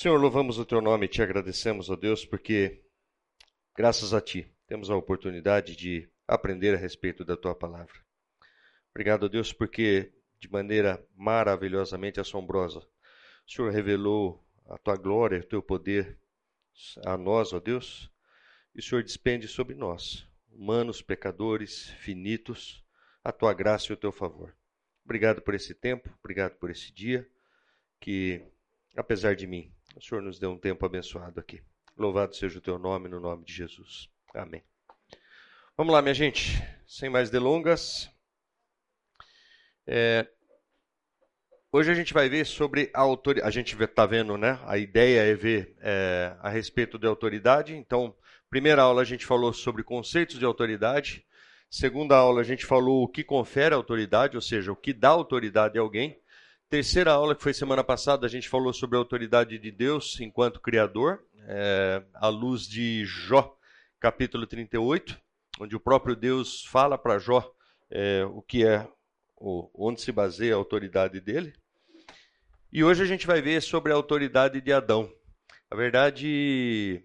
Senhor, 0.00 0.16
louvamos 0.16 0.60
o 0.60 0.64
teu 0.64 0.80
nome 0.80 1.06
e 1.06 1.08
te 1.08 1.20
agradecemos, 1.20 1.90
ó 1.90 1.96
Deus, 1.96 2.24
porque 2.24 2.84
graças 3.76 4.14
a 4.14 4.20
ti 4.20 4.48
temos 4.64 4.90
a 4.90 4.94
oportunidade 4.94 5.74
de 5.74 6.08
aprender 6.24 6.72
a 6.72 6.78
respeito 6.78 7.24
da 7.24 7.36
tua 7.36 7.52
palavra. 7.52 7.94
Obrigado, 8.90 9.24
ó 9.24 9.28
Deus, 9.28 9.52
porque 9.52 10.12
de 10.38 10.48
maneira 10.48 11.04
maravilhosamente 11.16 12.20
assombrosa, 12.20 12.78
o 12.78 13.50
Senhor 13.50 13.72
revelou 13.72 14.46
a 14.68 14.78
tua 14.78 14.94
glória, 14.94 15.40
o 15.40 15.44
teu 15.44 15.60
poder 15.60 16.16
a 17.04 17.18
nós, 17.18 17.52
ó 17.52 17.58
Deus, 17.58 18.08
e 18.76 18.78
o 18.78 18.82
Senhor 18.84 19.02
despende 19.02 19.48
sobre 19.48 19.74
nós, 19.74 20.24
humanos, 20.48 21.02
pecadores, 21.02 21.90
finitos, 21.98 22.84
a 23.24 23.32
tua 23.32 23.52
graça 23.52 23.90
e 23.90 23.94
o 23.94 23.96
teu 23.96 24.12
favor. 24.12 24.56
Obrigado 25.04 25.42
por 25.42 25.56
esse 25.56 25.74
tempo, 25.74 26.08
obrigado 26.20 26.54
por 26.54 26.70
esse 26.70 26.92
dia, 26.92 27.28
que, 27.98 28.40
apesar 28.96 29.34
de 29.34 29.44
mim, 29.44 29.74
o 29.98 30.02
Senhor 30.02 30.22
nos 30.22 30.38
deu 30.38 30.52
um 30.52 30.58
tempo 30.58 30.86
abençoado 30.86 31.40
aqui. 31.40 31.60
Louvado 31.96 32.34
seja 32.36 32.58
o 32.58 32.62
teu 32.62 32.78
nome, 32.78 33.08
no 33.08 33.18
nome 33.18 33.44
de 33.44 33.52
Jesus. 33.52 34.08
Amém. 34.32 34.62
Vamos 35.76 35.92
lá, 35.92 36.00
minha 36.00 36.14
gente, 36.14 36.62
sem 36.86 37.10
mais 37.10 37.30
delongas. 37.30 38.08
É, 39.84 40.28
hoje 41.72 41.90
a 41.90 41.94
gente 41.94 42.14
vai 42.14 42.28
ver 42.28 42.46
sobre 42.46 42.90
a 42.94 43.00
autoridade. 43.00 43.48
A 43.48 43.50
gente 43.50 43.82
está 43.82 44.06
vendo, 44.06 44.38
né? 44.38 44.60
A 44.66 44.78
ideia 44.78 45.20
é 45.22 45.34
ver 45.34 45.76
é, 45.80 46.36
a 46.40 46.48
respeito 46.48 46.96
de 46.96 47.06
autoridade. 47.06 47.74
Então, 47.74 48.14
primeira 48.48 48.82
aula 48.82 49.02
a 49.02 49.04
gente 49.04 49.26
falou 49.26 49.52
sobre 49.52 49.82
conceitos 49.82 50.38
de 50.38 50.44
autoridade. 50.44 51.26
Segunda 51.68 52.16
aula 52.16 52.40
a 52.40 52.44
gente 52.44 52.64
falou 52.64 53.02
o 53.02 53.08
que 53.08 53.24
confere 53.24 53.74
autoridade, 53.74 54.36
ou 54.36 54.42
seja, 54.42 54.70
o 54.70 54.76
que 54.76 54.92
dá 54.92 55.08
autoridade 55.08 55.76
a 55.76 55.82
alguém. 55.82 56.20
Terceira 56.70 57.12
aula, 57.12 57.34
que 57.34 57.42
foi 57.42 57.54
semana 57.54 57.82
passada, 57.82 58.26
a 58.26 58.28
gente 58.28 58.46
falou 58.46 58.74
sobre 58.74 58.96
a 58.96 58.98
autoridade 58.98 59.58
de 59.58 59.70
Deus 59.70 60.20
enquanto 60.20 60.60
Criador, 60.60 61.24
é, 61.46 62.02
à 62.12 62.28
luz 62.28 62.68
de 62.68 63.06
Jó, 63.06 63.56
capítulo 63.98 64.46
38, 64.46 65.18
onde 65.60 65.74
o 65.74 65.80
próprio 65.80 66.14
Deus 66.14 66.66
fala 66.66 66.98
para 66.98 67.18
Jó 67.18 67.50
é, 67.90 68.22
o 68.26 68.42
que 68.42 68.66
é, 68.66 68.86
o, 69.34 69.70
onde 69.72 70.02
se 70.02 70.12
baseia 70.12 70.52
a 70.52 70.58
autoridade 70.58 71.22
dele. 71.22 71.54
E 72.70 72.84
hoje 72.84 73.02
a 73.02 73.06
gente 73.06 73.26
vai 73.26 73.40
ver 73.40 73.62
sobre 73.62 73.90
a 73.90 73.96
autoridade 73.96 74.60
de 74.60 74.70
Adão. 74.70 75.10
Na 75.70 75.76
verdade, 75.76 77.02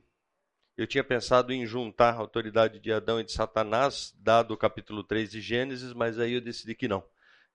eu 0.76 0.86
tinha 0.86 1.06
pensado 1.06 1.54
em 1.54 1.66
juntar 1.66 2.16
a 2.16 2.18
autoridade 2.18 2.82
de 2.82 2.92
Adão 2.92 3.18
e 3.18 3.24
de 3.24 3.32
Satanás, 3.32 4.14
dado 4.20 4.54
o 4.54 4.58
capítulo 4.58 5.06
3 5.06 5.32
de 5.32 5.40
Gênesis, 5.40 5.94
mas 5.94 6.20
aí 6.20 6.34
eu 6.34 6.42
decidi 6.42 6.76
que 6.76 6.90
não. 6.90 7.02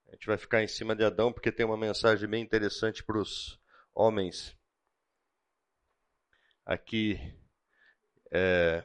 A 0.08 0.12
gente 0.12 0.26
vai 0.26 0.38
ficar 0.38 0.62
em 0.62 0.68
cima 0.68 0.96
de 0.96 1.04
Adão 1.04 1.32
porque 1.32 1.52
tem 1.52 1.66
uma 1.66 1.76
mensagem 1.76 2.28
bem 2.28 2.42
interessante 2.42 3.04
para 3.04 3.18
os 3.18 3.60
homens. 3.94 4.56
Aqui, 6.64 7.18
é, 8.32 8.84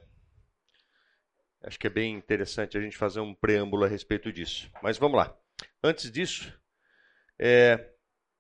acho 1.64 1.80
que 1.80 1.88
é 1.88 1.90
bem 1.90 2.16
interessante 2.16 2.78
a 2.78 2.82
gente 2.82 2.98
fazer 2.98 3.22
um 3.22 3.34
preâmbulo 3.34 3.86
a 3.86 3.88
respeito 3.88 4.32
disso. 4.34 4.70
Mas 4.82 4.98
vamos 4.98 5.18
lá. 5.18 5.38
Antes 5.82 6.12
disso, 6.12 6.54
é, 7.40 7.94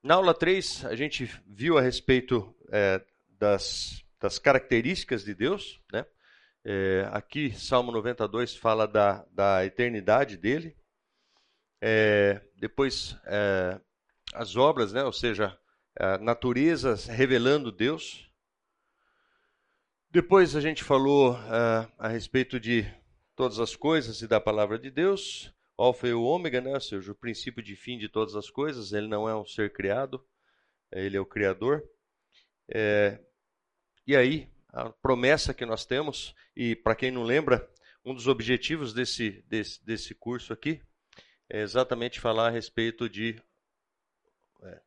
na 0.03 0.15
aula 0.15 0.33
3, 0.33 0.85
a 0.85 0.95
gente 0.95 1.25
viu 1.47 1.77
a 1.77 1.81
respeito 1.81 2.53
é, 2.69 3.01
das, 3.29 4.03
das, 4.19 4.37
características 4.37 5.23
de 5.23 5.33
Deus. 5.33 5.81
Né? 5.91 6.05
É, 6.65 7.07
aqui, 7.11 7.53
Salmo 7.53 7.93
92 7.93 8.57
fala 8.57 8.85
da, 8.85 9.25
da 9.31 9.65
eternidade 9.65 10.35
dele. 10.35 10.77
É, 11.85 12.41
depois, 12.55 13.17
é, 13.25 13.77
as 14.33 14.55
obras, 14.55 14.93
né? 14.93 15.03
ou 15.03 15.11
seja, 15.11 15.59
a 15.99 16.17
natureza 16.17 16.95
revelando 17.11 17.73
Deus. 17.73 18.31
Depois 20.09 20.55
a 20.55 20.61
gente 20.61 20.81
falou 20.81 21.35
é, 21.35 21.91
a 21.99 22.07
respeito 22.07 22.57
de 22.57 22.89
todas 23.35 23.59
as 23.59 23.75
coisas 23.75 24.21
e 24.21 24.29
da 24.29 24.39
palavra 24.39 24.79
de 24.79 24.89
Deus, 24.89 25.53
alfa 25.77 26.07
e 26.07 26.13
o 26.13 26.23
ômega, 26.23 26.61
né? 26.61 26.73
ou 26.73 26.79
seja, 26.79 27.11
o 27.11 27.15
princípio 27.15 27.61
de 27.61 27.75
fim 27.75 27.97
de 27.97 28.07
todas 28.07 28.33
as 28.37 28.49
coisas. 28.49 28.93
Ele 28.93 29.09
não 29.09 29.27
é 29.27 29.35
um 29.35 29.45
ser 29.45 29.73
criado, 29.73 30.25
ele 30.89 31.17
é 31.17 31.19
o 31.19 31.25
Criador. 31.25 31.83
É, 32.73 33.19
e 34.07 34.15
aí, 34.15 34.49
a 34.69 34.89
promessa 34.89 35.53
que 35.53 35.65
nós 35.65 35.85
temos, 35.85 36.33
e 36.55 36.77
para 36.77 36.95
quem 36.95 37.11
não 37.11 37.23
lembra, 37.23 37.69
um 38.05 38.13
dos 38.13 38.29
objetivos 38.29 38.93
desse, 38.93 39.43
desse, 39.49 39.85
desse 39.85 40.15
curso 40.15 40.53
aqui 40.53 40.81
é 41.53 41.61
exatamente 41.61 42.19
falar 42.19 42.47
a 42.47 42.49
respeito 42.49 43.07
de. 43.07 43.39
É, 44.63 44.81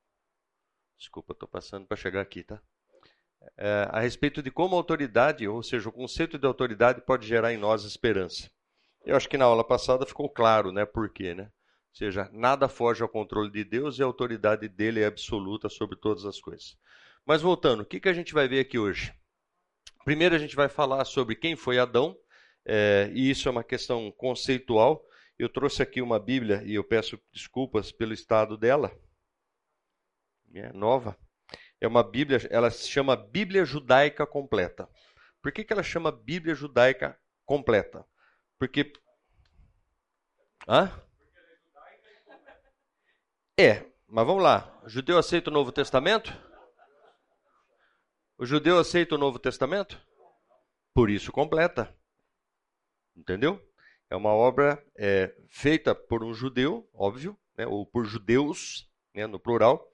desculpa, 0.98 1.32
estou 1.32 1.48
passando 1.48 1.86
para 1.86 1.96
chegar 1.96 2.20
aqui, 2.20 2.42
tá? 2.42 2.60
É, 3.56 3.88
a 3.88 4.00
respeito 4.00 4.42
de 4.42 4.50
como 4.50 4.74
a 4.74 4.78
autoridade, 4.78 5.46
ou 5.46 5.62
seja, 5.62 5.88
o 5.88 5.92
conceito 5.92 6.36
de 6.36 6.44
autoridade 6.44 7.00
pode 7.02 7.24
gerar 7.24 7.52
em 7.52 7.56
nós 7.56 7.84
esperança. 7.84 8.50
Eu 9.04 9.14
acho 9.16 9.28
que 9.28 9.38
na 9.38 9.44
aula 9.44 9.62
passada 9.62 10.04
ficou 10.04 10.28
claro, 10.28 10.72
né? 10.72 10.84
Por 10.84 11.08
quê, 11.08 11.36
né? 11.36 11.44
Ou 11.44 11.94
seja, 11.94 12.28
nada 12.32 12.68
foge 12.68 13.00
ao 13.00 13.08
controle 13.08 13.48
de 13.48 13.62
Deus 13.62 14.00
e 14.00 14.02
a 14.02 14.06
autoridade 14.06 14.68
dele 14.68 15.02
é 15.02 15.06
absoluta 15.06 15.68
sobre 15.68 15.96
todas 15.96 16.24
as 16.24 16.40
coisas. 16.40 16.76
Mas 17.24 17.42
voltando, 17.42 17.82
o 17.82 17.86
que, 17.86 18.00
que 18.00 18.08
a 18.08 18.12
gente 18.12 18.34
vai 18.34 18.48
ver 18.48 18.58
aqui 18.58 18.76
hoje? 18.76 19.14
Primeiro 20.04 20.34
a 20.34 20.38
gente 20.38 20.56
vai 20.56 20.68
falar 20.68 21.04
sobre 21.04 21.36
quem 21.36 21.54
foi 21.54 21.78
Adão, 21.78 22.18
é, 22.64 23.08
e 23.14 23.30
isso 23.30 23.48
é 23.48 23.52
uma 23.52 23.62
questão 23.62 24.10
conceitual. 24.10 25.06
Eu 25.38 25.48
trouxe 25.48 25.82
aqui 25.82 26.00
uma 26.00 26.18
Bíblia 26.18 26.62
e 26.64 26.74
eu 26.74 26.84
peço 26.84 27.20
desculpas 27.32 27.92
pelo 27.92 28.12
estado 28.12 28.56
dela. 28.56 28.90
É 30.54 30.72
nova. 30.72 31.16
É 31.80 31.86
uma 31.86 32.02
Bíblia, 32.02 32.38
ela 32.50 32.70
se 32.70 32.88
chama 32.88 33.14
Bíblia 33.14 33.64
Judaica 33.64 34.26
Completa. 34.26 34.88
Por 35.42 35.52
que, 35.52 35.62
que 35.62 35.72
ela 35.72 35.82
chama 35.82 36.10
Bíblia 36.10 36.54
Judaica 36.54 37.20
Completa? 37.44 38.06
Porque. 38.58 38.92
Hã? 40.66 40.90
É, 43.58 43.84
mas 44.08 44.26
vamos 44.26 44.42
lá. 44.42 44.80
O 44.84 44.88
judeu 44.88 45.18
aceita 45.18 45.50
o 45.50 45.52
Novo 45.52 45.72
Testamento? 45.72 46.32
O 48.38 48.44
judeu 48.44 48.78
aceita 48.78 49.14
o 49.14 49.18
Novo 49.18 49.38
Testamento? 49.38 50.00
Por 50.94 51.10
isso 51.10 51.32
completa. 51.32 51.94
Entendeu? 53.14 53.65
É 54.08 54.16
uma 54.16 54.30
obra 54.30 54.82
é, 54.96 55.34
feita 55.48 55.94
por 55.94 56.22
um 56.22 56.32
judeu, 56.32 56.88
óbvio, 56.94 57.36
né, 57.56 57.66
ou 57.66 57.84
por 57.84 58.04
judeus, 58.04 58.88
né, 59.14 59.26
no 59.26 59.38
plural. 59.38 59.86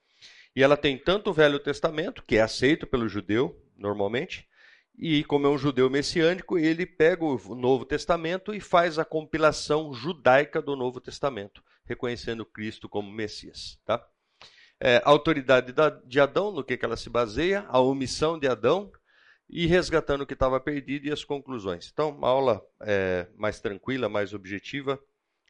E 0.54 0.62
ela 0.62 0.76
tem 0.76 0.98
tanto 0.98 1.30
o 1.30 1.32
Velho 1.32 1.58
Testamento, 1.58 2.22
que 2.22 2.36
é 2.36 2.42
aceito 2.42 2.86
pelo 2.86 3.08
judeu, 3.08 3.58
normalmente, 3.76 4.46
e 4.96 5.24
como 5.24 5.46
é 5.46 5.50
um 5.50 5.56
judeu 5.56 5.88
messiânico, 5.88 6.58
ele 6.58 6.84
pega 6.84 7.24
o 7.24 7.54
Novo 7.54 7.84
Testamento 7.84 8.54
e 8.54 8.60
faz 8.60 8.98
a 8.98 9.04
compilação 9.04 9.92
judaica 9.94 10.60
do 10.60 10.76
Novo 10.76 11.00
Testamento, 11.00 11.62
reconhecendo 11.84 12.44
Cristo 12.44 12.88
como 12.88 13.10
Messias. 13.10 13.78
Tá? 13.86 14.06
É, 14.78 14.96
a 14.98 15.08
autoridade 15.08 15.72
de 16.04 16.20
Adão, 16.20 16.52
no 16.52 16.62
que, 16.62 16.76
que 16.76 16.84
ela 16.84 16.96
se 16.96 17.08
baseia, 17.08 17.64
a 17.68 17.80
omissão 17.80 18.38
de 18.38 18.46
Adão, 18.46 18.92
e 19.52 19.66
resgatando 19.66 20.22
o 20.22 20.26
que 20.26 20.32
estava 20.32 20.58
perdido 20.58 21.06
e 21.06 21.12
as 21.12 21.22
conclusões. 21.22 21.90
Então, 21.92 22.08
uma 22.08 22.26
aula 22.26 22.66
é, 22.80 23.28
mais 23.36 23.60
tranquila, 23.60 24.08
mais 24.08 24.32
objetiva, 24.32 24.98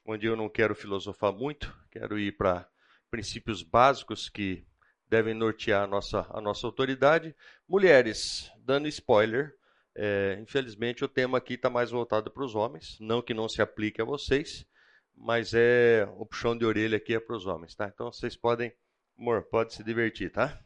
onde 0.04 0.26
eu 0.26 0.34
não 0.34 0.48
quero 0.48 0.74
filosofar 0.74 1.32
muito, 1.32 1.72
quero 1.88 2.18
ir 2.18 2.36
para 2.36 2.68
princípios 3.08 3.62
básicos 3.62 4.28
que 4.28 4.66
devem 5.08 5.34
nortear 5.34 5.84
a 5.84 5.86
nossa, 5.86 6.26
a 6.30 6.40
nossa 6.40 6.66
autoridade. 6.66 7.32
Mulheres, 7.68 8.50
dando 8.58 8.88
spoiler, 8.88 9.54
é, 9.94 10.36
infelizmente 10.42 11.04
o 11.04 11.08
tema 11.08 11.38
aqui 11.38 11.54
está 11.54 11.70
mais 11.70 11.92
voltado 11.92 12.28
para 12.28 12.44
os 12.44 12.56
homens, 12.56 12.98
não 12.98 13.22
que 13.22 13.32
não 13.32 13.48
se 13.48 13.62
aplique 13.62 14.02
a 14.02 14.04
vocês, 14.04 14.66
mas 15.14 15.54
é 15.54 16.08
o 16.16 16.26
puxão 16.26 16.58
de 16.58 16.64
orelha 16.64 16.96
aqui 16.96 17.14
é 17.14 17.20
para 17.20 17.36
os 17.36 17.46
homens, 17.46 17.76
tá? 17.76 17.86
Então 17.86 18.10
vocês 18.10 18.34
podem, 18.34 18.72
amor, 19.16 19.44
pode 19.44 19.74
se 19.74 19.84
divertir, 19.84 20.32
tá? 20.32 20.60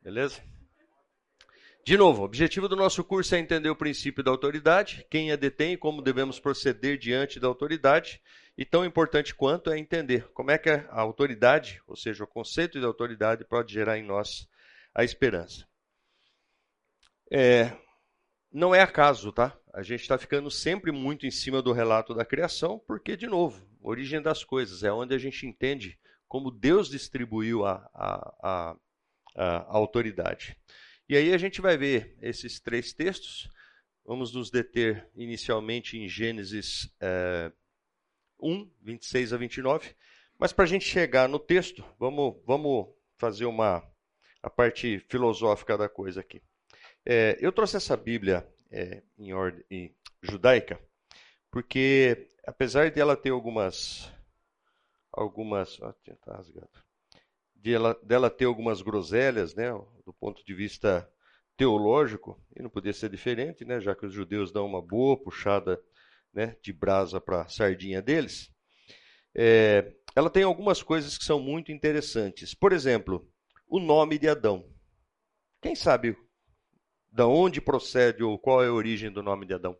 Beleza? 0.00 0.53
De 1.86 1.98
novo, 1.98 2.22
o 2.22 2.24
objetivo 2.24 2.66
do 2.66 2.74
nosso 2.74 3.04
curso 3.04 3.34
é 3.34 3.38
entender 3.38 3.68
o 3.68 3.76
princípio 3.76 4.24
da 4.24 4.30
autoridade, 4.30 5.06
quem 5.10 5.30
a 5.30 5.36
detém 5.36 5.74
e 5.74 5.76
como 5.76 6.00
devemos 6.00 6.40
proceder 6.40 6.96
diante 6.96 7.38
da 7.38 7.46
autoridade. 7.46 8.22
E 8.56 8.64
tão 8.64 8.86
importante 8.86 9.34
quanto 9.34 9.70
é 9.70 9.78
entender 9.78 10.26
como 10.32 10.50
é 10.50 10.56
que 10.56 10.70
a 10.70 10.98
autoridade, 10.98 11.82
ou 11.86 11.94
seja, 11.94 12.24
o 12.24 12.26
conceito 12.26 12.80
de 12.80 12.86
autoridade, 12.86 13.44
pode 13.44 13.70
gerar 13.70 13.98
em 13.98 14.02
nós 14.02 14.48
a 14.94 15.04
esperança. 15.04 15.68
É, 17.30 17.76
não 18.50 18.74
é 18.74 18.80
acaso, 18.80 19.30
tá? 19.30 19.54
A 19.74 19.82
gente 19.82 20.00
está 20.00 20.16
ficando 20.16 20.50
sempre 20.50 20.90
muito 20.90 21.26
em 21.26 21.30
cima 21.30 21.60
do 21.60 21.72
relato 21.72 22.14
da 22.14 22.24
criação, 22.24 22.78
porque, 22.86 23.14
de 23.14 23.26
novo, 23.26 23.62
origem 23.82 24.22
das 24.22 24.42
coisas 24.42 24.84
é 24.84 24.90
onde 24.90 25.14
a 25.14 25.18
gente 25.18 25.46
entende 25.46 25.98
como 26.28 26.50
Deus 26.50 26.88
distribuiu 26.88 27.66
a, 27.66 27.86
a, 27.92 28.36
a, 28.42 28.76
a 29.36 29.76
autoridade. 29.76 30.56
E 31.08 31.16
aí 31.16 31.32
a 31.34 31.38
gente 31.38 31.60
vai 31.60 31.76
ver 31.76 32.16
esses 32.22 32.58
três 32.60 32.92
textos. 32.92 33.50
Vamos 34.04 34.34
nos 34.34 34.50
deter 34.50 35.08
inicialmente 35.14 35.98
em 35.98 36.08
Gênesis 36.08 36.90
é, 37.00 37.52
1, 38.40 38.70
26 38.82 39.32
a 39.32 39.36
29. 39.36 39.94
Mas 40.38 40.52
para 40.52 40.64
a 40.64 40.68
gente 40.68 40.84
chegar 40.84 41.28
no 41.28 41.38
texto, 41.38 41.84
vamos, 41.98 42.36
vamos 42.46 42.88
fazer 43.16 43.44
uma 43.44 43.82
a 44.42 44.50
parte 44.50 44.98
filosófica 45.08 45.76
da 45.78 45.88
coisa 45.88 46.20
aqui. 46.20 46.42
É, 47.04 47.36
eu 47.40 47.50
trouxe 47.50 47.76
essa 47.76 47.96
Bíblia 47.96 48.46
é, 48.70 49.02
em 49.18 49.32
ordem 49.32 49.64
em 49.70 49.94
judaica, 50.22 50.78
porque 51.50 52.28
apesar 52.46 52.90
de 52.90 53.00
ela 53.00 53.16
ter 53.16 53.30
algumas 53.30 54.12
algumas 55.10 55.80
ó, 55.80 55.92
tá 55.92 56.36
rasgado, 56.36 56.68
de 57.64 57.72
ela, 57.72 57.98
dela 58.02 58.28
ter 58.28 58.44
algumas 58.44 58.82
groselhas, 58.82 59.54
né, 59.54 59.72
do 60.04 60.12
ponto 60.12 60.44
de 60.44 60.52
vista 60.52 61.10
teológico, 61.56 62.38
e 62.54 62.62
não 62.62 62.68
podia 62.68 62.92
ser 62.92 63.08
diferente, 63.08 63.64
né, 63.64 63.80
já 63.80 63.94
que 63.94 64.04
os 64.04 64.12
judeus 64.12 64.52
dão 64.52 64.66
uma 64.66 64.82
boa 64.82 65.16
puxada 65.16 65.80
né, 66.30 66.56
de 66.62 66.74
brasa 66.74 67.18
para 67.22 67.40
a 67.40 67.48
sardinha 67.48 68.02
deles. 68.02 68.52
É, 69.34 69.94
ela 70.14 70.28
tem 70.28 70.42
algumas 70.42 70.82
coisas 70.82 71.16
que 71.16 71.24
são 71.24 71.40
muito 71.40 71.72
interessantes. 71.72 72.54
Por 72.54 72.70
exemplo, 72.70 73.26
o 73.66 73.80
nome 73.80 74.18
de 74.18 74.28
Adão. 74.28 74.68
Quem 75.62 75.74
sabe 75.74 76.14
da 77.10 77.26
onde 77.26 77.62
procede 77.62 78.22
ou 78.22 78.38
qual 78.38 78.62
é 78.62 78.66
a 78.66 78.72
origem 78.74 79.10
do 79.10 79.22
nome 79.22 79.46
de 79.46 79.54
Adão? 79.54 79.74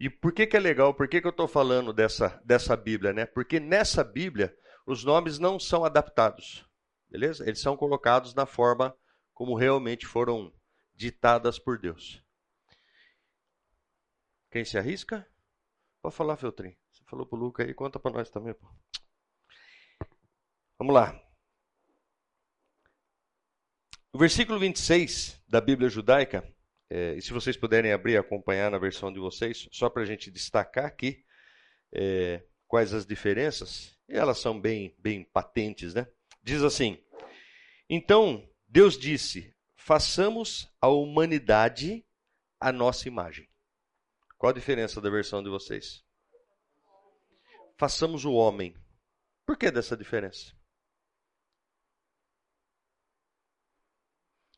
E 0.00 0.08
por 0.08 0.32
que, 0.32 0.46
que 0.46 0.56
é 0.56 0.60
legal? 0.60 0.94
Por 0.94 1.08
que, 1.08 1.20
que 1.20 1.26
eu 1.26 1.32
estou 1.32 1.48
falando 1.48 1.92
dessa, 1.92 2.40
dessa 2.44 2.76
Bíblia? 2.76 3.12
Né? 3.12 3.26
Porque 3.26 3.58
nessa 3.58 4.04
Bíblia 4.04 4.56
os 4.86 5.04
nomes 5.04 5.38
não 5.38 5.58
são 5.58 5.84
adaptados, 5.84 6.64
beleza? 7.08 7.44
Eles 7.44 7.60
são 7.60 7.76
colocados 7.76 8.34
na 8.34 8.46
forma 8.46 8.96
como 9.34 9.56
realmente 9.56 10.06
foram 10.06 10.52
ditadas 10.94 11.58
por 11.58 11.78
Deus. 11.78 12.24
Quem 14.50 14.64
se 14.64 14.78
arrisca? 14.78 15.28
Pode 16.00 16.14
falar, 16.14 16.36
Feltrin. 16.36 16.76
Você 16.90 17.04
falou 17.04 17.26
para 17.26 17.36
o 17.36 17.40
Luca 17.40 17.62
aí, 17.62 17.74
conta 17.74 17.98
para 17.98 18.12
nós 18.12 18.30
também. 18.30 18.54
Pô. 18.54 18.66
Vamos 20.78 20.94
lá. 20.94 21.20
O 24.12 24.18
versículo 24.18 24.58
26 24.58 25.42
da 25.46 25.60
Bíblia 25.60 25.88
judaica, 25.88 26.42
é, 26.90 27.14
e 27.14 27.22
se 27.22 27.32
vocês 27.32 27.56
puderem 27.56 27.92
abrir 27.92 28.14
e 28.14 28.16
acompanhar 28.16 28.70
na 28.70 28.78
versão 28.78 29.12
de 29.12 29.20
vocês, 29.20 29.68
só 29.70 29.90
para 29.90 30.02
a 30.02 30.06
gente 30.06 30.30
destacar 30.30 30.86
aqui 30.86 31.24
é, 31.92 32.42
quais 32.66 32.94
as 32.94 33.04
diferenças, 33.04 33.98
e 34.08 34.14
elas 34.14 34.38
são 34.38 34.58
bem, 34.58 34.94
bem 34.98 35.22
patentes, 35.24 35.94
né? 35.94 36.06
Diz 36.42 36.62
assim: 36.62 37.02
Então 37.90 38.48
Deus 38.66 38.98
disse: 38.98 39.54
façamos 39.76 40.70
a 40.80 40.88
humanidade 40.88 42.04
a 42.58 42.72
nossa 42.72 43.06
imagem. 43.06 43.48
Qual 44.38 44.50
a 44.50 44.54
diferença 44.54 45.00
da 45.00 45.10
versão 45.10 45.42
de 45.42 45.50
vocês? 45.50 46.04
Façamos 47.76 48.24
o 48.24 48.32
homem. 48.32 48.74
Por 49.44 49.56
que 49.56 49.70
dessa 49.70 49.96
diferença? 49.96 50.56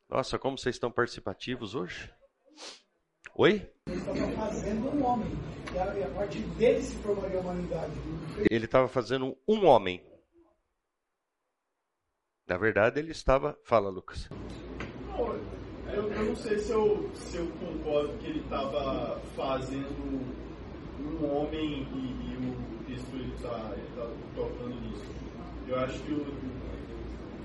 Nossa, 0.09 0.38
como 0.38 0.59
vocês 0.59 0.77
estão 0.77 0.91
participativos 0.91 1.75
hoje? 1.75 2.12
Oi? 3.36 3.70
Ele 3.86 3.96
estava 3.96 4.32
fazendo 4.32 4.88
um 4.88 5.04
homem. 5.04 5.28
A 5.78 6.26
dele 6.58 6.82
se 6.82 6.96
humanidade. 7.06 7.92
Ele 8.50 8.64
estava 8.64 8.88
fazendo 8.88 9.36
um 9.46 9.64
homem. 9.66 10.02
Na 12.46 12.56
verdade, 12.58 12.98
ele 12.98 13.12
estava. 13.12 13.56
Fala, 13.64 13.88
Lucas. 13.88 14.28
Não, 15.06 15.34
eu, 15.92 16.12
eu, 16.12 16.24
não 16.24 16.36
sei 16.36 16.58
se 16.58 16.72
eu, 16.72 17.10
se 17.14 17.36
eu 17.36 17.46
concordo 17.52 18.18
que 18.18 18.26
ele 18.26 18.40
estava 18.40 19.20
fazendo 19.36 20.50
um 21.00 21.24
homem 21.24 21.82
e, 21.82 22.32
e 22.32 22.50
o 22.50 22.84
texto 22.84 23.16
está 23.34 23.74
tá 23.96 24.10
tocando 24.34 24.80
nisso. 24.80 25.04
Eu 25.68 25.78
acho 25.78 26.00
que, 26.00 26.12
o, 26.12 26.26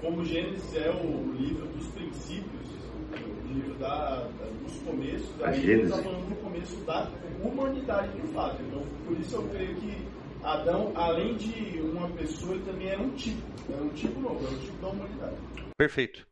como 0.01 0.25
Gênesis 0.25 0.75
é 0.75 0.89
o 0.89 1.33
livro 1.33 1.67
dos 1.67 1.88
princípios, 1.88 2.85
o 3.23 3.47
livro 3.47 3.75
da, 3.75 4.21
da 4.21 4.45
dos 4.63 4.77
começos, 4.79 5.41
a 5.41 5.51
gente 5.51 5.83
está 5.83 5.97
falando 5.97 6.29
do 6.29 6.35
começo 6.41 6.75
da 6.85 7.12
humanidade 7.44 8.19
de 8.19 8.27
fato. 8.33 8.62
Então, 8.62 8.83
por 9.06 9.19
isso 9.19 9.35
eu 9.35 9.47
creio 9.50 9.75
que 9.75 10.06
Adão, 10.45 10.91
além 10.95 11.35
de 11.35 11.79
uma 11.81 12.07
pessoa, 12.09 12.53
ele 12.53 12.63
também 12.65 12.88
era 12.88 13.01
um 13.01 13.15
tipo. 13.15 13.41
Era 13.71 13.81
um 13.81 13.89
tipo 13.89 14.19
novo, 14.19 14.45
era 14.45 14.56
um 14.56 14.59
tipo 14.59 14.77
da 14.77 14.88
humanidade. 14.89 15.38
Perfeito. 15.75 16.27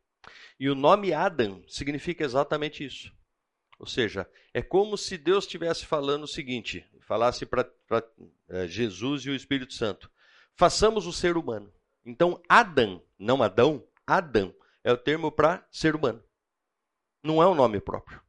E 0.58 0.70
o 0.70 0.74
nome 0.74 1.12
Adam 1.12 1.62
significa 1.66 2.24
exatamente 2.24 2.84
isso. 2.84 3.12
Ou 3.76 3.86
seja, 3.86 4.28
é 4.52 4.62
como 4.62 4.96
se 4.96 5.18
Deus 5.18 5.44
estivesse 5.44 5.84
falando 5.84 6.24
o 6.24 6.28
seguinte: 6.28 6.86
falasse 7.00 7.44
para 7.44 7.68
é, 8.48 8.68
Jesus 8.68 9.22
e 9.24 9.30
o 9.30 9.34
Espírito 9.34 9.74
Santo: 9.74 10.08
façamos 10.54 11.06
o 11.06 11.12
ser 11.12 11.36
humano. 11.36 11.72
Então, 12.06 12.40
Adam, 12.48 13.02
não 13.18 13.42
Adão, 13.42 13.82
Adam 14.06 14.54
é 14.84 14.92
o 14.92 14.96
termo 14.96 15.32
para 15.32 15.66
ser 15.72 15.96
humano. 15.96 16.22
Não 17.24 17.42
é 17.42 17.48
um 17.48 17.54
nome 17.54 17.80
próprio. 17.80 18.20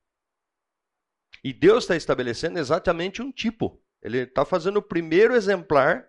E 1.43 1.51
Deus 1.51 1.83
está 1.83 1.95
estabelecendo 1.97 2.57
exatamente 2.57 3.21
um 3.21 3.31
tipo. 3.31 3.83
Ele 4.01 4.19
está 4.19 4.45
fazendo 4.45 4.77
o 4.77 4.81
primeiro 4.81 5.35
exemplar. 5.35 6.07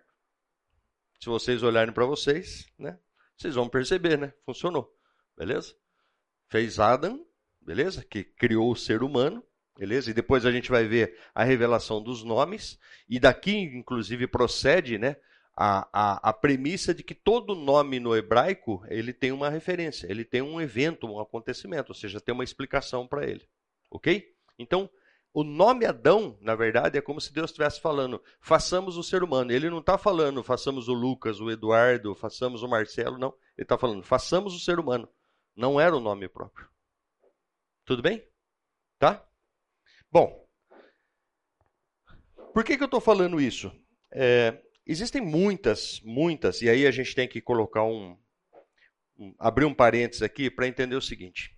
Se 1.19 1.27
vocês 1.27 1.61
olharem 1.61 1.93
para 1.93 2.05
vocês, 2.05 2.71
né? 2.79 2.97
Vocês 3.35 3.55
vão 3.55 3.67
perceber, 3.67 4.17
né? 4.17 4.33
Funcionou. 4.45 4.91
Beleza? 5.37 5.75
Fez 6.49 6.79
Adam, 6.79 7.23
beleza? 7.61 8.05
Que 8.05 8.23
criou 8.23 8.71
o 8.71 8.75
ser 8.75 9.03
humano, 9.03 9.43
beleza? 9.77 10.09
E 10.09 10.13
depois 10.13 10.45
a 10.45 10.51
gente 10.51 10.71
vai 10.71 10.87
ver 10.87 11.19
a 11.35 11.43
revelação 11.43 12.01
dos 12.01 12.23
nomes. 12.23 12.79
E 13.07 13.19
daqui, 13.19 13.57
inclusive, 13.57 14.27
procede, 14.27 14.97
né? 14.97 15.17
A, 15.59 15.89
a, 15.91 16.29
a 16.29 16.33
premissa 16.33 16.93
de 16.93 17.01
que 17.01 17.15
todo 17.15 17.55
nome 17.55 17.99
no 17.99 18.15
hebraico 18.15 18.83
ele 18.89 19.11
tem 19.11 19.31
uma 19.31 19.49
referência, 19.49 20.05
ele 20.07 20.23
tem 20.23 20.39
um 20.39 20.61
evento, 20.61 21.07
um 21.07 21.19
acontecimento, 21.19 21.89
ou 21.89 21.95
seja, 21.95 22.21
tem 22.21 22.31
uma 22.31 22.43
explicação 22.43 23.07
para 23.07 23.25
ele. 23.25 23.49
Ok? 23.89 24.35
Então, 24.59 24.87
o 25.33 25.43
nome 25.43 25.85
Adão, 25.85 26.37
na 26.41 26.55
verdade, 26.55 26.97
é 26.97 27.01
como 27.01 27.21
se 27.21 27.33
Deus 27.33 27.51
estivesse 27.51 27.79
falando, 27.79 28.23
façamos 28.39 28.97
o 28.97 29.03
ser 29.03 29.23
humano. 29.23 29.51
Ele 29.51 29.69
não 29.69 29.79
está 29.79 29.97
falando, 29.97 30.43
façamos 30.43 30.87
o 30.87 30.93
Lucas, 30.93 31.39
o 31.39 31.51
Eduardo, 31.51 32.15
façamos 32.15 32.63
o 32.63 32.67
Marcelo, 32.67 33.17
não. 33.17 33.29
Ele 33.57 33.63
está 33.63 33.77
falando, 33.77 34.03
façamos 34.03 34.55
o 34.55 34.59
ser 34.59 34.79
humano. 34.79 35.07
Não 35.55 35.79
era 35.79 35.95
o 35.95 35.99
nome 35.99 36.27
próprio. 36.27 36.67
Tudo 37.85 38.01
bem? 38.01 38.27
Tá? 38.99 39.23
Bom, 40.11 40.47
por 42.53 42.63
que, 42.63 42.75
que 42.75 42.83
eu 42.83 42.85
estou 42.85 42.99
falando 42.99 43.39
isso? 43.39 43.71
É, 44.11 44.59
existem 44.87 45.21
muitas, 45.21 45.99
muitas, 46.01 46.61
e 46.61 46.69
aí 46.69 46.87
a 46.87 46.91
gente 46.91 47.13
tem 47.13 47.27
que 47.27 47.41
colocar 47.41 47.83
um, 47.83 48.17
um 49.17 49.35
abrir 49.37 49.65
um 49.65 49.73
parênteses 49.73 50.21
aqui 50.21 50.49
para 50.49 50.67
entender 50.67 50.95
o 50.95 51.01
seguinte. 51.01 51.55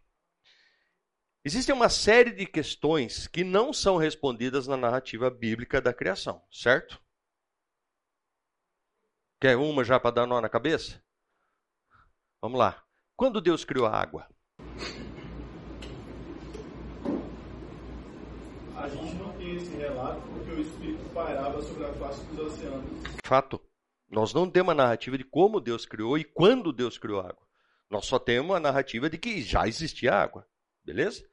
Existem 1.46 1.74
uma 1.74 1.90
série 1.90 2.32
de 2.32 2.46
questões 2.46 3.28
que 3.28 3.44
não 3.44 3.72
são 3.72 3.96
respondidas 3.98 4.68
na 4.68 4.76
narrativa 4.76 5.30
bíblica 5.30 5.80
da 5.80 5.94
criação, 5.94 6.44
certo? 6.52 7.00
Quer 9.40 9.56
uma 9.56 9.86
já 9.86 10.00
para 10.00 10.12
dar 10.12 10.28
nó 10.28 10.42
na 10.42 10.50
cabeça? 10.50 11.02
Vamos 12.42 12.60
lá. 12.60 12.84
Quando 13.16 13.40
Deus 13.40 13.64
criou 13.64 13.86
a 13.86 13.96
água? 13.96 14.28
A 18.76 18.88
gente 18.90 19.16
não 19.16 19.32
tem 19.38 19.56
esse 19.56 19.76
relato 19.78 20.22
porque 20.22 20.52
o 20.52 20.62
Espírito 20.62 21.09
pairava 21.24 21.62
sobre 21.62 21.86
a 21.86 21.94
face 21.94 22.24
dos 22.26 22.54
oceanos. 22.54 22.86
Fato. 23.26 23.62
Nós 24.10 24.34
não 24.34 24.50
temos 24.50 24.72
a 24.72 24.76
narrativa 24.76 25.18
de 25.18 25.24
como 25.24 25.60
Deus 25.60 25.86
criou 25.86 26.18
e 26.18 26.24
quando 26.24 26.74
Deus 26.74 26.98
criou 26.98 27.20
a 27.20 27.30
água. 27.30 27.48
Nós 27.90 28.06
só 28.06 28.18
temos 28.18 28.56
a 28.56 28.60
narrativa 28.60 29.10
de 29.10 29.18
que 29.18 29.42
já 29.42 29.68
existia 29.68 30.14
água. 30.14 30.48
Beleza? 30.84 31.24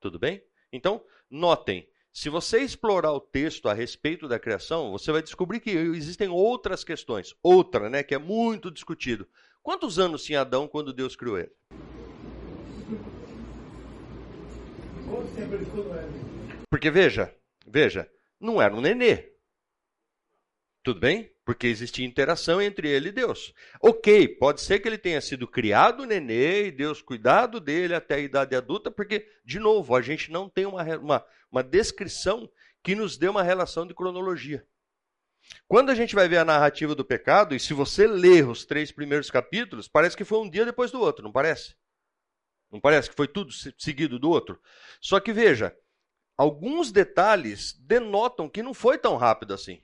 Tudo 0.00 0.18
bem? 0.18 0.42
Então, 0.72 1.04
notem, 1.30 1.88
se 2.12 2.28
você 2.28 2.60
explorar 2.60 3.12
o 3.12 3.20
texto 3.20 3.68
a 3.68 3.74
respeito 3.74 4.26
da 4.26 4.38
criação, 4.38 4.90
você 4.90 5.12
vai 5.12 5.22
descobrir 5.22 5.60
que 5.60 5.70
existem 5.70 6.28
outras 6.28 6.82
questões. 6.82 7.34
Outra, 7.42 7.88
né, 7.88 8.02
que 8.02 8.14
é 8.14 8.18
muito 8.18 8.70
discutido. 8.70 9.28
Quantos 9.62 9.98
anos 9.98 10.24
tinha 10.24 10.40
Adão 10.40 10.66
quando 10.66 10.92
Deus 10.92 11.14
criou 11.14 11.38
ele? 11.38 11.52
Porque 16.70 16.90
veja, 16.90 17.32
veja, 17.66 18.10
não 18.40 18.60
era 18.60 18.74
um 18.74 18.80
nenê. 18.80 19.32
Tudo 20.82 21.00
bem? 21.00 21.32
Porque 21.44 21.66
existia 21.66 22.06
interação 22.06 22.62
entre 22.62 22.88
ele 22.88 23.08
e 23.08 23.12
Deus. 23.12 23.52
Ok, 23.82 24.28
pode 24.36 24.60
ser 24.60 24.80
que 24.80 24.88
ele 24.88 24.98
tenha 24.98 25.20
sido 25.20 25.46
criado 25.46 26.06
nenê 26.06 26.66
e 26.66 26.72
Deus 26.72 27.02
cuidado 27.02 27.60
dele 27.60 27.94
até 27.94 28.14
a 28.14 28.20
idade 28.20 28.54
adulta, 28.54 28.90
porque, 28.90 29.28
de 29.44 29.58
novo, 29.58 29.94
a 29.94 30.00
gente 30.00 30.30
não 30.30 30.48
tem 30.48 30.66
uma, 30.66 30.82
uma, 30.98 31.26
uma 31.50 31.62
descrição 31.62 32.50
que 32.82 32.94
nos 32.94 33.16
dê 33.16 33.28
uma 33.28 33.42
relação 33.42 33.86
de 33.86 33.94
cronologia. 33.94 34.66
Quando 35.66 35.90
a 35.90 35.94
gente 35.94 36.14
vai 36.14 36.28
ver 36.28 36.38
a 36.38 36.44
narrativa 36.44 36.94
do 36.94 37.04
pecado, 37.04 37.54
e 37.54 37.60
se 37.60 37.74
você 37.74 38.06
ler 38.06 38.48
os 38.48 38.64
três 38.64 38.92
primeiros 38.92 39.30
capítulos, 39.30 39.88
parece 39.88 40.16
que 40.16 40.24
foi 40.24 40.38
um 40.38 40.48
dia 40.48 40.64
depois 40.64 40.90
do 40.90 41.00
outro, 41.00 41.24
não 41.24 41.32
parece? 41.32 41.74
Não 42.70 42.80
parece 42.80 43.08
que 43.08 43.16
foi 43.16 43.28
tudo 43.28 43.50
seguido 43.78 44.18
do 44.18 44.28
outro? 44.30 44.60
Só 45.00 45.18
que 45.20 45.32
veja, 45.32 45.74
alguns 46.38 46.92
detalhes 46.92 47.72
denotam 47.80 48.48
que 48.48 48.62
não 48.62 48.72
foi 48.72 48.96
tão 48.96 49.16
rápido 49.16 49.52
assim. 49.52 49.82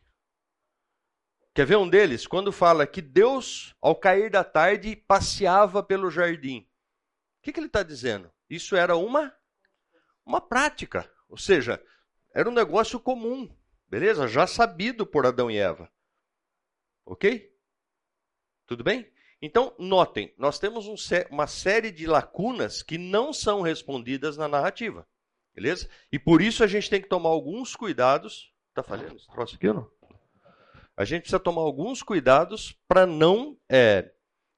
Quer 1.52 1.66
ver 1.66 1.76
um 1.76 1.88
deles? 1.88 2.26
Quando 2.26 2.52
fala 2.52 2.87
que 2.87 3.02
Deus, 3.02 3.75
ao 3.80 3.94
cair 3.94 4.30
da 4.30 4.42
tarde, 4.44 4.96
passeava 4.96 5.82
pelo 5.82 6.11
jardim. 6.11 6.61
O 6.61 7.42
que, 7.42 7.52
que 7.52 7.61
ele 7.61 7.66
está 7.66 7.82
dizendo? 7.82 8.32
Isso 8.49 8.75
era 8.76 8.96
uma, 8.96 9.34
uma 10.25 10.40
prática. 10.40 11.11
Ou 11.28 11.37
seja, 11.37 11.84
era 12.32 12.49
um 12.49 12.52
negócio 12.52 12.99
comum. 12.99 13.49
Beleza? 13.88 14.26
Já 14.26 14.46
sabido 14.46 15.06
por 15.06 15.26
Adão 15.26 15.50
e 15.50 15.56
Eva. 15.56 15.90
Ok? 17.04 17.52
Tudo 18.66 18.82
bem? 18.82 19.12
Então, 19.40 19.75
notem, 19.78 20.34
nós 20.38 20.58
temos 20.58 20.87
um, 20.87 20.94
uma 21.30 21.46
série 21.46 21.92
de 21.92 22.06
lacunas 22.06 22.82
que 22.82 22.96
não 22.96 23.32
são 23.32 23.61
respondidas 23.61 24.37
na 24.37 24.49
narrativa. 24.49 25.06
Beleza? 25.54 25.88
E 26.11 26.18
por 26.18 26.42
isso 26.42 26.64
a 26.64 26.66
gente 26.66 26.90
tem 26.90 27.00
que 27.00 27.08
tomar 27.08 27.30
alguns 27.30 27.76
cuidados. 27.76 28.52
Tá 28.75 28.82
falhando 28.82 29.14
esse 29.14 29.28
troço 29.28 29.54
aqui 29.54 29.68
ou 29.68 29.75
não? 29.75 29.90
A 30.96 31.04
gente 31.04 31.23
precisa 31.23 31.40
tomar 31.40 31.62
alguns 31.62 32.02
cuidados 32.02 32.73
para 32.87 33.06
não 33.06 33.58
é, 33.68 34.12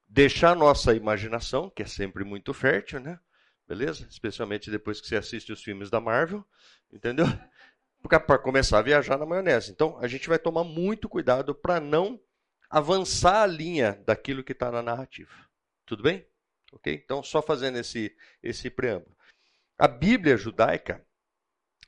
deixar 0.07 0.55
nossa 0.55 0.93
imaginação, 0.93 1.69
que 1.69 1.83
é 1.83 1.85
sempre 1.85 2.23
muito 2.23 2.53
fértil, 2.53 2.99
né? 2.99 3.19
Beleza? 3.67 4.07
Especialmente 4.09 4.71
depois 4.71 5.01
que 5.01 5.07
você 5.07 5.17
assiste 5.17 5.51
os 5.51 5.61
filmes 5.61 5.89
da 5.89 5.99
Marvel, 5.99 6.45
entendeu? 6.91 7.25
Para 8.01 8.37
começar 8.37 8.79
a 8.79 8.83
viajar 8.83 9.17
na 9.17 9.25
maionese. 9.25 9.71
Então, 9.71 9.97
a 9.99 10.07
gente 10.07 10.29
vai 10.29 10.39
tomar 10.39 10.63
muito 10.63 11.09
cuidado 11.09 11.53
para 11.53 11.79
não 11.79 12.17
avançar 12.69 13.41
a 13.41 13.47
linha 13.47 14.01
daquilo 14.05 14.43
que 14.43 14.53
está 14.53 14.71
na 14.71 14.81
narrativa. 14.81 15.33
Tudo 15.85 16.03
bem? 16.03 16.25
Ok? 16.71 16.93
Então, 16.93 17.21
só 17.21 17.41
fazendo 17.41 17.77
esse, 17.79 18.15
esse 18.41 18.69
preâmbulo. 18.69 19.16
A 19.79 19.87
Bíblia 19.87 20.35
judaica, 20.37 21.05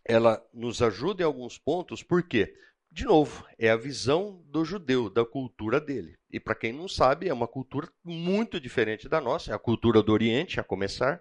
ela 0.06 0.46
nos 0.54 0.80
ajuda 0.80 1.24
em 1.24 1.26
alguns 1.26 1.58
pontos, 1.58 2.04
por 2.04 2.22
quê? 2.22 2.56
De 2.92 3.04
novo, 3.04 3.48
é 3.58 3.70
a 3.70 3.76
visão 3.76 4.44
do 4.46 4.64
judeu, 4.64 5.10
da 5.10 5.26
cultura 5.26 5.82
dele. 5.82 6.16
E 6.30 6.40
para 6.40 6.54
quem 6.54 6.72
não 6.72 6.88
sabe, 6.88 7.28
é 7.28 7.34
uma 7.34 7.48
cultura 7.48 7.92
muito 8.04 8.60
diferente 8.60 9.10
da 9.10 9.20
nossa, 9.20 9.52
é 9.52 9.56
a 9.56 9.60
cultura 9.60 10.04
do 10.04 10.14
Oriente, 10.14 10.60
a 10.60 10.64
começar, 10.64 11.20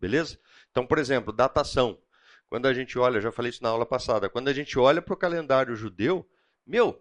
beleza? 0.00 0.40
Então, 0.72 0.84
por 0.84 0.98
exemplo, 0.98 1.32
datação. 1.32 2.00
Quando 2.48 2.66
a 2.66 2.74
gente 2.74 2.98
olha, 2.98 3.20
já 3.20 3.30
falei 3.30 3.50
isso 3.50 3.62
na 3.62 3.68
aula 3.68 3.86
passada, 3.86 4.28
quando 4.28 4.48
a 4.48 4.52
gente 4.52 4.76
olha 4.76 5.00
para 5.00 5.14
o 5.14 5.18
calendário 5.18 5.76
judeu, 5.76 6.28
meu, 6.66 7.00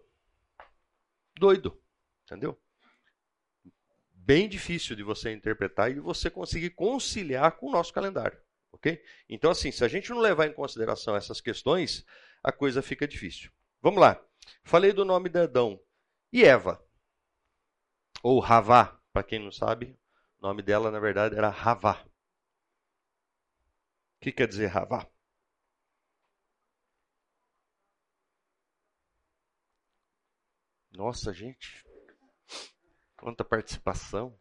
doido. 1.40 1.80
Entendeu? 2.24 2.56
Bem 4.14 4.48
difícil 4.48 4.96
de 4.96 5.02
você 5.02 5.32
interpretar 5.32 5.90
e 5.90 6.00
você 6.00 6.30
conseguir 6.30 6.72
conciliar 6.72 7.54
com 7.54 7.68
o 7.68 7.72
nosso 7.72 7.92
calendário. 7.92 8.38
Ok? 8.78 9.04
Então, 9.28 9.50
assim, 9.50 9.72
se 9.72 9.84
a 9.84 9.88
gente 9.88 10.12
não 10.12 10.20
levar 10.20 10.46
em 10.48 10.54
consideração 10.54 11.16
essas 11.16 11.42
questões, 11.42 12.06
a 12.44 12.52
coisa 12.52 12.82
fica 12.82 13.08
difícil. 13.08 13.52
Vamos 13.82 14.00
lá. 14.00 14.24
Falei 14.64 14.94
do 14.94 15.04
nome 15.04 15.30
de 15.30 15.40
Adão. 15.40 15.82
E 16.32 16.44
Eva? 16.44 16.84
Ou 18.22 18.40
Ravá, 18.40 19.02
para 19.12 19.24
quem 19.24 19.40
não 19.40 19.52
sabe, 19.52 19.98
o 20.40 20.44
nome 20.44 20.62
dela, 20.62 20.92
na 20.92 21.00
verdade, 21.00 21.36
era 21.36 21.50
Ravá. 21.50 22.06
O 24.18 24.20
que 24.22 24.32
quer 24.32 24.48
dizer 24.48 24.68
Ravá? 24.68 25.10
Nossa, 30.92 31.34
gente. 31.34 31.84
Quanta 33.18 33.44
participação. 33.44 34.40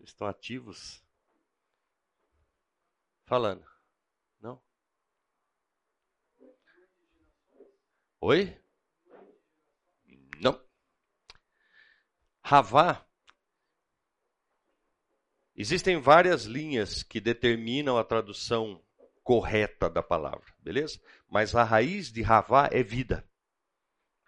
Estão 0.00 0.28
ativos. 0.28 1.01
Falando. 3.32 3.64
Não? 4.42 4.62
Oi? 8.20 8.60
Não. 10.38 10.62
Ravá. 12.44 13.08
Existem 15.56 15.98
várias 15.98 16.42
linhas 16.44 17.02
que 17.02 17.22
determinam 17.22 17.96
a 17.96 18.04
tradução 18.04 18.84
correta 19.22 19.88
da 19.88 20.02
palavra, 20.02 20.54
beleza? 20.58 21.00
Mas 21.26 21.54
a 21.54 21.64
raiz 21.64 22.12
de 22.12 22.20
Ravá 22.20 22.68
é 22.70 22.82
vida. 22.82 23.26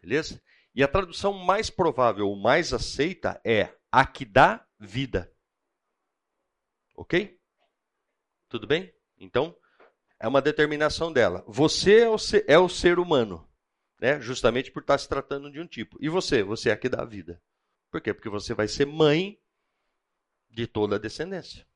Beleza? 0.01 0.43
E 0.75 0.83
a 0.83 0.89
tradução 0.89 1.35
mais 1.35 1.69
provável, 1.69 2.27
ou 2.27 2.37
mais 2.37 2.73
aceita, 2.73 3.39
é 3.45 3.79
a 3.93 4.07
que 4.07 4.25
dá 4.25 4.67
vida. 4.81 5.31
Ok? 6.97 7.39
Tudo 8.49 8.67
bem? 8.67 8.94
Então, 9.25 9.57
é 10.21 10.29
uma 10.29 10.43
determinação 10.43 11.13
dela. 11.13 11.43
Você 11.47 12.01
é 12.01 12.09
o 12.09 12.19
ser, 12.19 12.45
é 12.47 12.59
o 12.59 12.69
ser 12.69 12.99
humano, 12.99 13.49
né? 14.01 14.21
justamente 14.21 14.71
por 14.71 14.81
estar 14.81 14.99
se 14.99 15.09
tratando 15.09 15.51
de 15.51 15.61
um 15.61 15.67
tipo. 15.67 15.97
E 16.01 16.09
você? 16.09 16.43
Você 16.43 16.71
é 16.71 16.73
a 16.73 16.77
que 16.77 16.89
dá 16.89 17.05
vida. 17.05 17.43
Por 17.91 18.01
quê? 18.01 18.13
Porque 18.13 18.29
você 18.29 18.55
vai 18.55 18.69
ser 18.69 18.87
mãe 18.87 19.41
de 20.51 20.67
toda 20.67 20.97
a 20.97 20.99
descendência. 20.99 21.67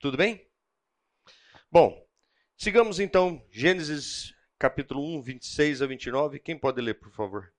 Tudo 0.00 0.16
bem? 0.16 0.48
Bom, 1.70 2.06
sigamos 2.56 2.98
então 2.98 3.44
Gênesis 3.50 4.34
capítulo 4.58 5.02
1, 5.18 5.22
26 5.22 5.82
a 5.82 5.86
29. 5.86 6.38
Quem 6.38 6.58
pode 6.58 6.80
ler, 6.80 6.94
por 6.94 7.10
favor? 7.10 7.52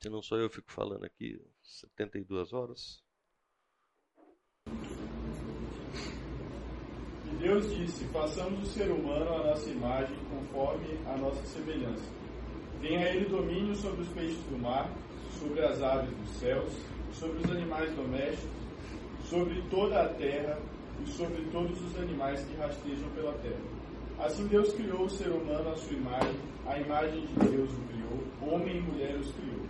Se 0.00 0.08
não 0.08 0.22
sou 0.22 0.38
eu, 0.38 0.50
fico 0.50 0.70
falando 0.70 1.04
aqui 1.04 1.40
72 1.62 2.52
horas. 2.52 3.05
Deus 7.46 7.72
disse: 7.76 8.04
Façamos 8.06 8.60
o 8.60 8.66
ser 8.66 8.90
humano 8.90 9.32
à 9.32 9.46
nossa 9.46 9.70
imagem, 9.70 10.16
conforme 10.28 10.98
a 11.06 11.16
nossa 11.16 11.40
semelhança. 11.44 12.02
Tenha 12.82 13.08
ele 13.08 13.26
domínio 13.26 13.72
sobre 13.76 14.02
os 14.02 14.08
peixes 14.08 14.42
do 14.50 14.58
mar, 14.58 14.90
sobre 15.38 15.64
as 15.64 15.80
aves 15.80 16.10
dos 16.10 16.28
céus, 16.40 16.72
sobre 17.12 17.38
os 17.38 17.50
animais 17.52 17.94
domésticos, 17.94 18.50
sobre 19.30 19.62
toda 19.70 20.02
a 20.02 20.08
terra 20.08 20.58
e 21.00 21.08
sobre 21.08 21.40
todos 21.52 21.80
os 21.82 21.96
animais 22.00 22.44
que 22.44 22.56
rastejam 22.56 23.08
pela 23.10 23.32
terra. 23.34 23.62
Assim 24.18 24.48
Deus 24.48 24.72
criou 24.72 25.04
o 25.04 25.10
ser 25.10 25.28
humano 25.28 25.70
à 25.70 25.76
sua 25.76 25.96
imagem, 25.96 26.34
a 26.66 26.80
imagem 26.80 27.26
de 27.26 27.48
Deus 27.48 27.70
o 27.70 27.80
criou, 27.92 28.54
homem 28.54 28.78
e 28.78 28.80
mulher 28.80 29.14
os 29.14 29.30
criou. 29.30 29.62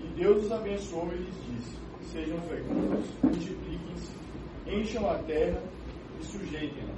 E 0.00 0.20
Deus 0.20 0.44
os 0.44 0.52
abençoou 0.52 1.10
e 1.14 1.16
lhes 1.16 1.34
disse: 1.46 1.78
Sejam 2.12 2.38
fecundos, 2.42 3.06
multipliquem-se, 3.22 4.12
encham 4.66 5.08
a 5.08 5.14
terra 5.20 5.62
e 6.24 6.38
sujeitem-na. 6.38 6.94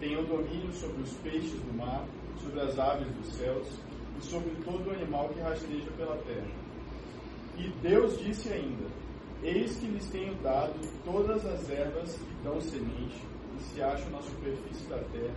Tenham 0.00 0.24
domínio 0.24 0.72
sobre 0.72 1.02
os 1.02 1.12
peixes 1.18 1.60
do 1.60 1.74
mar, 1.74 2.06
sobre 2.42 2.60
as 2.60 2.78
aves 2.78 3.08
dos 3.14 3.32
céus 3.34 3.68
e 4.18 4.24
sobre 4.24 4.50
todo 4.64 4.90
animal 4.90 5.28
que 5.28 5.40
rasteja 5.40 5.90
pela 5.96 6.16
terra. 6.18 6.48
E 7.56 7.68
Deus 7.80 8.18
disse 8.18 8.52
ainda: 8.52 8.84
Eis 9.42 9.76
que 9.76 9.86
lhes 9.86 10.08
tenho 10.10 10.34
dado 10.42 10.74
todas 11.04 11.46
as 11.46 11.70
ervas 11.70 12.14
que 12.16 12.34
dão 12.42 12.60
semente 12.60 13.22
e 13.56 13.62
se 13.62 13.82
acham 13.82 14.10
na 14.10 14.20
superfície 14.20 14.86
da 14.88 14.98
terra, 14.98 15.34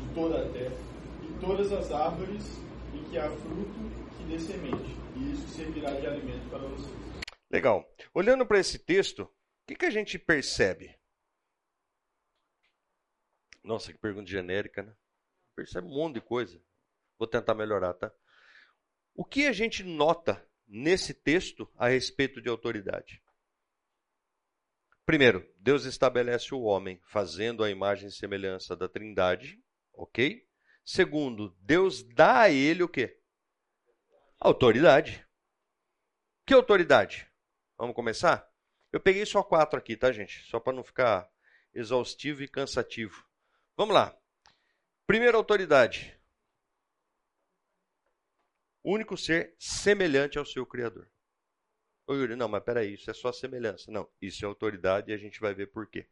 de 0.00 0.14
toda 0.14 0.42
a 0.42 0.48
terra, 0.48 0.76
e 1.22 1.32
todas 1.40 1.72
as 1.72 1.92
árvores 1.92 2.58
em 2.94 3.04
que 3.04 3.18
há 3.18 3.28
fruto 3.28 3.80
que 4.16 4.24
dê 4.24 4.38
semente, 4.38 4.96
e 5.16 5.32
isso 5.32 5.48
servirá 5.48 5.90
de 5.92 6.06
alimento 6.06 6.48
para 6.48 6.60
vocês. 6.60 6.96
Legal. 7.50 7.84
Olhando 8.14 8.46
para 8.46 8.58
esse 8.58 8.78
texto, 8.78 9.22
o 9.22 9.28
que, 9.66 9.74
que 9.74 9.86
a 9.86 9.90
gente 9.90 10.18
percebe? 10.18 10.94
Nossa, 13.64 13.92
que 13.92 13.98
pergunta 13.98 14.30
genérica, 14.30 14.82
né? 14.82 14.94
Percebe 15.56 15.86
um 15.86 15.94
monte 15.94 16.16
de 16.16 16.20
coisa. 16.20 16.62
Vou 17.18 17.26
tentar 17.26 17.54
melhorar, 17.54 17.94
tá? 17.94 18.12
O 19.14 19.24
que 19.24 19.46
a 19.46 19.52
gente 19.52 19.82
nota 19.82 20.46
nesse 20.66 21.14
texto 21.14 21.68
a 21.76 21.88
respeito 21.88 22.42
de 22.42 22.48
autoridade? 22.48 23.22
Primeiro, 25.06 25.50
Deus 25.56 25.84
estabelece 25.84 26.54
o 26.54 26.62
homem 26.62 27.00
fazendo 27.06 27.64
a 27.64 27.70
imagem 27.70 28.08
e 28.08 28.12
semelhança 28.12 28.76
da 28.76 28.88
Trindade, 28.88 29.62
ok? 29.92 30.46
Segundo, 30.84 31.56
Deus 31.60 32.02
dá 32.02 32.42
a 32.42 32.50
ele 32.50 32.82
o 32.82 32.88
quê? 32.88 33.18
Autoridade. 34.38 35.26
Que 36.46 36.52
autoridade? 36.52 37.30
Vamos 37.78 37.94
começar? 37.94 38.46
Eu 38.92 39.00
peguei 39.00 39.24
só 39.24 39.42
quatro 39.42 39.78
aqui, 39.78 39.96
tá, 39.96 40.12
gente? 40.12 40.44
Só 40.44 40.60
para 40.60 40.74
não 40.74 40.84
ficar 40.84 41.30
exaustivo 41.72 42.42
e 42.42 42.48
cansativo. 42.48 43.26
Vamos 43.76 43.94
lá. 43.94 44.16
Primeira 45.06 45.36
autoridade. 45.36 46.18
Único 48.82 49.16
ser 49.16 49.54
semelhante 49.58 50.38
ao 50.38 50.46
seu 50.46 50.64
Criador. 50.66 51.10
Ô 52.06 52.14
Yuri, 52.14 52.36
não, 52.36 52.48
mas 52.48 52.62
peraí, 52.62 52.94
isso 52.94 53.10
é 53.10 53.14
só 53.14 53.32
semelhança. 53.32 53.90
Não, 53.90 54.08
isso 54.20 54.44
é 54.44 54.48
autoridade 54.48 55.10
e 55.10 55.14
a 55.14 55.16
gente 55.16 55.40
vai 55.40 55.54
ver 55.54 55.68
por 55.68 55.88
quê. 55.88 56.06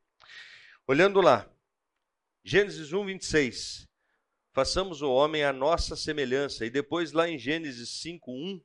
Olhando 0.86 1.20
lá, 1.20 1.50
Gênesis 2.44 2.92
1, 2.92 3.04
26 3.04 3.92
façamos 4.52 5.00
o 5.00 5.10
homem 5.10 5.44
à 5.44 5.52
nossa 5.52 5.96
semelhança. 5.96 6.64
E 6.64 6.70
depois, 6.70 7.12
lá 7.12 7.28
em 7.28 7.38
Gênesis 7.38 7.88
5:1, 8.02 8.62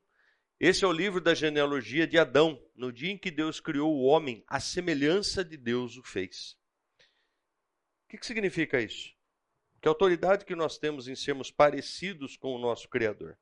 esse 0.59 0.83
é 0.83 0.87
o 0.87 0.91
livro 0.91 1.21
da 1.21 1.33
genealogia 1.33 2.05
de 2.05 2.17
Adão. 2.17 2.61
No 2.75 2.91
dia 2.91 3.11
em 3.11 3.17
que 3.17 3.31
Deus 3.31 3.59
criou 3.59 3.93
o 3.93 4.03
homem, 4.03 4.43
a 4.47 4.59
semelhança 4.59 5.43
de 5.43 5.55
Deus 5.55 5.97
o 5.97 6.03
fez. 6.03 6.57
O 8.07 8.09
que, 8.09 8.17
que 8.17 8.25
significa 8.25 8.79
isso? 8.79 9.13
Que 9.81 9.87
autoridade 9.89 10.45
que 10.45 10.55
nós 10.55 10.77
temos 10.77 11.09
em 11.09 11.15
sermos 11.15 11.51
parecidos 11.51 12.37
com 12.37 12.55
o 12.55 12.57
nosso 12.57 12.87
Criador? 12.87 13.37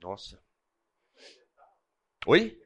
Nossa. 0.00 0.42
Oi? 2.26 2.58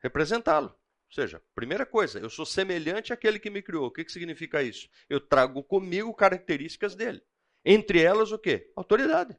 Representá-lo. 0.00 0.68
Ou 0.68 1.12
seja, 1.14 1.42
primeira 1.54 1.86
coisa, 1.86 2.18
eu 2.18 2.28
sou 2.28 2.44
semelhante 2.44 3.10
àquele 3.10 3.40
que 3.40 3.48
me 3.48 3.62
criou. 3.62 3.86
O 3.86 3.90
que, 3.90 4.04
que 4.04 4.12
significa 4.12 4.62
isso? 4.62 4.90
Eu 5.08 5.18
trago 5.18 5.64
comigo 5.64 6.12
características 6.12 6.94
dele. 6.94 7.24
Entre 7.64 8.02
elas, 8.02 8.32
o 8.32 8.38
quê? 8.38 8.70
Autoridade. 8.76 9.34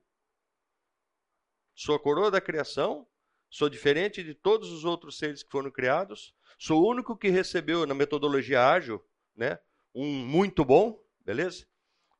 Sou 1.76 1.94
a 1.94 2.02
coroa 2.02 2.32
da 2.32 2.42
criação 2.42 3.08
sou 3.56 3.70
diferente 3.70 4.22
de 4.22 4.34
todos 4.34 4.70
os 4.70 4.84
outros 4.84 5.18
seres 5.18 5.42
que 5.42 5.50
foram 5.50 5.72
criados, 5.72 6.36
sou 6.60 6.84
o 6.84 6.90
único 6.90 7.16
que 7.16 7.30
recebeu 7.30 7.86
na 7.86 7.94
metodologia 7.94 8.70
ágil, 8.70 9.02
né, 9.34 9.58
um 9.94 10.06
muito 10.06 10.66
bom, 10.66 11.02
beleza? 11.24 11.66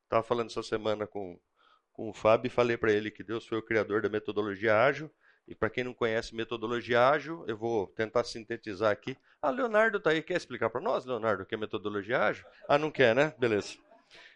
Estava 0.04 0.22
falando 0.22 0.48
essa 0.48 0.62
semana 0.62 1.06
com, 1.06 1.38
com 1.92 2.08
o 2.08 2.14
Fábio 2.14 2.48
e 2.48 2.50
falei 2.50 2.78
para 2.78 2.90
ele 2.90 3.10
que 3.10 3.22
Deus 3.22 3.46
foi 3.46 3.58
o 3.58 3.62
criador 3.62 4.00
da 4.00 4.08
metodologia 4.08 4.82
ágil. 4.82 5.10
E 5.46 5.54
para 5.54 5.68
quem 5.68 5.84
não 5.84 5.92
conhece 5.92 6.34
metodologia 6.34 7.06
ágil, 7.06 7.44
eu 7.46 7.56
vou 7.56 7.86
tentar 7.88 8.24
sintetizar 8.24 8.90
aqui. 8.90 9.16
Ah, 9.40 9.50
Leonardo 9.50 9.98
está 9.98 10.10
aí. 10.10 10.22
Quer 10.22 10.36
explicar 10.36 10.70
para 10.70 10.80
nós, 10.80 11.04
Leonardo, 11.04 11.42
o 11.42 11.46
que 11.46 11.54
é 11.54 11.58
metodologia 11.58 12.18
ágil? 12.18 12.44
Ah, 12.66 12.78
não 12.78 12.90
quer, 12.90 13.14
né? 13.14 13.32
Beleza. 13.38 13.76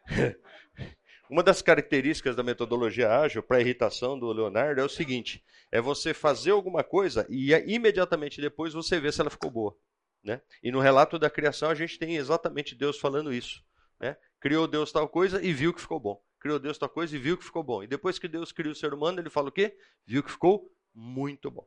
Uma 1.30 1.44
das 1.44 1.62
características 1.62 2.34
da 2.34 2.42
metodologia 2.42 3.08
ágil 3.08 3.40
para 3.40 3.58
a 3.58 3.60
irritação 3.60 4.18
do 4.18 4.32
Leonardo 4.32 4.80
é 4.80 4.84
o 4.84 4.88
seguinte: 4.88 5.44
é 5.70 5.80
você 5.80 6.12
fazer 6.12 6.50
alguma 6.50 6.82
coisa 6.82 7.24
e 7.30 7.52
imediatamente 7.72 8.40
depois 8.40 8.74
você 8.74 8.98
vê 8.98 9.12
se 9.12 9.20
ela 9.20 9.30
ficou 9.30 9.48
boa. 9.48 9.78
Né? 10.24 10.42
E 10.60 10.72
no 10.72 10.80
relato 10.80 11.20
da 11.20 11.30
criação 11.30 11.70
a 11.70 11.74
gente 11.74 12.00
tem 12.00 12.16
exatamente 12.16 12.74
Deus 12.74 12.98
falando 12.98 13.32
isso. 13.32 13.64
Né? 14.00 14.16
Criou 14.40 14.66
Deus 14.66 14.90
tal 14.90 15.08
coisa 15.08 15.40
e 15.40 15.52
viu 15.52 15.72
que 15.72 15.80
ficou 15.80 16.00
bom. 16.00 16.20
Criou 16.40 16.58
Deus 16.58 16.76
tal 16.76 16.88
coisa 16.88 17.14
e 17.14 17.18
viu 17.20 17.38
que 17.38 17.44
ficou 17.44 17.62
bom. 17.62 17.80
E 17.84 17.86
depois 17.86 18.18
que 18.18 18.26
Deus 18.26 18.50
criou 18.50 18.72
o 18.72 18.76
ser 18.76 18.92
humano, 18.92 19.20
ele 19.20 19.30
fala 19.30 19.50
o 19.50 19.52
quê? 19.52 19.78
Viu 20.04 20.24
que 20.24 20.32
ficou 20.32 20.68
muito 20.92 21.48
bom. 21.48 21.64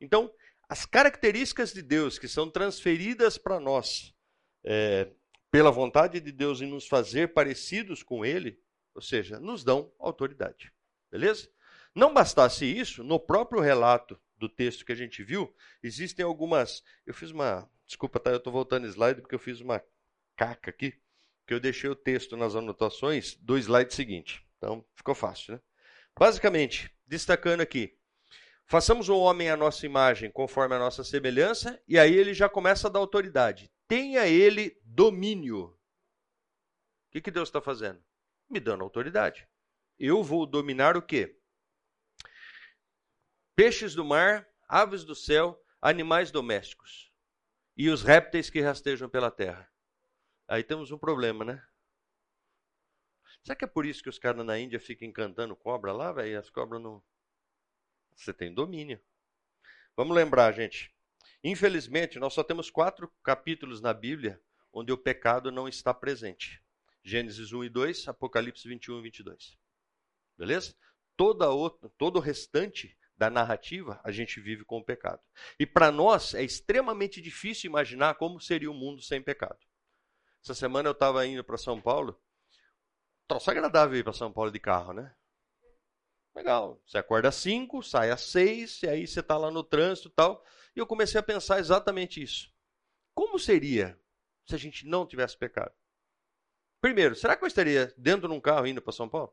Então, 0.00 0.32
as 0.68 0.86
características 0.86 1.72
de 1.72 1.82
Deus 1.82 2.16
que 2.16 2.28
são 2.28 2.48
transferidas 2.48 3.36
para 3.36 3.58
nós 3.58 4.14
é, 4.62 5.10
pela 5.52 5.70
vontade 5.70 6.18
de 6.18 6.32
Deus 6.32 6.62
em 6.62 6.66
nos 6.66 6.88
fazer 6.88 7.34
parecidos 7.34 8.02
com 8.02 8.24
Ele, 8.24 8.58
ou 8.94 9.02
seja, 9.02 9.38
nos 9.38 9.62
dão 9.62 9.92
autoridade. 9.98 10.72
Beleza? 11.10 11.50
Não 11.94 12.14
bastasse 12.14 12.64
isso, 12.64 13.04
no 13.04 13.20
próprio 13.20 13.60
relato 13.60 14.18
do 14.38 14.48
texto 14.48 14.82
que 14.82 14.92
a 14.92 14.96
gente 14.96 15.22
viu, 15.22 15.54
existem 15.82 16.24
algumas. 16.24 16.82
Eu 17.06 17.12
fiz 17.12 17.30
uma. 17.30 17.70
Desculpa, 17.86 18.18
tá? 18.18 18.30
Eu 18.30 18.38
estou 18.38 18.50
voltando 18.50 18.86
slide 18.86 19.20
porque 19.20 19.34
eu 19.34 19.38
fiz 19.38 19.60
uma 19.60 19.84
caca 20.34 20.70
aqui, 20.70 20.98
que 21.46 21.52
eu 21.52 21.60
deixei 21.60 21.90
o 21.90 21.94
texto 21.94 22.34
nas 22.34 22.56
anotações 22.56 23.36
do 23.36 23.58
slide 23.58 23.92
seguinte. 23.92 24.42
Então, 24.56 24.82
ficou 24.94 25.14
fácil, 25.14 25.54
né? 25.54 25.60
Basicamente, 26.18 26.90
destacando 27.06 27.60
aqui, 27.60 27.94
façamos 28.64 29.10
o 29.10 29.18
homem 29.18 29.50
à 29.50 29.56
nossa 29.56 29.84
imagem, 29.84 30.30
conforme 30.30 30.74
a 30.74 30.78
nossa 30.78 31.04
semelhança, 31.04 31.78
e 31.86 31.98
aí 31.98 32.14
ele 32.14 32.32
já 32.32 32.48
começa 32.48 32.88
a 32.88 32.90
dar 32.90 33.00
autoridade 33.00 33.70
tenha 33.92 34.26
ele 34.26 34.80
domínio. 34.86 35.64
O 35.66 35.78
que, 37.10 37.20
que 37.20 37.30
Deus 37.30 37.50
está 37.50 37.60
fazendo? 37.60 38.02
Me 38.48 38.58
dando 38.58 38.82
autoridade. 38.82 39.46
Eu 39.98 40.22
vou 40.22 40.46
dominar 40.46 40.96
o 40.96 41.02
quê? 41.02 41.38
Peixes 43.54 43.94
do 43.94 44.02
mar, 44.02 44.48
aves 44.66 45.04
do 45.04 45.14
céu, 45.14 45.62
animais 45.78 46.30
domésticos 46.30 47.12
e 47.76 47.90
os 47.90 48.02
répteis 48.02 48.48
que 48.48 48.62
rastejam 48.62 49.10
pela 49.10 49.30
terra. 49.30 49.70
Aí 50.48 50.64
temos 50.64 50.90
um 50.90 50.96
problema, 50.96 51.44
né? 51.44 51.62
Será 53.42 53.54
que 53.54 53.66
é 53.66 53.68
por 53.68 53.84
isso 53.84 54.02
que 54.02 54.08
os 54.08 54.18
caras 54.18 54.42
na 54.42 54.58
Índia 54.58 54.80
ficam 54.80 55.06
encantando 55.06 55.54
cobra 55.54 55.92
lá, 55.92 56.10
velho? 56.12 56.38
As 56.38 56.48
cobras 56.48 56.80
não. 56.80 57.04
Você 58.16 58.32
tem 58.32 58.54
domínio. 58.54 58.98
Vamos 59.94 60.16
lembrar, 60.16 60.50
gente. 60.52 60.96
Infelizmente, 61.44 62.18
nós 62.18 62.32
só 62.34 62.44
temos 62.44 62.70
quatro 62.70 63.12
capítulos 63.22 63.80
na 63.80 63.92
Bíblia 63.92 64.40
onde 64.72 64.92
o 64.92 64.98
pecado 64.98 65.50
não 65.50 65.68
está 65.68 65.92
presente. 65.92 66.62
Gênesis 67.04 67.52
1 67.52 67.64
e 67.64 67.68
2, 67.68 68.08
Apocalipse 68.08 68.66
21 68.68 69.00
e 69.00 69.02
22. 69.02 69.58
Beleza? 70.38 70.74
Toda 71.16 71.50
outra, 71.50 71.90
todo 71.98 72.16
o 72.16 72.20
restante 72.20 72.96
da 73.16 73.28
narrativa, 73.28 74.00
a 74.02 74.10
gente 74.10 74.40
vive 74.40 74.64
com 74.64 74.78
o 74.78 74.84
pecado. 74.84 75.20
E 75.58 75.66
para 75.66 75.92
nós 75.92 76.34
é 76.34 76.42
extremamente 76.42 77.20
difícil 77.20 77.68
imaginar 77.68 78.14
como 78.14 78.40
seria 78.40 78.70
o 78.70 78.74
um 78.74 78.78
mundo 78.78 79.02
sem 79.02 79.20
pecado. 79.20 79.58
Essa 80.42 80.54
semana 80.54 80.88
eu 80.88 80.92
estava 80.92 81.26
indo 81.26 81.44
para 81.44 81.58
São 81.58 81.80
Paulo. 81.80 82.20
Troço 83.28 83.50
agradável 83.50 83.98
ir 83.98 84.02
para 84.04 84.12
São 84.12 84.32
Paulo 84.32 84.50
de 84.50 84.58
carro, 84.58 84.92
né? 84.92 85.14
Legal. 86.34 86.82
Você 86.86 86.98
acorda 86.98 87.28
às 87.28 87.36
5, 87.36 87.82
sai 87.82 88.10
às 88.10 88.22
6, 88.22 88.82
e 88.82 88.88
aí 88.88 89.06
você 89.06 89.20
está 89.20 89.36
lá 89.36 89.50
no 89.50 89.62
trânsito 89.62 90.08
e 90.08 90.12
tal. 90.12 90.44
E 90.74 90.80
eu 90.80 90.86
comecei 90.86 91.20
a 91.20 91.22
pensar 91.22 91.58
exatamente 91.58 92.22
isso. 92.22 92.52
Como 93.14 93.38
seria 93.38 93.98
se 94.46 94.54
a 94.54 94.58
gente 94.58 94.86
não 94.86 95.06
tivesse 95.06 95.36
pecado? 95.36 95.74
Primeiro, 96.80 97.14
será 97.14 97.36
que 97.36 97.44
eu 97.44 97.48
estaria 97.48 97.94
dentro 97.96 98.28
de 98.28 98.34
um 98.34 98.40
carro 98.40 98.66
indo 98.66 98.82
para 98.82 98.92
São 98.92 99.08
Paulo? 99.08 99.32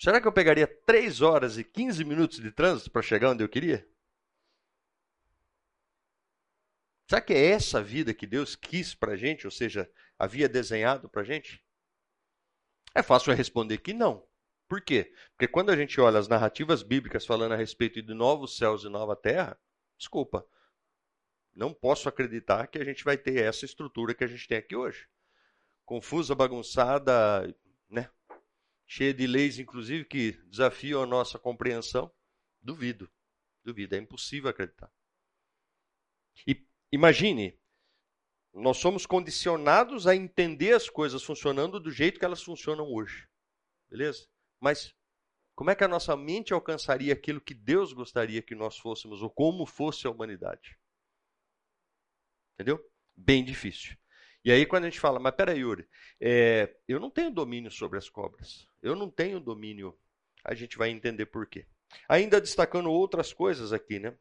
Será 0.00 0.20
que 0.20 0.28
eu 0.28 0.32
pegaria 0.32 0.66
3 0.66 1.22
horas 1.22 1.56
e 1.56 1.64
15 1.64 2.04
minutos 2.04 2.38
de 2.38 2.52
trânsito 2.52 2.90
para 2.90 3.00
chegar 3.00 3.30
onde 3.30 3.42
eu 3.42 3.48
queria? 3.48 3.88
Será 7.08 7.22
que 7.22 7.32
é 7.32 7.50
essa 7.50 7.82
vida 7.82 8.12
que 8.12 8.26
Deus 8.26 8.54
quis 8.54 8.94
para 8.94 9.12
a 9.12 9.16
gente, 9.16 9.46
ou 9.46 9.50
seja, 9.50 9.90
havia 10.18 10.48
desenhado 10.48 11.08
para 11.08 11.22
a 11.22 11.24
gente? 11.24 11.64
É 12.94 13.02
fácil 13.02 13.32
responder 13.34 13.78
que 13.78 13.92
não. 13.92 14.26
Por 14.68 14.80
quê? 14.80 15.12
Porque 15.30 15.46
quando 15.46 15.70
a 15.70 15.76
gente 15.76 16.00
olha 16.00 16.18
as 16.18 16.28
narrativas 16.28 16.82
bíblicas 16.82 17.26
falando 17.26 17.52
a 17.52 17.56
respeito 17.56 18.02
de 18.02 18.14
novos 18.14 18.56
céus 18.56 18.84
e 18.84 18.88
nova 18.88 19.14
terra, 19.14 19.58
desculpa, 19.98 20.46
não 21.54 21.72
posso 21.72 22.08
acreditar 22.08 22.66
que 22.66 22.78
a 22.78 22.84
gente 22.84 23.04
vai 23.04 23.16
ter 23.16 23.42
essa 23.44 23.64
estrutura 23.64 24.14
que 24.14 24.24
a 24.24 24.26
gente 24.26 24.48
tem 24.48 24.58
aqui 24.58 24.74
hoje. 24.74 25.08
Confusa, 25.84 26.34
bagunçada, 26.34 27.54
né? 27.88 28.10
cheia 28.86 29.14
de 29.14 29.26
leis, 29.26 29.58
inclusive, 29.58 30.04
que 30.04 30.32
desafiam 30.46 31.02
a 31.02 31.06
nossa 31.06 31.38
compreensão. 31.38 32.12
Duvido, 32.60 33.10
duvido, 33.62 33.94
é 33.94 33.98
impossível 33.98 34.50
acreditar. 34.50 34.90
E 36.46 36.66
imagine, 36.90 37.58
nós 38.52 38.78
somos 38.78 39.06
condicionados 39.06 40.06
a 40.06 40.16
entender 40.16 40.72
as 40.72 40.88
coisas 40.88 41.22
funcionando 41.22 41.78
do 41.78 41.90
jeito 41.90 42.18
que 42.18 42.24
elas 42.24 42.42
funcionam 42.42 42.86
hoje. 42.86 43.28
Beleza? 43.88 44.26
Mas 44.64 44.94
como 45.54 45.68
é 45.68 45.74
que 45.74 45.84
a 45.84 45.88
nossa 45.88 46.16
mente 46.16 46.54
alcançaria 46.54 47.12
aquilo 47.12 47.38
que 47.38 47.52
Deus 47.52 47.92
gostaria 47.92 48.40
que 48.40 48.54
nós 48.54 48.78
fôssemos, 48.78 49.20
ou 49.20 49.28
como 49.28 49.66
fosse 49.66 50.06
a 50.06 50.10
humanidade? 50.10 50.78
Entendeu? 52.54 52.82
Bem 53.14 53.44
difícil. 53.44 53.94
E 54.42 54.50
aí, 54.50 54.64
quando 54.64 54.84
a 54.84 54.88
gente 54.88 54.98
fala, 54.98 55.20
mas 55.20 55.34
peraí, 55.34 55.58
Yuri, 55.58 55.86
é, 56.18 56.74
eu 56.88 56.98
não 56.98 57.10
tenho 57.10 57.30
domínio 57.30 57.70
sobre 57.70 57.98
as 57.98 58.08
cobras. 58.08 58.66
Eu 58.82 58.96
não 58.96 59.10
tenho 59.10 59.38
domínio. 59.38 59.94
A 60.42 60.54
gente 60.54 60.78
vai 60.78 60.88
entender 60.88 61.26
por 61.26 61.46
quê. 61.46 61.66
Ainda 62.08 62.40
destacando 62.40 62.90
outras 62.90 63.34
coisas 63.34 63.70
aqui, 63.70 63.98
né? 63.98 64.16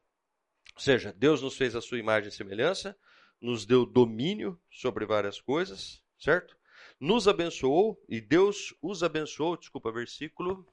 Ou 0.75 0.81
seja, 0.81 1.13
Deus 1.13 1.41
nos 1.41 1.55
fez 1.55 1.73
a 1.73 1.81
sua 1.81 1.99
imagem 1.99 2.27
e 2.27 2.33
semelhança, 2.33 2.97
nos 3.39 3.65
deu 3.65 3.85
domínio 3.85 4.61
sobre 4.69 5.05
várias 5.05 5.39
coisas, 5.39 6.03
certo? 6.19 6.57
Nos 6.99 7.27
abençoou 7.27 8.01
e 8.07 8.21
Deus 8.21 8.73
os 8.81 9.03
abençoou, 9.03 9.57
desculpa, 9.57 9.91
versículo 9.91 10.65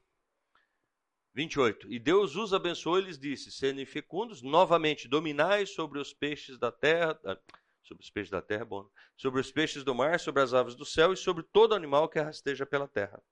28. 1.34 1.92
E 1.92 1.98
Deus 1.98 2.36
os 2.36 2.52
abençoou 2.52 2.98
e 2.98 3.02
lhes 3.02 3.18
disse: 3.18 3.50
Sendo 3.50 3.84
fecundos, 3.86 4.42
novamente 4.42 5.08
dominai 5.08 5.66
sobre 5.66 5.98
os 5.98 6.12
peixes 6.12 6.58
da 6.58 6.72
terra, 6.72 7.18
ah, 7.24 7.38
sobre 7.82 8.02
os 8.02 8.10
peixes 8.10 8.30
da 8.30 8.42
terra, 8.42 8.64
bom, 8.64 8.88
sobre 9.16 9.40
os 9.40 9.50
peixes 9.50 9.84
do 9.84 9.94
mar, 9.94 10.18
sobre 10.18 10.42
as 10.42 10.54
aves 10.54 10.74
do 10.74 10.84
céu 10.84 11.12
e 11.12 11.16
sobre 11.16 11.42
todo 11.44 11.74
animal 11.74 12.08
que 12.08 12.20
rasteja 12.20 12.66
pela 12.66 12.88
terra. 12.88 13.22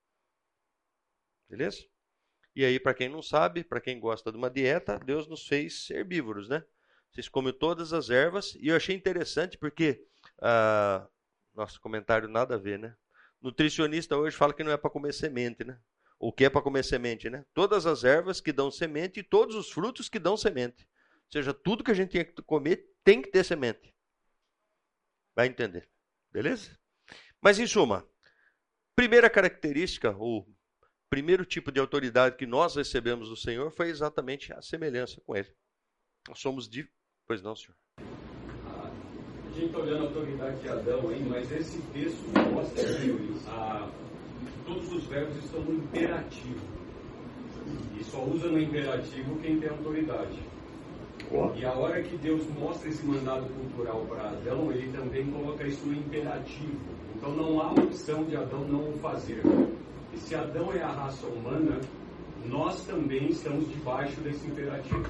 Beleza? 1.49 1.85
E 2.55 2.65
aí, 2.65 2.81
para 2.81 2.95
quem 2.95 3.09
não 3.09 3.23
sabe, 3.23 3.63
para 3.63 3.81
quem 3.81 4.01
gosta 4.01 4.33
de 4.33 4.37
uma 4.37 4.51
dieta, 4.51 4.99
Deus 4.99 5.29
nos 5.29 5.47
fez 5.47 5.89
herbívoros, 5.91 6.49
né? 6.49 6.65
Vocês 7.11 7.29
comem 7.29 7.53
todas 7.53 7.93
as 7.93 8.11
ervas. 8.11 8.55
E 8.57 8.69
eu 8.69 8.77
achei 8.77 8.95
interessante 8.95 9.57
porque 9.57 10.05
ah, 10.41 11.09
nosso 11.59 11.81
comentário 11.81 12.29
nada 12.29 12.55
a 12.55 12.59
ver, 12.59 12.79
né? 12.79 12.97
Nutricionista 13.43 14.17
hoje 14.17 14.37
fala 14.37 14.55
que 14.55 14.65
não 14.65 14.73
é 14.73 14.77
para 14.77 14.91
comer 14.91 15.13
semente, 15.13 15.65
né? 15.65 15.79
O 16.19 16.33
que 16.33 16.45
é 16.45 16.51
para 16.51 16.63
comer 16.63 16.85
semente, 16.85 17.29
né? 17.29 17.45
Todas 17.53 17.85
as 17.85 18.05
ervas 18.05 18.41
que 18.41 18.53
dão 18.53 18.71
semente 18.71 19.21
e 19.21 19.23
todos 19.23 19.55
os 19.55 19.71
frutos 19.71 20.09
que 20.09 20.19
dão 20.19 20.37
semente. 20.37 20.89
Ou 21.27 21.33
seja, 21.33 21.53
tudo 21.53 21.85
que 21.85 21.91
a 21.91 21.95
gente 21.95 22.11
tem 22.11 22.25
que 22.25 22.43
comer 22.43 22.89
tem 23.05 23.21
que 23.21 23.31
ter 23.31 23.45
semente. 23.45 23.95
Vai 25.35 25.47
entender. 25.47 25.89
Beleza? 26.33 26.77
Mas 27.41 27.59
em 27.59 27.67
suma, 27.67 28.09
primeira 28.97 29.31
característica, 29.31 30.17
ou 30.17 30.49
primeiro 31.09 31.45
tipo 31.45 31.71
de 31.71 31.81
autoridade 31.81 32.37
que 32.37 32.47
nós 32.47 32.75
recebemos 32.75 33.29
do 33.29 33.37
Senhor 33.37 33.71
foi 33.71 33.89
exatamente 33.89 34.53
a 34.53 34.63
semelhança 34.63 35.21
com 35.21 35.37
Ele. 35.37 35.55
Nós 36.29 36.41
somos 36.41 36.69
de. 36.69 36.91
Pois 37.27 37.43
não, 37.43 37.55
senhor 37.55 37.77
gente 39.59 39.67
está 39.67 39.79
olhando 39.81 40.05
a 40.05 40.07
autoridade 40.07 40.61
de 40.61 40.69
Adão 40.69 41.09
aí, 41.09 41.27
mas 41.29 41.51
esse 41.51 41.81
texto 41.93 42.25
mostra 42.55 42.85
que 42.85 43.11
a 43.49 43.89
todos 44.65 44.93
os 44.93 45.05
verbos 45.05 45.37
estão 45.37 45.61
no 45.63 45.75
imperativo. 45.75 46.61
E 47.99 48.05
só 48.05 48.23
usa 48.25 48.49
no 48.49 48.61
imperativo 48.61 49.37
quem 49.41 49.59
tem 49.59 49.69
autoridade. 49.69 50.39
E 51.57 51.65
a 51.65 51.73
hora 51.75 52.01
que 52.03 52.17
Deus 52.19 52.47
mostra 52.59 52.89
esse 52.89 53.05
mandado 53.05 53.47
cultural 53.53 54.07
para 54.09 54.31
Adão, 54.31 54.71
ele 54.71 54.93
também 54.97 55.27
coloca 55.27 55.67
isso 55.67 55.85
no 55.87 55.95
imperativo. 55.95 56.79
Então 57.17 57.35
não 57.35 57.61
há 57.61 57.73
opção 57.73 58.25
de 58.25 58.37
Adão 58.37 58.61
não 58.61 58.91
o 58.91 58.99
fazer. 58.99 59.43
E 60.15 60.19
se 60.19 60.37
Adão 60.37 60.73
é 60.73 60.81
a 60.81 60.93
raça 60.93 61.27
humana, 61.27 61.81
nós 62.47 62.87
também 62.87 63.29
estamos 63.29 63.69
debaixo 63.69 64.21
desse 64.21 64.47
imperativo. 64.47 65.05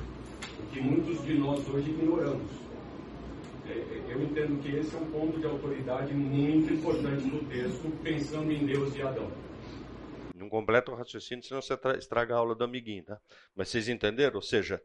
O 0.58 0.66
que 0.72 0.80
muitos 0.80 1.22
de 1.24 1.38
nós 1.38 1.68
hoje 1.68 1.90
ignoramos. 1.90 2.67
É, 3.68 4.12
eu 4.12 4.22
entendo 4.22 4.62
que 4.62 4.76
esse 4.76 4.94
é 4.94 4.98
um 4.98 5.10
ponto 5.10 5.38
de 5.38 5.46
autoridade 5.46 6.14
muito 6.14 6.72
importante 6.72 7.28
do 7.28 7.46
texto, 7.48 7.90
pensando 8.02 8.50
em 8.50 8.64
Deus 8.64 8.94
e 8.96 9.02
Adão. 9.02 9.30
Não 10.34 10.48
completa 10.48 10.90
o 10.90 10.94
raciocínio, 10.94 11.44
senão 11.44 11.60
você 11.60 11.74
estraga 11.98 12.34
a 12.34 12.38
aula 12.38 12.54
do 12.54 12.64
amiguinho, 12.64 13.04
tá? 13.04 13.20
Mas 13.54 13.68
vocês 13.68 13.88
entenderam? 13.88 14.36
Ou 14.36 14.42
seja, 14.42 14.82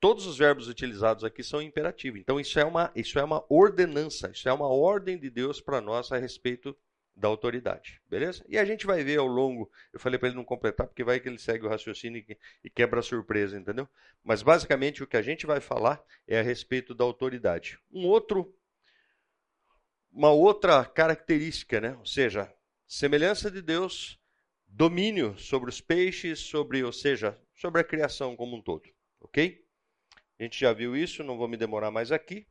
todos 0.00 0.26
os 0.26 0.38
verbos 0.38 0.68
utilizados 0.68 1.24
aqui 1.24 1.42
são 1.42 1.60
imperativos. 1.60 2.20
Então 2.20 2.40
isso 2.40 2.58
é 2.58 2.64
uma, 2.64 2.90
isso 2.94 3.18
é 3.18 3.24
uma 3.24 3.44
ordenança, 3.48 4.30
isso 4.30 4.48
é 4.48 4.52
uma 4.52 4.68
ordem 4.68 5.18
de 5.18 5.28
Deus 5.28 5.60
para 5.60 5.80
nós 5.80 6.10
a 6.10 6.16
respeito 6.16 6.76
da 7.16 7.28
autoridade, 7.28 8.00
beleza? 8.10 8.44
E 8.46 8.58
a 8.58 8.64
gente 8.64 8.84
vai 8.84 9.02
ver 9.02 9.18
ao 9.18 9.26
longo, 9.26 9.70
eu 9.90 9.98
falei 9.98 10.18
para 10.18 10.28
ele 10.28 10.36
não 10.36 10.44
completar, 10.44 10.86
porque 10.86 11.02
vai 11.02 11.18
que 11.18 11.26
ele 11.26 11.38
segue 11.38 11.64
o 11.64 11.68
raciocínio 11.68 12.22
e, 12.62 12.68
quebra 12.68 13.00
a 13.00 13.02
surpresa, 13.02 13.58
entendeu? 13.58 13.88
Mas 14.22 14.42
basicamente 14.42 15.02
o 15.02 15.06
que 15.06 15.16
a 15.16 15.22
gente 15.22 15.46
vai 15.46 15.58
falar 15.58 16.04
é 16.28 16.38
a 16.38 16.42
respeito 16.42 16.94
da 16.94 17.04
autoridade. 17.04 17.78
Um 17.90 18.06
outro, 18.06 18.54
uma 20.12 20.30
outra 20.30 20.84
característica, 20.84 21.80
né? 21.80 21.96
Ou 21.98 22.04
seja, 22.04 22.52
semelhança 22.86 23.50
de 23.50 23.62
Deus, 23.62 24.20
domínio 24.66 25.38
sobre 25.38 25.70
os 25.70 25.80
peixes, 25.80 26.40
sobre, 26.40 26.84
ou 26.84 26.92
seja, 26.92 27.40
sobre 27.54 27.80
a 27.80 27.84
criação 27.84 28.36
como 28.36 28.56
um 28.56 28.62
todo, 28.62 28.90
ok? 29.20 29.64
A 30.38 30.42
gente 30.42 30.60
já 30.60 30.70
viu 30.74 30.94
isso, 30.94 31.24
não 31.24 31.38
vou 31.38 31.48
me 31.48 31.56
demorar 31.56 31.90
mais 31.90 32.12
aqui. 32.12 32.46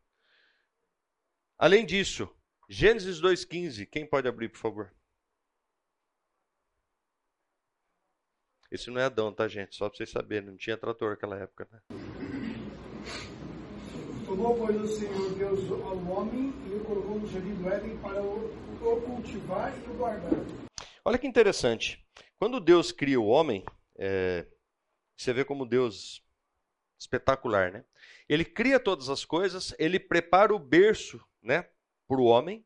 Além 1.56 1.86
disso, 1.86 2.28
Gênesis 2.68 3.22
2,15. 3.22 3.86
Quem 3.86 4.06
pode 4.08 4.28
abrir, 4.28 4.50
por 4.50 4.58
favor? 4.58 4.94
Esse 8.72 8.90
não 8.90 9.00
é 9.00 9.06
Adão, 9.06 9.32
tá, 9.32 9.48
gente? 9.48 9.76
Só 9.76 9.88
para 9.88 9.98
vocês 9.98 10.10
saberem, 10.10 10.50
não 10.50 10.58
tinha 10.58 10.76
trator 10.76 11.12
naquela 11.12 11.38
época, 11.38 11.68
né? 11.72 11.80
Tomou, 14.26 14.58
pois, 14.58 14.82
o 14.82 14.88
Senhor 14.88 15.36
Deus 15.36 15.72
ao 15.72 15.98
homem 16.08 16.52
e 16.68 16.74
o 16.74 16.84
colocou 16.84 17.20
no 17.20 17.28
jardim 17.28 17.54
do 17.54 17.70
Éden 17.70 17.98
para 18.00 18.22
o, 18.22 18.52
o 18.82 19.02
cultivar 19.02 19.72
e 19.78 19.90
o 19.92 19.94
guardar. 19.94 20.32
Olha 21.06 21.20
que 21.20 21.28
interessante. 21.28 22.04
Quando 22.40 22.60
Deus 22.60 22.92
cria 22.92 23.22
o 23.22 23.28
homem, 23.28 23.64
é, 23.96 24.48
você 25.16 25.32
vê 25.32 25.46
como 25.46 25.68
Deus 25.68 26.24
espetacular, 27.00 27.72
né? 27.72 27.86
Ele 28.28 28.44
cria 28.44 28.80
todas 28.80 29.08
as 29.10 29.24
coisas, 29.24 29.76
ele 29.78 30.00
prepara 30.00 30.54
o 30.54 30.60
berço, 30.60 31.24
né, 31.44 31.70
para 32.08 32.20
o 32.20 32.26
homem, 32.26 32.66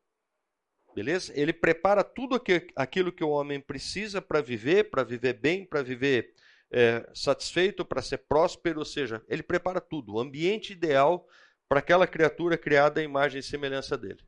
beleza? 0.93 1.31
Ele 1.35 1.53
prepara 1.53 2.03
tudo 2.03 2.41
aquilo 2.75 3.11
que 3.11 3.23
o 3.23 3.29
homem 3.29 3.59
precisa 3.59 4.21
para 4.21 4.41
viver, 4.41 4.89
para 4.89 5.03
viver 5.03 5.33
bem, 5.33 5.65
para 5.65 5.81
viver 5.81 6.33
é, 6.71 7.09
satisfeito, 7.13 7.85
para 7.85 8.01
ser 8.01 8.19
próspero, 8.19 8.79
ou 8.79 8.85
seja, 8.85 9.23
ele 9.27 9.43
prepara 9.43 9.81
tudo, 9.81 10.13
o 10.13 10.19
ambiente 10.19 10.73
ideal 10.73 11.27
para 11.67 11.79
aquela 11.79 12.07
criatura 12.07 12.57
criada 12.57 12.99
à 12.99 13.03
imagem 13.03 13.39
e 13.39 13.43
semelhança 13.43 13.97
dele. 13.97 14.23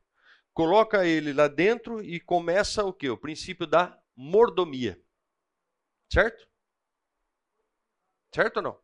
Coloca 0.54 1.06
ele 1.06 1.32
lá 1.32 1.48
dentro 1.48 2.02
e 2.02 2.20
começa 2.20 2.84
o 2.84 2.92
que? 2.92 3.08
O 3.08 3.16
princípio 3.16 3.66
da 3.66 3.98
mordomia. 4.14 5.00
Certo? 6.12 6.46
Certo 8.34 8.58
ou 8.58 8.62
não? 8.62 8.80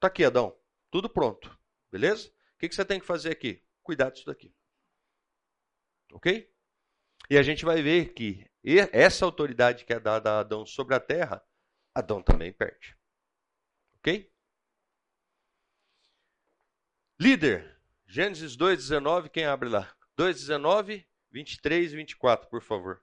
Tá 0.00 0.08
aqui, 0.08 0.24
Adão. 0.24 0.56
Tudo 0.90 1.08
pronto. 1.08 1.56
Beleza? 1.90 2.28
O 2.28 2.58
que, 2.58 2.72
você 2.72 2.84
tem 2.84 2.98
que 2.98 3.06
fazer 3.06 3.30
aqui? 3.30 3.62
Cuidar 3.82 4.10
disso 4.10 4.26
daqui. 4.26 4.52
Ok? 6.12 6.48
E 7.30 7.38
a 7.38 7.42
gente 7.42 7.64
vai 7.64 7.82
ver 7.82 8.12
que 8.12 8.46
essa 8.92 9.24
autoridade 9.24 9.84
que 9.84 9.92
é 9.92 9.98
dada 9.98 10.32
a 10.32 10.40
Adão 10.40 10.64
sobre 10.64 10.94
a 10.94 11.00
terra, 11.00 11.42
Adão 11.94 12.22
também 12.22 12.52
perde. 12.52 12.96
Ok? 13.96 14.30
Líder, 17.18 17.80
Gênesis 18.06 18.56
2,19, 18.56 19.30
quem 19.30 19.46
abre 19.46 19.68
lá? 19.68 19.94
2,19, 20.18 21.06
23 21.30 21.92
e 21.92 21.96
24, 21.96 22.48
por 22.50 22.62
favor. 22.62 23.02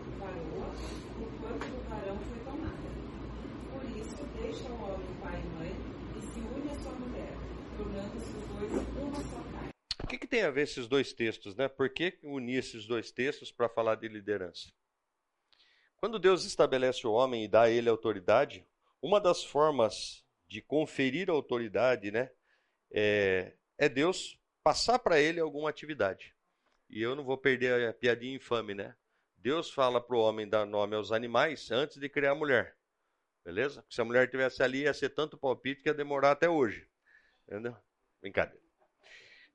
foi. 0.21 0.61
Por 3.71 3.83
isso, 3.97 4.23
deixa 4.41 4.69
o 4.69 4.83
homem 4.83 5.07
pai 5.21 5.39
e 5.39 5.45
mãe 5.57 5.75
e 6.17 6.21
se 6.21 6.39
une 6.39 6.69
à 6.69 6.75
sua 6.75 6.91
mulher, 6.93 7.33
tornando-se 7.77 8.37
os 8.37 8.45
dois 8.47 8.71
uma 8.97 9.23
só 9.23 9.41
carne. 9.51 9.71
O 10.03 10.07
que, 10.07 10.17
que 10.17 10.27
tem 10.27 10.43
a 10.43 10.51
ver 10.51 10.63
esses 10.63 10.87
dois 10.87 11.13
textos, 11.13 11.55
né? 11.55 11.67
Por 11.67 11.89
que 11.89 12.19
unir 12.23 12.57
esses 12.57 12.85
dois 12.85 13.11
textos 13.11 13.51
para 13.51 13.69
falar 13.69 13.95
de 13.95 14.07
liderança? 14.07 14.71
Quando 15.97 16.19
Deus 16.19 16.45
estabelece 16.45 17.05
o 17.05 17.11
homem 17.11 17.43
e 17.43 17.47
dá 17.47 17.63
a 17.63 17.69
ele 17.69 17.89
autoridade, 17.89 18.65
uma 19.01 19.19
das 19.19 19.43
formas 19.43 20.25
de 20.47 20.61
conferir 20.61 21.29
autoridade, 21.29 22.11
né, 22.11 22.29
é, 22.91 23.53
é 23.77 23.87
Deus 23.87 24.37
passar 24.63 24.99
para 24.99 25.19
ele 25.19 25.39
alguma 25.39 25.69
atividade. 25.69 26.35
E 26.89 27.01
eu 27.01 27.15
não 27.15 27.23
vou 27.23 27.37
perder 27.37 27.87
a 27.87 27.93
piadinha 27.93 28.35
infame, 28.35 28.73
né? 28.73 28.95
Deus 29.41 29.71
fala 29.71 29.99
para 29.99 30.15
o 30.15 30.19
homem 30.19 30.47
dar 30.47 30.67
nome 30.67 30.95
aos 30.95 31.11
animais 31.11 31.71
antes 31.71 31.97
de 31.97 32.07
criar 32.07 32.31
a 32.31 32.35
mulher. 32.35 32.77
Beleza? 33.43 33.81
Porque 33.81 33.95
se 33.95 34.01
a 34.01 34.05
mulher 34.05 34.29
tivesse 34.29 34.61
ali, 34.61 34.83
ia 34.83 34.93
ser 34.93 35.09
tanto 35.09 35.35
palpite 35.35 35.81
que 35.81 35.89
ia 35.89 35.95
demorar 35.95 36.31
até 36.31 36.47
hoje. 36.47 36.87
Entendeu? 37.47 37.75
Brincadeira. 38.21 38.63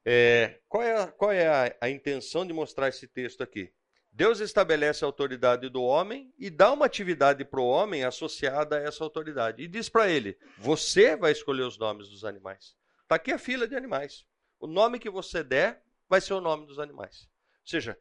É, 0.05 0.61
qual 0.69 0.83
é, 0.83 1.03
a, 1.03 1.07
qual 1.07 1.31
é 1.31 1.47
a, 1.47 1.77
a 1.81 1.89
intenção 1.89 2.45
de 2.45 2.53
mostrar 2.53 2.89
esse 2.89 3.07
texto 3.07 3.43
aqui? 3.43 3.73
Deus 4.11 4.41
estabelece 4.41 5.05
a 5.05 5.07
autoridade 5.07 5.69
do 5.69 5.83
homem 5.83 6.35
e 6.37 6.51
dá 6.51 6.73
uma 6.73 6.87
atividade 6.87 7.45
para 7.45 7.61
o 7.61 7.67
homem 7.67 8.03
associada 8.03 8.79
a 8.79 8.81
essa 8.81 9.05
autoridade. 9.05 9.63
E 9.63 9.69
diz 9.69 9.89
para 9.89 10.09
ele: 10.09 10.37
você 10.59 11.15
vai 11.15 11.31
escolher 11.31 11.63
os 11.63 11.79
nomes 11.79 12.09
dos 12.09 12.25
animais. 12.25 12.77
Está 13.03 13.15
aqui 13.17 13.31
a 13.31 13.39
fila 13.39 13.69
de 13.69 13.77
animais. 13.77 14.27
O 14.59 14.67
nome 14.67 14.99
que 14.99 15.11
você 15.11 15.45
der 15.45 15.81
vai 16.09 16.21
ser 16.21 16.35
o 16.35 16.41
nome 16.41 16.67
dos 16.67 16.81
animais. 16.81 17.29
Ou 17.61 17.69
seja, 17.69 17.97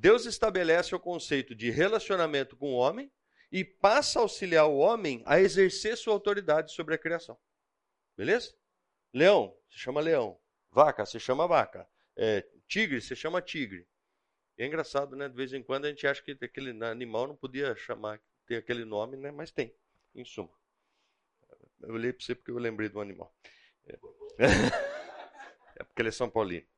Deus 0.00 0.26
estabelece 0.26 0.94
o 0.94 1.00
conceito 1.00 1.56
de 1.56 1.70
relacionamento 1.70 2.56
com 2.56 2.72
o 2.72 2.76
homem 2.76 3.10
e 3.50 3.64
passa 3.64 4.20
a 4.20 4.22
auxiliar 4.22 4.68
o 4.68 4.76
homem 4.76 5.24
a 5.26 5.40
exercer 5.40 5.96
sua 5.96 6.12
autoridade 6.12 6.72
sobre 6.72 6.94
a 6.94 6.98
criação. 6.98 7.36
Beleza? 8.16 8.54
Leão, 9.12 9.58
se 9.68 9.76
chama 9.76 10.00
leão. 10.00 10.38
Vaca, 10.70 11.04
se 11.04 11.18
chama 11.18 11.48
vaca. 11.48 11.84
É, 12.16 12.46
tigre, 12.68 13.00
se 13.00 13.16
chama 13.16 13.42
tigre. 13.42 13.88
É 14.56 14.66
engraçado, 14.66 15.16
né? 15.16 15.28
De 15.28 15.34
vez 15.34 15.52
em 15.52 15.64
quando 15.64 15.86
a 15.86 15.88
gente 15.88 16.06
acha 16.06 16.22
que 16.22 16.30
aquele 16.30 16.70
animal 16.84 17.26
não 17.26 17.34
podia 17.34 17.74
chamar, 17.74 18.20
ter 18.46 18.56
aquele 18.56 18.84
nome, 18.84 19.16
né? 19.16 19.32
Mas 19.32 19.50
tem, 19.50 19.74
em 20.14 20.24
suma. 20.24 20.56
Eu 21.80 21.94
olhei 21.94 22.12
para 22.12 22.24
você 22.24 22.36
porque 22.36 22.52
eu 22.52 22.58
lembrei 22.58 22.88
do 22.88 23.00
animal. 23.00 23.34
É, 23.84 23.98
é 25.80 25.82
porque 25.82 26.02
ele 26.02 26.10
é 26.10 26.12
São 26.12 26.30
Paulino. 26.30 26.68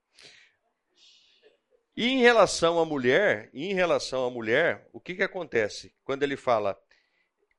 E 2.01 2.09
em 2.09 2.21
relação 2.21 2.79
à 2.79 2.85
mulher, 2.87 3.51
em 3.53 3.75
relação 3.75 4.25
à 4.25 4.31
mulher, 4.31 4.89
o 4.91 4.99
que, 4.99 5.15
que 5.15 5.23
acontece? 5.23 5.95
Quando 6.03 6.23
ele 6.23 6.35
fala, 6.35 6.83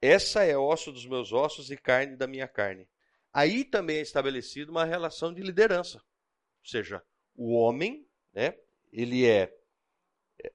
essa 0.02 0.44
é 0.44 0.58
osso 0.58 0.92
dos 0.92 1.06
meus 1.06 1.32
ossos 1.32 1.70
e 1.70 1.78
carne 1.78 2.16
da 2.16 2.26
minha 2.26 2.48
carne. 2.48 2.90
Aí 3.32 3.64
também 3.64 3.98
é 3.98 4.02
estabelecida 4.02 4.72
uma 4.72 4.84
relação 4.84 5.32
de 5.32 5.44
liderança. 5.44 6.00
Ou 6.00 6.66
seja, 6.66 7.04
o 7.36 7.54
homem, 7.54 8.04
né, 8.34 8.58
ele 8.92 9.28
é 9.28 9.56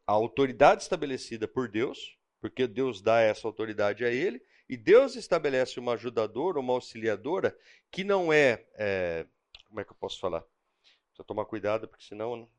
a 0.05 0.11
autoridade 0.11 0.83
estabelecida 0.83 1.47
por 1.47 1.69
Deus, 1.69 2.19
porque 2.41 2.67
Deus 2.67 3.01
dá 3.01 3.21
essa 3.21 3.47
autoridade 3.47 4.05
a 4.05 4.11
ele, 4.11 4.43
e 4.69 4.77
Deus 4.77 5.15
estabelece 5.15 5.79
uma 5.79 5.93
ajudadora, 5.93 6.59
uma 6.59 6.73
auxiliadora, 6.73 7.57
que 7.93 8.03
não 8.03 8.33
é, 8.33 8.67
é 8.75 9.25
como 9.69 9.79
é 9.79 9.85
que 9.85 9.93
eu 9.93 9.97
posso 9.97 10.19
falar? 10.19 10.41
Precisa 10.81 11.25
tomar 11.25 11.45
cuidado, 11.45 11.87
porque 11.87 12.05
senão. 12.05 12.51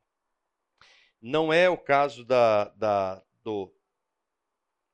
Não 1.22 1.52
é 1.52 1.70
o 1.70 1.78
caso 1.78 2.24
da, 2.24 2.66
da, 2.70 3.24
do. 3.44 3.74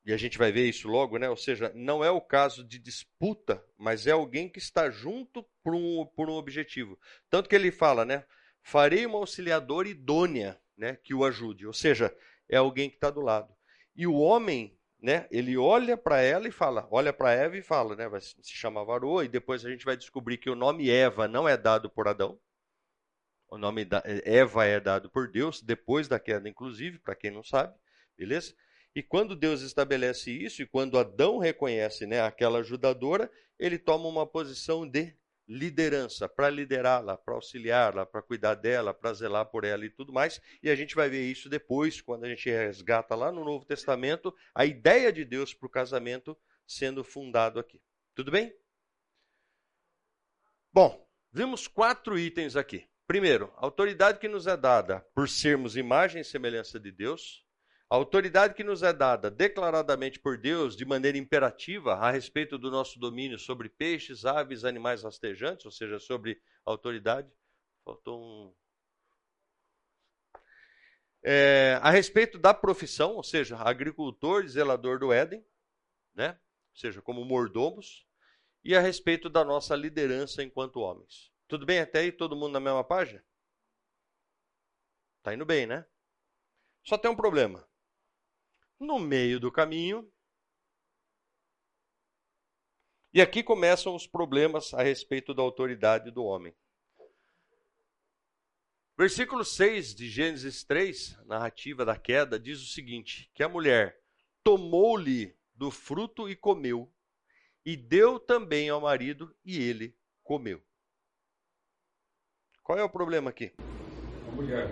E 0.06 0.14
a 0.14 0.18
gente 0.18 0.38
vai 0.38 0.52
ver 0.52 0.68
isso 0.68 0.88
logo, 0.88 1.18
né? 1.18 1.30
Ou 1.30 1.38
seja, 1.38 1.72
não 1.76 2.04
é 2.04 2.12
o 2.12 2.22
caso 2.22 2.64
de 2.64 2.78
disputa, 2.78 3.64
mas 3.78 4.08
é 4.08 4.12
alguém 4.12 4.50
que 4.50 4.60
está 4.60 4.90
junto 4.90 5.46
por 5.64 5.74
um, 5.76 6.06
por 6.16 6.30
um 6.30 6.34
objetivo. 6.34 7.00
Tanto 7.30 7.48
que 7.50 7.56
ele 7.56 7.72
fala, 7.72 8.06
né? 8.06 8.26
Farei 8.62 9.06
uma 9.06 9.18
auxiliadora 9.18 9.88
idônea, 9.88 10.60
né? 10.78 10.98
Que 11.04 11.14
o 11.14 11.24
ajude. 11.24 11.66
Ou 11.66 11.74
seja, 11.74 12.16
é 12.50 12.58
alguém 12.58 12.90
que 12.90 12.96
está 12.96 13.10
do 13.10 13.22
lado. 13.22 13.54
E 13.96 14.08
o 14.08 14.16
homem 14.16 14.78
né? 15.04 15.28
Ele 15.30 15.58
olha 15.58 15.98
para 15.98 16.22
ela 16.22 16.48
e 16.48 16.52
fala, 16.52 16.88
olha 16.90 17.12
para 17.12 17.34
Eva 17.34 17.58
e 17.58 17.62
fala, 17.62 17.94
né? 17.94 18.08
Vai 18.08 18.22
se 18.22 18.34
chamar 18.46 18.86
varoa 18.86 19.26
e 19.26 19.28
depois 19.28 19.66
a 19.66 19.70
gente 19.70 19.84
vai 19.84 19.98
descobrir 19.98 20.38
que 20.38 20.50
o 20.50 20.56
nome 20.56 20.90
Eva 20.90 21.28
não 21.28 21.48
é 21.48 21.58
dado 21.58 21.90
por 21.90 22.08
Adão. 22.08 22.40
O 23.54 23.58
nome 23.60 23.86
da, 23.86 24.02
Eva 24.26 24.66
é 24.66 24.80
dado 24.80 25.12
por 25.12 25.30
Deus 25.30 25.62
depois 25.62 26.08
da 26.08 26.20
queda, 26.20 26.50
inclusive, 26.50 26.98
para 26.98 27.13
quem 27.13 27.30
não 27.30 27.44
sabe, 27.44 27.78
beleza? 28.18 28.56
E 28.96 29.04
quando 29.04 29.36
Deus 29.36 29.62
estabelece 29.62 30.32
isso 30.32 30.63
e 30.63 30.66
quando 30.66 30.98
Adão 30.98 31.38
reconhece, 31.38 32.08
né, 32.08 32.20
aquela 32.20 32.62
ajudadora, 32.62 33.32
ele 33.60 33.78
toma 33.78 34.08
uma 34.08 34.26
posição 34.26 34.89
de 34.89 35.16
liderança, 35.48 36.28
para 36.28 36.50
liderá-la, 36.50 37.16
para 37.16 37.36
auxiliá-la, 37.36 38.08
para 38.08 38.24
cuidar 38.24 38.56
dela, 38.56 38.92
para 38.92 39.13
zelar 39.13 39.46
por 39.46 39.66
ela 39.66 39.86
e 39.86 39.89
tudo 39.92 40.12
mais. 40.12 40.42
E 40.63 40.68
a 40.68 40.76
gente 40.76 40.96
vai 40.96 41.08
ver 41.08 41.22
isso 41.22 41.48
depois, 41.48 42.02
quando 42.02 42.24
a 42.24 42.30
gente 42.30 42.50
resgata 42.50 43.13
lá 43.13 43.32
no 43.32 43.46
Novo 43.46 43.66
Testamento 43.66 44.34
a 44.56 44.66
ideia 44.66 45.13
de 45.13 45.24
Deus 45.24 45.54
para 45.54 45.68
o 45.68 45.70
casamento 45.70 46.36
sendo 46.66 47.04
fundado 47.04 47.60
aqui. 47.60 47.80
Tudo 48.16 48.32
bem? 48.32 48.52
Bom, 50.72 51.08
vimos 51.32 51.68
quatro 51.68 52.18
itens 52.18 52.56
aqui. 52.56 52.92
Primeiro, 53.13 53.54
a 53.58 53.65
autoridade 53.67 54.17
que 54.17 54.28
nos 54.28 54.47
é 54.47 54.58
dada 54.58 55.02
por 55.13 55.30
sermos 55.30 55.78
imagem 55.78 56.21
e 56.21 56.26
semelhança 56.26 56.80
de 56.80 56.91
Deus. 56.91 57.45
A 57.88 57.95
autoridade 57.95 58.56
que 58.56 58.63
nos 58.63 58.82
é 58.82 58.91
dada 58.91 59.30
declaradamente 59.30 60.19
por 60.19 60.36
Deus 60.36 60.76
de 60.76 60.84
maneira 60.84 61.15
imperativa 61.15 61.93
a 61.93 62.10
respeito 62.10 62.58
do 62.58 62.71
nosso 62.71 62.97
domínio 62.97 63.38
sobre 63.38 63.69
peixes, 63.69 64.26
aves, 64.26 64.65
animais 64.65 65.04
rastejantes, 65.04 65.63
ou 65.63 65.71
seja, 65.71 65.99
sobre 65.99 66.41
autoridade. 66.65 67.32
Faltou 67.86 68.19
um. 68.19 68.54
É, 71.21 71.78
a 71.84 71.91
respeito 71.91 72.39
da 72.39 72.52
profissão, 72.52 73.13
ou 73.13 73.23
seja, 73.23 73.58
agricultor 73.58 74.47
zelador 74.47 74.97
do 74.97 75.13
Éden, 75.13 75.45
né? 76.15 76.32
ou 76.32 76.80
seja, 76.80 76.99
como 76.99 77.23
mordomos, 77.23 78.08
e 78.63 78.76
a 78.76 78.82
respeito 78.82 79.30
da 79.30 79.45
nossa 79.45 79.76
liderança 79.76 80.41
enquanto 80.41 80.80
homens. 80.80 81.32
Tudo 81.54 81.68
bem 81.68 81.82
até 81.82 82.00
aí? 82.00 82.12
Todo 82.12 82.36
mundo 82.36 82.54
na 82.54 82.60
mesma 82.60 82.84
página? 82.84 83.24
Tá 85.22 85.36
indo 85.36 85.46
bem, 85.46 85.68
né? 85.68 85.86
Só 86.84 86.98
tem 86.98 87.12
um 87.12 87.16
problema. 87.16 87.70
No 88.80 88.98
meio 88.98 89.39
do 89.39 89.52
caminho. 89.52 90.12
E 93.13 93.22
aqui 93.22 93.44
começam 93.44 93.94
os 93.96 94.08
problemas 94.08 94.74
a 94.74 94.82
respeito 94.82 95.32
da 95.32 95.44
autoridade 95.44 96.10
do 96.10 96.24
homem. 96.24 96.58
Versículo 98.98 99.46
6 99.46 99.94
de 99.94 100.10
Gênesis 100.10 100.63
3, 100.63 101.24
narrativa 101.28 101.86
da 101.86 101.96
queda, 101.96 102.39
diz 102.39 102.60
o 102.63 102.74
seguinte: 102.74 103.30
que 103.32 103.44
a 103.44 103.48
mulher 103.48 104.02
tomou-lhe 104.44 105.38
do 105.54 105.70
fruto 105.70 106.28
e 106.28 106.36
comeu, 106.36 106.92
e 107.63 107.78
deu 107.78 108.20
também 108.20 108.70
ao 108.70 108.82
marido, 108.82 109.38
e 109.46 109.62
ele 109.62 109.96
comeu. 110.24 110.60
Qual 112.63 112.80
é 112.80 112.84
o 112.84 112.89
problema 112.89 113.30
aqui? 113.30 113.54
A 114.28 114.32
mulher. 114.32 114.71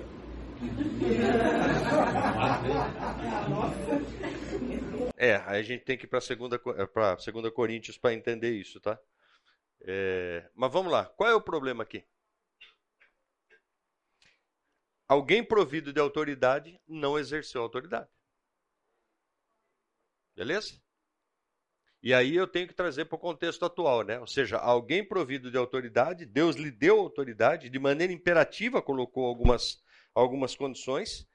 É, 5.17 5.35
aí 5.45 5.59
a 5.59 5.63
gente 5.63 5.83
tem 5.83 5.97
que 5.97 6.05
ir 6.05 6.07
para 6.07 6.21
segunda, 6.21 6.57
para 6.59 7.17
segunda 7.19 7.51
Coríntios 7.51 7.97
para 7.97 8.13
entender 8.13 8.51
isso, 8.51 8.79
tá? 8.79 8.97
É, 9.81 10.49
mas 10.55 10.71
vamos 10.71 10.91
lá. 10.91 11.05
Qual 11.05 11.29
é 11.29 11.35
o 11.35 11.41
problema 11.41 11.83
aqui? 11.83 12.05
Alguém 15.07 15.43
provido 15.43 15.91
de 15.91 15.99
autoridade 15.99 16.79
não 16.87 17.19
exerceu 17.19 17.61
autoridade. 17.61 18.09
Beleza? 20.35 20.81
E 22.03 22.15
aí 22.15 22.35
eu 22.35 22.47
tenho 22.47 22.67
que 22.67 22.73
trazer 22.73 23.05
para 23.05 23.15
o 23.15 23.19
contexto 23.19 23.63
atual, 23.63 24.03
né? 24.03 24.19
Ou 24.19 24.25
seja, 24.25 24.57
alguém 24.57 25.07
provido 25.07 25.51
de 25.51 25.57
autoridade, 25.57 26.25
Deus 26.25 26.55
lhe 26.55 26.71
deu 26.71 26.99
autoridade, 26.99 27.69
de 27.69 27.79
maneira 27.79 28.11
imperativa 28.11 28.81
colocou 28.81 29.25
algumas 29.25 29.83
algumas 30.13 30.55
condições. 30.55 31.27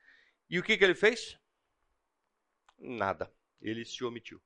E 0.51 0.59
o 0.59 0.63
que, 0.63 0.77
que 0.77 0.85
ele 0.85 0.95
fez? 0.95 1.39
Nada. 2.79 3.33
Ele 3.61 3.85
se 3.85 4.05
omitiu. 4.05 4.41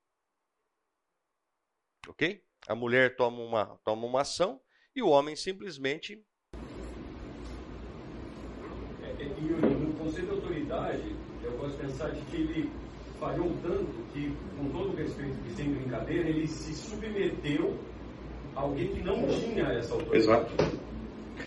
Ok? 2.06 2.44
A 2.68 2.74
mulher 2.74 3.16
toma 3.16 3.38
uma, 3.42 3.80
toma 3.84 4.06
uma 4.06 4.20
ação 4.20 4.60
e 4.94 5.02
o 5.02 5.08
homem 5.08 5.34
simplesmente. 5.36 6.24
É, 9.02 9.06
é, 9.06 9.24
e 9.24 9.40
no 9.40 9.98
conceito 9.98 10.26
de 10.26 10.32
autoridade, 10.32 11.16
eu 11.42 11.58
posso 11.58 11.76
pensar 11.76 12.10
de 12.10 12.20
que 12.26 12.36
ele 12.36 12.89
falhou 13.20 13.54
tanto 13.62 14.12
que, 14.12 14.34
com 14.56 14.68
todo 14.70 14.92
o 14.92 14.96
respeito 14.96 15.38
e 15.46 15.50
sem 15.54 15.72
brincadeira, 15.72 16.28
ele 16.28 16.48
se 16.48 16.74
submeteu 16.74 17.78
a 18.56 18.62
alguém 18.62 18.88
que 18.88 19.02
não 19.02 19.28
tinha 19.28 19.64
essa 19.66 19.94
autoridade. 19.94 20.18
Exato. 20.18 20.80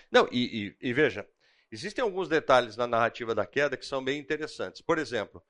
Não, 0.09 0.27
e, 0.31 0.75
e, 0.79 0.89
e 0.89 0.93
veja, 0.93 1.27
Existem 1.73 2.03
alguns 2.03 2.29
detalhes 2.29 2.77
na 2.77 2.85
narrativa 2.85 3.33
da 3.33 3.47
queda 3.47 3.75
que 3.75 3.83
são 3.83 4.03
bem 4.03 4.19
interessantes. 4.19 4.79
Por 4.79 4.99
exemplo, 4.99 5.43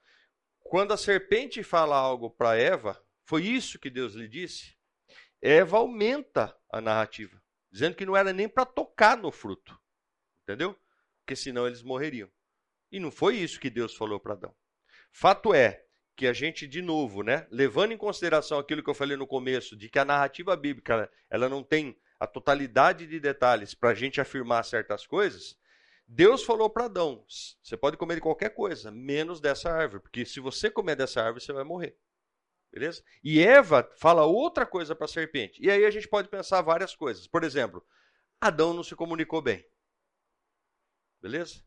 quando 0.62 0.94
a 0.94 0.98
serpente 0.98 1.62
fala 1.62 1.98
algo 1.98 2.30
para 2.30 2.56
Eva, 2.56 2.98
foi 3.26 3.44
isso 3.46 3.78
que 3.78 3.90
Deus 3.90 4.14
lhe 4.14 4.30
disse. 4.30 4.74
Eva 5.42 5.76
aumenta 5.76 6.58
a 6.72 6.80
narrativa, 6.80 7.44
dizendo 7.70 7.98
que 7.98 8.06
não 8.06 8.16
era 8.16 8.32
nem 8.32 8.48
para 8.48 8.66
tocar 8.66 9.18
no 9.18 9.34
fruto. 9.34 9.78
Entendeu? 10.44 10.80
Porque 11.20 11.36
senão 11.36 11.68
eles 11.68 11.84
morreriam. 11.84 12.32
E 12.90 13.02
não 13.02 13.12
foi 13.12 13.36
isso 13.36 13.60
que 13.60 13.70
Deus 13.70 13.94
falou 13.94 14.18
para 14.18 14.32
Adão. 14.32 14.56
Fato 15.12 15.54
é 15.54 15.83
que 16.15 16.28
a 16.28 16.34
gente, 16.34 16.67
de 16.67 16.82
novo, 16.82 17.23
né, 17.23 17.47
levando 17.49 17.91
em 17.91 17.97
consideração 17.97 18.60
aquilo 18.60 18.84
que 18.84 18.89
eu 18.89 18.93
falei 18.93 19.17
no 19.17 19.28
começo, 19.28 19.76
de 19.76 19.89
que 19.89 19.99
a 19.99 20.06
narrativa 20.06 20.56
bíblica 20.56 21.10
ela 21.30 21.49
não 21.49 21.63
tem 21.63 21.97
a 22.19 22.28
totalidade 22.28 23.08
de 23.08 23.19
detalhes 23.19 23.73
para 23.73 23.89
a 23.89 23.93
gente 23.93 24.21
afirmar 24.21 24.63
certas 24.63 25.06
coisas, 25.06 25.58
Deus 26.08 26.43
falou 26.43 26.69
para 26.69 26.86
Adão: 26.86 27.26
você 27.62 27.76
pode 27.76 27.97
comer 27.97 28.15
de 28.15 28.21
qualquer 28.21 28.49
coisa, 28.49 28.91
menos 28.91 29.39
dessa 29.39 29.71
árvore, 29.71 30.02
porque 30.02 30.26
se 30.26 30.39
você 30.39 30.69
comer 30.69 30.95
dessa 30.95 31.21
árvore, 31.21 31.43
você 31.43 31.54
vai 31.54 31.63
morrer. 31.63 31.97
Beleza? 32.71 33.04
E 33.23 33.39
Eva 33.39 33.88
fala 33.97 34.26
outra 34.26 34.65
coisa 34.65 34.95
para 34.95 35.06
a 35.06 35.08
serpente. 35.08 35.62
E 35.63 35.69
aí 35.69 35.86
a 35.86 35.91
gente 35.91 36.08
pode 36.08 36.28
pensar 36.28 36.62
várias 36.62 36.95
coisas. 36.95 37.28
Por 37.28 37.43
exemplo, 37.43 37.86
Adão 38.41 38.73
não 38.73 38.84
se 38.84 38.95
comunicou 38.95 39.41
bem. 39.41 39.63
Beleza? 41.21 41.63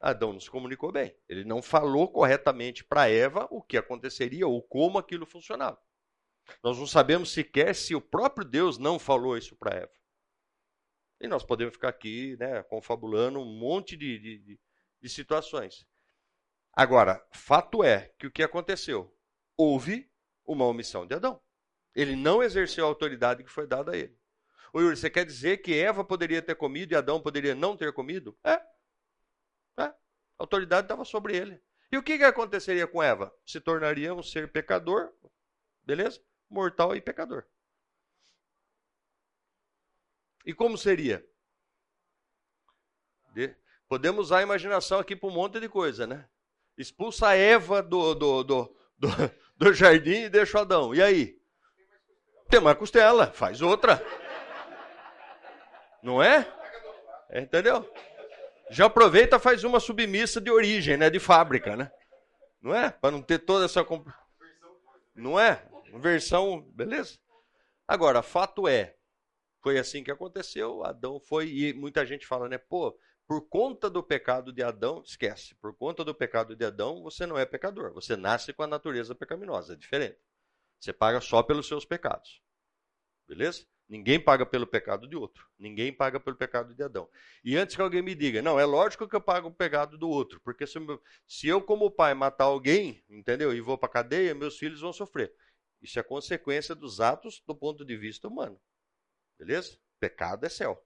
Adão 0.00 0.32
não 0.32 0.40
se 0.40 0.50
comunicou 0.50 0.92
bem. 0.92 1.16
Ele 1.28 1.44
não 1.44 1.62
falou 1.62 2.08
corretamente 2.08 2.84
para 2.84 3.08
Eva 3.08 3.48
o 3.50 3.62
que 3.62 3.76
aconteceria 3.76 4.46
ou 4.46 4.62
como 4.62 4.98
aquilo 4.98 5.26
funcionava. 5.26 5.80
Nós 6.62 6.78
não 6.78 6.86
sabemos 6.86 7.32
sequer 7.32 7.74
se 7.74 7.94
o 7.94 8.00
próprio 8.00 8.46
Deus 8.46 8.78
não 8.78 8.98
falou 8.98 9.36
isso 9.36 9.56
para 9.56 9.76
Eva. 9.76 9.92
E 11.20 11.26
nós 11.26 11.44
podemos 11.44 11.74
ficar 11.74 11.88
aqui 11.88 12.36
né, 12.38 12.62
confabulando 12.64 13.40
um 13.40 13.58
monte 13.58 13.96
de, 13.96 14.18
de, 14.18 14.60
de 15.00 15.08
situações. 15.08 15.86
Agora, 16.72 17.26
fato 17.32 17.82
é 17.82 18.12
que 18.18 18.26
o 18.26 18.30
que 18.30 18.42
aconteceu? 18.42 19.16
Houve 19.56 20.10
uma 20.44 20.66
omissão 20.66 21.06
de 21.06 21.14
Adão. 21.14 21.40
Ele 21.94 22.14
não 22.14 22.42
exerceu 22.42 22.84
a 22.84 22.88
autoridade 22.88 23.42
que 23.42 23.50
foi 23.50 23.66
dada 23.66 23.92
a 23.92 23.96
ele. 23.96 24.16
Ô 24.72 24.80
Yuri, 24.80 24.94
você 24.94 25.08
quer 25.08 25.24
dizer 25.24 25.58
que 25.58 25.72
Eva 25.74 26.04
poderia 26.04 26.42
ter 26.42 26.54
comido 26.54 26.92
e 26.92 26.96
Adão 26.96 27.18
poderia 27.18 27.54
não 27.54 27.74
ter 27.74 27.94
comido? 27.94 28.38
É. 28.44 28.60
Autoridade 30.38 30.84
estava 30.84 31.04
sobre 31.04 31.36
ele. 31.36 31.60
E 31.90 31.96
o 31.96 32.02
que, 32.02 32.18
que 32.18 32.24
aconteceria 32.24 32.86
com 32.86 33.02
Eva? 33.02 33.34
Se 33.44 33.60
tornaria 33.60 34.14
um 34.14 34.22
ser 34.22 34.50
pecador, 34.50 35.12
beleza? 35.84 36.20
Mortal 36.48 36.94
e 36.94 37.00
pecador. 37.00 37.44
E 40.44 40.52
como 40.52 40.76
seria? 40.76 41.24
De... 43.32 43.54
Podemos 43.88 44.26
usar 44.26 44.38
a 44.38 44.42
imaginação 44.42 44.98
aqui 44.98 45.16
para 45.16 45.28
um 45.28 45.32
monte 45.32 45.60
de 45.60 45.68
coisa, 45.68 46.06
né? 46.06 46.28
Expulsa 46.76 47.34
Eva 47.34 47.82
do, 47.82 48.14
do, 48.14 48.44
do, 48.44 48.76
do, 48.98 49.08
do 49.56 49.72
jardim 49.72 50.24
e 50.24 50.28
deixa 50.28 50.58
o 50.58 50.60
Adão. 50.60 50.94
E 50.94 51.02
aí? 51.02 51.40
Tem 52.48 52.60
mais 52.60 52.78
costela, 52.78 53.32
faz 53.32 53.60
outra. 53.60 54.00
Não 56.02 56.22
é? 56.22 56.46
é 57.28 57.40
entendeu? 57.40 57.88
Já 58.70 58.86
aproveita 58.86 59.38
faz 59.38 59.64
uma 59.64 59.80
submissa 59.80 60.40
de 60.40 60.50
origem, 60.50 60.96
né? 60.96 61.08
De 61.08 61.20
fábrica, 61.20 61.76
né? 61.76 61.90
Não 62.60 62.74
é? 62.74 62.90
Para 62.90 63.12
não 63.12 63.22
ter 63.22 63.38
toda 63.38 63.64
essa. 63.64 63.86
Não 65.14 65.38
é? 65.38 65.66
Versão. 65.94 66.62
Beleza? 66.72 67.18
Agora, 67.86 68.22
fato 68.22 68.66
é 68.66 68.96
Foi 69.62 69.78
assim 69.78 70.02
que 70.02 70.10
aconteceu. 70.10 70.84
Adão 70.84 71.20
foi, 71.20 71.48
e 71.48 71.72
muita 71.74 72.04
gente 72.04 72.26
fala, 72.26 72.48
né? 72.48 72.58
Pô, 72.58 72.98
por 73.26 73.48
conta 73.48 73.90
do 73.90 74.02
pecado 74.02 74.52
de 74.52 74.62
Adão, 74.62 75.02
esquece, 75.04 75.54
por 75.56 75.74
conta 75.74 76.04
do 76.04 76.14
pecado 76.14 76.54
de 76.54 76.64
Adão, 76.64 77.02
você 77.02 77.26
não 77.26 77.36
é 77.36 77.44
pecador. 77.44 77.92
Você 77.92 78.16
nasce 78.16 78.52
com 78.52 78.62
a 78.62 78.68
natureza 78.68 79.14
pecaminosa, 79.14 79.72
é 79.72 79.76
diferente. 79.76 80.18
Você 80.78 80.92
paga 80.92 81.20
só 81.20 81.42
pelos 81.42 81.66
seus 81.66 81.84
pecados. 81.84 82.40
Beleza? 83.26 83.66
Ninguém 83.88 84.18
paga 84.18 84.44
pelo 84.44 84.66
pecado 84.66 85.06
de 85.06 85.14
outro. 85.14 85.48
Ninguém 85.58 85.92
paga 85.92 86.18
pelo 86.18 86.36
pecado 86.36 86.74
de 86.74 86.82
Adão. 86.82 87.08
E 87.44 87.56
antes 87.56 87.76
que 87.76 87.82
alguém 87.82 88.02
me 88.02 88.14
diga, 88.14 88.42
não, 88.42 88.58
é 88.58 88.64
lógico 88.64 89.08
que 89.08 89.14
eu 89.14 89.20
pago 89.20 89.48
o 89.48 89.54
pecado 89.54 89.96
do 89.96 90.08
outro, 90.08 90.40
porque 90.40 90.66
se, 90.66 90.78
se 91.26 91.46
eu, 91.46 91.62
como 91.62 91.90
pai, 91.90 92.12
matar 92.12 92.44
alguém, 92.44 93.04
entendeu, 93.08 93.54
e 93.54 93.60
vou 93.60 93.78
para 93.78 93.88
cadeia, 93.88 94.34
meus 94.34 94.58
filhos 94.58 94.80
vão 94.80 94.92
sofrer. 94.92 95.32
Isso 95.80 95.98
é 96.00 96.02
consequência 96.02 96.74
dos 96.74 97.00
atos 97.00 97.42
do 97.46 97.54
ponto 97.54 97.84
de 97.84 97.96
vista 97.96 98.26
humano. 98.26 98.60
Beleza? 99.38 99.78
Pecado 100.00 100.44
é 100.44 100.48
céu. 100.48 100.84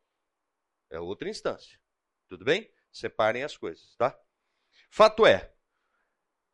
É 0.90 1.00
outra 1.00 1.28
instância. 1.28 1.80
Tudo 2.28 2.44
bem? 2.44 2.70
Separem 2.92 3.44
as 3.44 3.56
coisas, 3.56 3.94
tá? 3.96 4.18
Fato 4.90 5.24
é, 5.24 5.54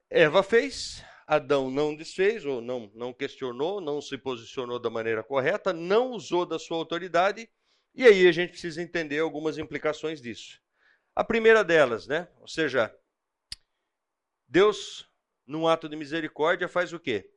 Eva 0.09 0.43
fez, 0.43 1.03
Adão 1.27 1.71
não 1.71 1.97
desfez, 1.97 2.45
ou 2.45 2.61
não, 2.61 2.91
não 2.95 3.13
questionou, 3.13 3.81
não 3.81 4.01
se 4.01 4.17
posicionou 4.17 4.79
da 4.79 4.89
maneira 4.89 5.25
correta, 5.25 5.73
não 5.73 6.13
usou 6.13 6.47
da 6.47 6.59
sua 6.59 6.77
autoridade, 6.77 7.51
e 7.95 8.05
aí 8.05 8.29
a 8.29 8.33
gente 8.33 8.51
precisa 8.51 8.81
entender 8.81 9.19
algumas 9.19 9.59
implicações 9.59 10.21
disso. 10.21 10.61
A 11.15 11.25
primeira 11.25 11.65
delas, 11.65 12.07
né? 12.07 12.29
Ou 12.41 12.47
seja, 12.47 12.95
Deus, 14.47 15.11
num 15.47 15.67
ato 15.67 15.89
de 15.89 15.97
misericórdia, 15.97 16.69
faz 16.69 16.93
o 16.93 17.01
quê? 17.01 17.29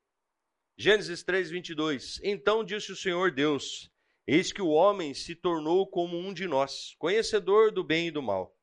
Gênesis 0.77 1.23
3, 1.23 1.49
22. 1.49 2.19
Então 2.23 2.63
disse 2.63 2.91
o 2.91 2.95
Senhor 2.95 3.31
Deus: 3.31 3.91
Eis 4.27 4.51
que 4.51 4.61
o 4.61 4.69
homem 4.69 5.13
se 5.13 5.33
tornou 5.33 5.87
como 5.87 6.17
um 6.17 6.31
de 6.31 6.47
nós, 6.47 6.93
conhecedor 6.99 7.71
do 7.71 7.83
bem 7.83 8.07
e 8.07 8.11
do 8.11 8.21
mal. 8.21 8.55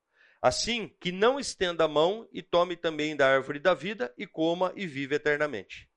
Assim 0.47 0.89
que 1.01 1.11
não 1.11 1.41
estenda 1.41 1.87
a 1.87 1.89
mão 1.89 2.29
e 2.31 2.41
tome 2.41 2.77
também 2.77 3.17
da 3.17 3.27
árvore 3.27 3.59
da 3.59 3.75
vida 3.75 4.15
e 4.17 4.29
coma 4.29 4.73
e 4.77 4.87
vive 4.87 5.17
eternamente. 5.17 5.91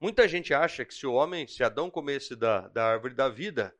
Muita 0.00 0.26
gente 0.26 0.54
acha 0.54 0.82
que 0.82 0.94
se 0.94 1.06
o 1.06 1.12
homem, 1.12 1.46
se 1.46 1.62
Adão 1.62 1.90
comesse 1.90 2.34
da, 2.34 2.68
da 2.68 2.86
árvore 2.86 3.12
da 3.12 3.28
vida, 3.28 3.78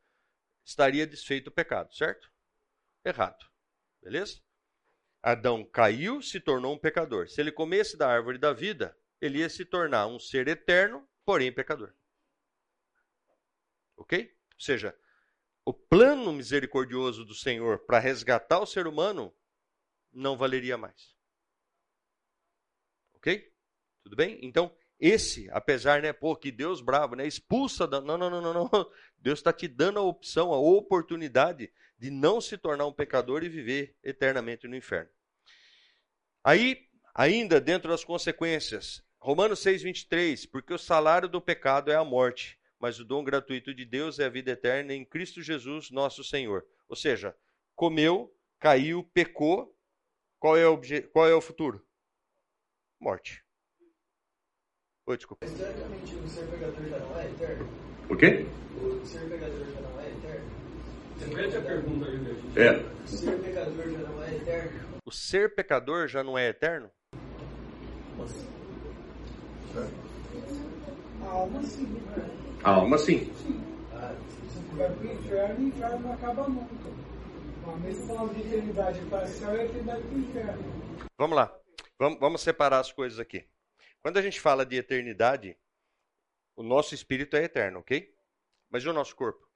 estaria 0.62 1.06
desfeito 1.06 1.48
o 1.48 1.50
pecado, 1.50 1.94
certo? 1.94 2.30
Errado. 3.02 3.42
Beleza? 4.02 4.38
Adão 5.22 5.64
caiu, 5.64 6.20
se 6.20 6.38
tornou 6.38 6.74
um 6.74 6.78
pecador. 6.78 7.26
Se 7.26 7.40
ele 7.40 7.50
comesse 7.50 7.96
da 7.96 8.10
árvore 8.10 8.36
da 8.36 8.52
vida, 8.52 8.94
ele 9.18 9.38
ia 9.38 9.48
se 9.48 9.64
tornar 9.64 10.08
um 10.08 10.18
ser 10.18 10.46
eterno, 10.46 11.08
porém 11.24 11.50
pecador. 11.50 11.94
Ok? 13.96 14.30
Ou 14.52 14.60
seja, 14.60 14.94
o 15.64 15.72
plano 15.72 16.33
misericordioso 16.33 17.25
do 17.25 17.35
Senhor 17.35 17.79
para 17.87 17.98
resgatar 17.98 18.61
o 18.61 18.66
ser 18.66 18.87
humano 18.87 19.35
não 20.12 20.37
valeria 20.37 20.77
mais. 20.77 21.14
Ok? 23.14 23.53
Tudo 24.03 24.16
bem? 24.16 24.38
Então, 24.42 24.75
esse, 24.98 25.48
apesar, 25.51 26.03
né, 26.03 26.12
pô, 26.12 26.37
que 26.37 26.51
Deus 26.51 26.81
bravo, 26.81 27.14
né, 27.14 27.27
expulsa 27.27 27.87
da... 27.87 28.01
Não, 28.01 28.18
não, 28.18 28.29
não, 28.29 28.40
não, 28.40 28.55
não. 28.55 28.70
Deus 29.18 29.38
está 29.38 29.53
te 29.53 29.68
dando 29.68 29.98
a 29.98 30.03
opção, 30.03 30.53
a 30.53 30.59
oportunidade 30.59 31.72
de 31.98 32.11
não 32.11 32.40
se 32.40 32.59
tornar 32.59 32.87
um 32.87 32.92
pecador 32.92 33.44
e 33.44 33.48
viver 33.48 33.96
eternamente 34.03 34.66
no 34.66 34.75
inferno. 34.75 35.11
Aí, 36.42 36.88
ainda 37.14 37.61
dentro 37.61 37.88
das 37.88 38.03
consequências, 38.03 39.01
Romanos 39.20 39.61
6, 39.61 39.83
23, 39.83 40.46
porque 40.46 40.75
o 40.75 40.79
salário 40.79 41.29
do 41.29 41.40
pecado 41.40 41.92
é 41.92 41.94
a 41.94 42.05
morte, 42.05 42.59
mas 42.82 42.98
o 42.98 43.04
dom 43.04 43.22
gratuito 43.22 43.72
de 43.72 43.84
Deus 43.84 44.18
é 44.18 44.24
a 44.24 44.28
vida 44.28 44.50
eterna 44.50 44.92
em 44.92 45.04
Cristo 45.04 45.40
Jesus, 45.40 45.92
nosso 45.92 46.24
Senhor. 46.24 46.66
Ou 46.88 46.96
seja, 46.96 47.32
comeu, 47.76 48.36
caiu, 48.58 49.04
pecou, 49.14 49.72
qual 50.40 50.56
é 50.56 50.66
o, 50.66 50.76
qual 51.12 51.28
é 51.28 51.32
o 51.32 51.40
futuro? 51.40 51.86
Morte. 52.98 53.44
Oi, 55.06 55.16
desculpa. 55.16 55.46
O 55.46 55.48
ser 55.48 55.64
pecador 56.48 56.88
já 56.88 56.98
não 56.98 57.20
é 57.20 57.30
eterno? 57.30 57.68
O 58.10 58.16
quê? 58.16 58.46
O 58.76 59.06
ser 59.06 59.28
pecador 59.28 59.64
já 59.64 59.80
não 59.80 60.00
é 60.00 60.08
eterno? 60.08 60.50
Repete 61.20 61.56
a 61.56 61.62
pergunta 61.62 62.06
aí, 62.06 62.18
gente. 62.18 62.60
É. 62.60 63.04
O 63.04 63.06
ser 63.06 63.38
pecador 63.38 63.90
já 63.92 63.98
não 63.98 64.22
é 64.24 64.34
eterno? 64.34 64.98
O 65.04 65.12
ser 65.12 65.54
pecador 65.54 66.08
já 66.08 66.24
não 66.24 66.36
é 66.36 66.48
eterno? 66.48 66.90
A 71.22 71.30
alma 71.30 71.62
sim. 71.62 71.86
Né? 71.86 72.41
A 72.64 72.70
alma 72.70 72.96
sim. 72.96 73.33
Se 73.35 74.77
vai 74.77 74.88
para 74.88 75.01
o 75.01 75.12
inferno, 75.12 75.64
o 75.64 75.68
inferno 75.68 76.01
não 76.01 76.12
acaba 76.12 76.48
nunca. 76.48 76.75
Mas 77.66 77.81
mesmo 77.81 78.07
falando 78.07 78.35
de 78.35 78.40
eternidade 78.40 79.01
para 79.07 79.25
o 79.25 79.29
céu, 79.29 79.51
é 79.51 79.64
eternidade 79.64 80.03
para 80.03 80.14
o 80.14 80.18
inferno. 80.18 81.09
Vamos 81.18 81.37
lá. 81.37 81.61
Vamos, 81.98 82.20
vamos 82.20 82.40
separar 82.40 82.79
as 82.79 82.92
coisas 82.92 83.18
aqui. 83.18 83.44
Quando 84.01 84.18
a 84.18 84.22
gente 84.22 84.40
fala 84.40 84.64
de 84.64 84.77
eternidade, 84.77 85.57
o 86.55 86.62
nosso 86.62 86.94
espírito 86.94 87.37
é 87.37 87.44
eterno, 87.44 87.81
ok? 87.81 88.14
Mas 88.70 88.85
e 88.85 88.88
o 88.88 88.92
nosso 88.92 89.16
corpo? 89.16 89.48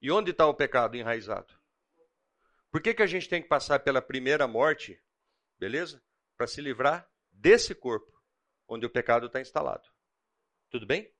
E 0.00 0.10
onde 0.10 0.30
está 0.30 0.46
o 0.46 0.54
pecado 0.54 0.96
enraizado? 0.96 1.54
Por 2.70 2.82
que, 2.82 2.94
que 2.94 3.02
a 3.02 3.06
gente 3.06 3.28
tem 3.28 3.42
que 3.42 3.48
passar 3.48 3.80
pela 3.80 4.02
primeira 4.02 4.46
morte, 4.46 5.02
beleza? 5.58 6.02
Para 6.36 6.46
se 6.46 6.60
livrar 6.60 7.08
desse 7.30 7.74
corpo, 7.74 8.12
onde 8.68 8.84
o 8.84 8.90
pecado 8.90 9.26
está 9.26 9.40
instalado. 9.40 9.88
Tudo 10.70 10.86
bem? 10.86 11.10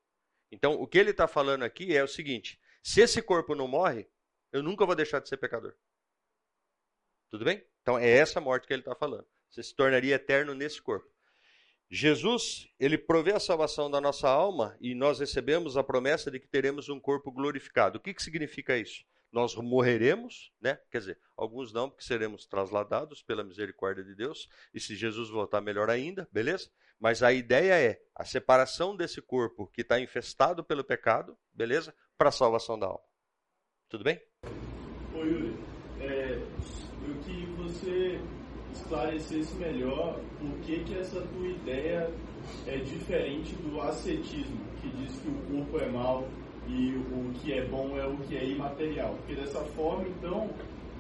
Então, 0.53 0.75
o 0.75 0.87
que 0.87 0.99
ele 0.99 1.11
está 1.11 1.27
falando 1.27 1.63
aqui 1.63 1.97
é 1.97 2.05
o 2.05 2.09
seguinte: 2.09 2.61
se 2.83 3.01
esse 3.01 3.23
corpo 3.23 3.55
não 3.55 3.67
morre, 3.67 4.07
eu 4.53 4.63
nunca 4.63 4.85
vou 4.85 4.95
deixar 4.95 5.19
de 5.19 5.29
ser 5.29 5.39
pecador. 5.39 5.75
Tudo 7.31 7.47
bem? 7.47 7.65
Então, 7.81 7.99
é 7.99 8.11
essa 8.11 8.39
morte 8.39 8.67
que 8.67 8.73
ele 8.75 8.83
está 8.83 8.95
falando. 8.95 9.27
Você 9.51 9.63
se 9.63 9.75
tornaria 9.75 10.15
eterno 10.15 10.55
nesse 10.55 10.81
corpo. 10.81 11.11
Jesus, 11.91 12.69
ele 12.79 12.97
provê 12.97 13.33
a 13.33 13.41
salvação 13.41 13.91
da 13.91 14.01
nossa 14.01 14.29
alma 14.29 14.77
e 14.81 14.95
nós 14.95 15.19
recebemos 15.19 15.77
a 15.77 15.83
promessa 15.83 16.31
de 16.31 16.39
que 16.39 16.49
teremos 16.49 16.89
um 16.89 17.01
corpo 17.01 17.31
glorificado. 17.31 17.99
O 17.99 18.01
que, 18.01 18.15
que 18.15 18.23
significa 18.23 18.77
isso? 18.77 19.05
Nós 19.31 19.55
morreremos, 19.55 20.53
né? 20.61 20.79
Quer 20.91 20.99
dizer, 20.99 21.19
alguns 21.37 21.73
não, 21.73 21.89
porque 21.89 22.05
seremos 22.05 22.47
trasladados 22.47 23.23
pela 23.23 23.43
misericórdia 23.43 24.05
de 24.05 24.15
Deus. 24.15 24.49
E 24.73 24.81
se 24.81 24.95
Jesus 24.95 25.31
voltar, 25.31 25.61
melhor 25.63 25.89
ainda, 25.89 26.29
beleza? 26.31 26.71
Mas 27.03 27.21
a 27.21 27.33
ideia 27.33 27.75
é 27.75 28.01
a 28.15 28.25
separação 28.25 28.95
desse 28.97 29.21
corpo 29.21 29.67
que 29.67 29.81
está 29.81 29.99
infestado 29.99 30.63
pelo 30.63 30.85
pecado, 30.85 31.37
beleza? 31.53 31.93
Para 32.17 32.29
a 32.29 32.33
salvação 32.33 32.79
da 32.79 32.87
alma. 32.87 33.03
Tudo 33.89 34.05
bem? 34.05 34.21
Ô 35.13 35.25
Yuri, 35.25 35.53
é, 36.01 36.41
eu 37.05 37.15
que 37.25 37.45
você 37.57 38.21
esclarecesse 38.73 39.53
melhor 39.57 40.21
por 40.39 40.61
que, 40.61 40.85
que 40.85 40.97
essa 40.97 41.21
tua 41.21 41.49
ideia 41.49 42.09
é 42.69 42.77
diferente 42.77 43.53
do 43.57 43.81
ascetismo, 43.81 44.65
que 44.81 44.89
diz 44.91 45.21
que 45.21 45.29
o 45.29 45.57
corpo 45.57 45.81
é 45.81 45.89
mau 45.89 46.29
e 46.69 46.95
o 46.95 47.33
que 47.41 47.53
é 47.53 47.65
bom 47.65 47.99
é 47.99 48.07
o 48.07 48.17
que 48.19 48.37
é 48.37 48.45
imaterial. 48.45 49.17
Porque 49.17 49.35
dessa 49.35 49.59
forma, 49.75 50.07
então, 50.07 50.49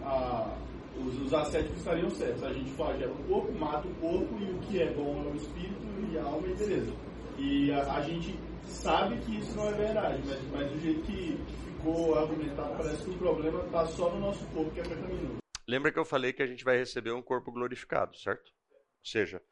a, 0.03 0.53
os, 0.99 1.21
os 1.21 1.35
ascéticos 1.35 1.79
estariam 1.79 2.11
certos. 2.11 2.43
A 2.43 2.53
gente 2.53 2.71
flagela 2.73 3.13
o 3.13 3.25
corpo, 3.25 3.53
mata 3.53 3.89
o 3.89 3.95
corpo 3.95 4.39
e 4.39 4.51
o 4.51 4.59
que 4.61 4.83
é 4.83 4.93
bom 4.93 5.25
é 5.25 5.33
o 5.33 5.37
espírito 5.37 5.83
e 6.11 6.19
a 6.19 6.25
alma 6.25 6.49
e 6.49 6.55
beleza. 6.55 6.93
E 7.39 7.73
a, 7.73 7.95
a 7.95 8.03
gente 8.03 8.39
sabe 8.67 9.19
que 9.21 9.39
isso 9.39 9.57
não 9.57 9.69
é 9.69 9.73
verdade, 9.73 10.23
mas, 10.27 10.43
mas 10.51 10.71
do 10.71 10.81
jeito 10.81 11.03
que, 11.03 11.37
que 11.37 11.57
ficou 11.65 12.19
argumentado, 12.19 12.77
parece 12.77 13.05
que 13.05 13.11
o 13.11 13.19
problema 13.19 13.65
está 13.65 13.87
só 13.87 14.11
no 14.11 14.21
nosso 14.21 14.45
corpo 14.47 14.71
que 14.71 14.81
é 14.81 14.83
pecaminoso. 14.83 15.39
Lembra 15.67 15.93
que 15.93 15.99
eu 15.99 16.05
falei 16.05 16.33
que 16.33 16.43
a 16.43 16.47
gente 16.47 16.65
vai 16.65 16.77
receber 16.77 17.13
um 17.13 17.23
corpo 17.23 17.53
glorificado, 17.53 18.17
certo? 18.17 18.53
Ou 18.71 19.05
seja, 19.05 19.43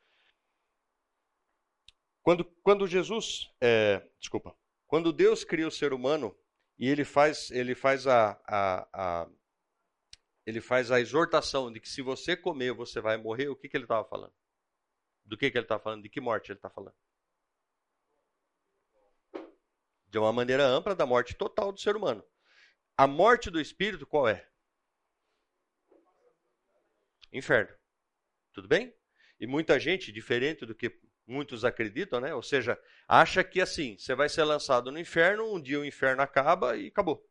quando, 2.22 2.44
quando 2.62 2.86
Jesus, 2.86 3.50
é, 3.60 4.02
desculpa, 4.18 4.54
quando 4.86 5.12
Deus 5.12 5.44
cria 5.44 5.66
o 5.66 5.70
ser 5.70 5.92
humano 5.92 6.36
e 6.78 6.88
ele 6.88 7.04
faz, 7.04 7.50
ele 7.50 7.74
faz 7.74 8.06
a, 8.06 8.40
a, 8.46 8.88
a 8.92 9.28
ele 10.46 10.60
faz 10.60 10.90
a 10.90 11.00
exortação 11.00 11.72
de 11.72 11.80
que 11.80 11.88
se 11.88 12.02
você 12.02 12.36
comer, 12.36 12.72
você 12.72 13.00
vai 13.00 13.16
morrer, 13.16 13.48
o 13.48 13.56
que, 13.56 13.68
que 13.68 13.76
ele 13.76 13.84
estava 13.84 14.06
falando? 14.08 14.32
Do 15.24 15.36
que, 15.36 15.50
que 15.50 15.56
ele 15.56 15.64
estava 15.64 15.82
falando? 15.82 16.02
De 16.02 16.08
que 16.08 16.20
morte 16.20 16.50
ele 16.50 16.58
está 16.58 16.70
falando? 16.70 16.96
De 20.08 20.18
uma 20.18 20.32
maneira 20.32 20.64
ampla, 20.64 20.94
da 20.94 21.06
morte 21.06 21.34
total 21.34 21.70
do 21.72 21.80
ser 21.80 21.94
humano. 21.94 22.24
A 22.96 23.06
morte 23.06 23.50
do 23.50 23.60
espírito 23.60 24.06
qual 24.06 24.28
é? 24.28 24.48
Inferno. 27.32 27.72
Tudo 28.52 28.66
bem? 28.66 28.94
E 29.38 29.46
muita 29.46 29.78
gente, 29.78 30.10
diferente 30.10 30.66
do 30.66 30.74
que 30.74 31.00
muitos 31.26 31.64
acreditam, 31.64 32.20
né? 32.20 32.34
Ou 32.34 32.42
seja, 32.42 32.78
acha 33.06 33.44
que 33.44 33.60
assim, 33.60 33.96
você 33.96 34.14
vai 34.14 34.28
ser 34.28 34.42
lançado 34.44 34.90
no 34.90 34.98
inferno, 34.98 35.54
um 35.54 35.60
dia 35.60 35.78
o 35.78 35.84
inferno 35.84 36.22
acaba 36.22 36.76
e 36.76 36.88
acabou. 36.88 37.24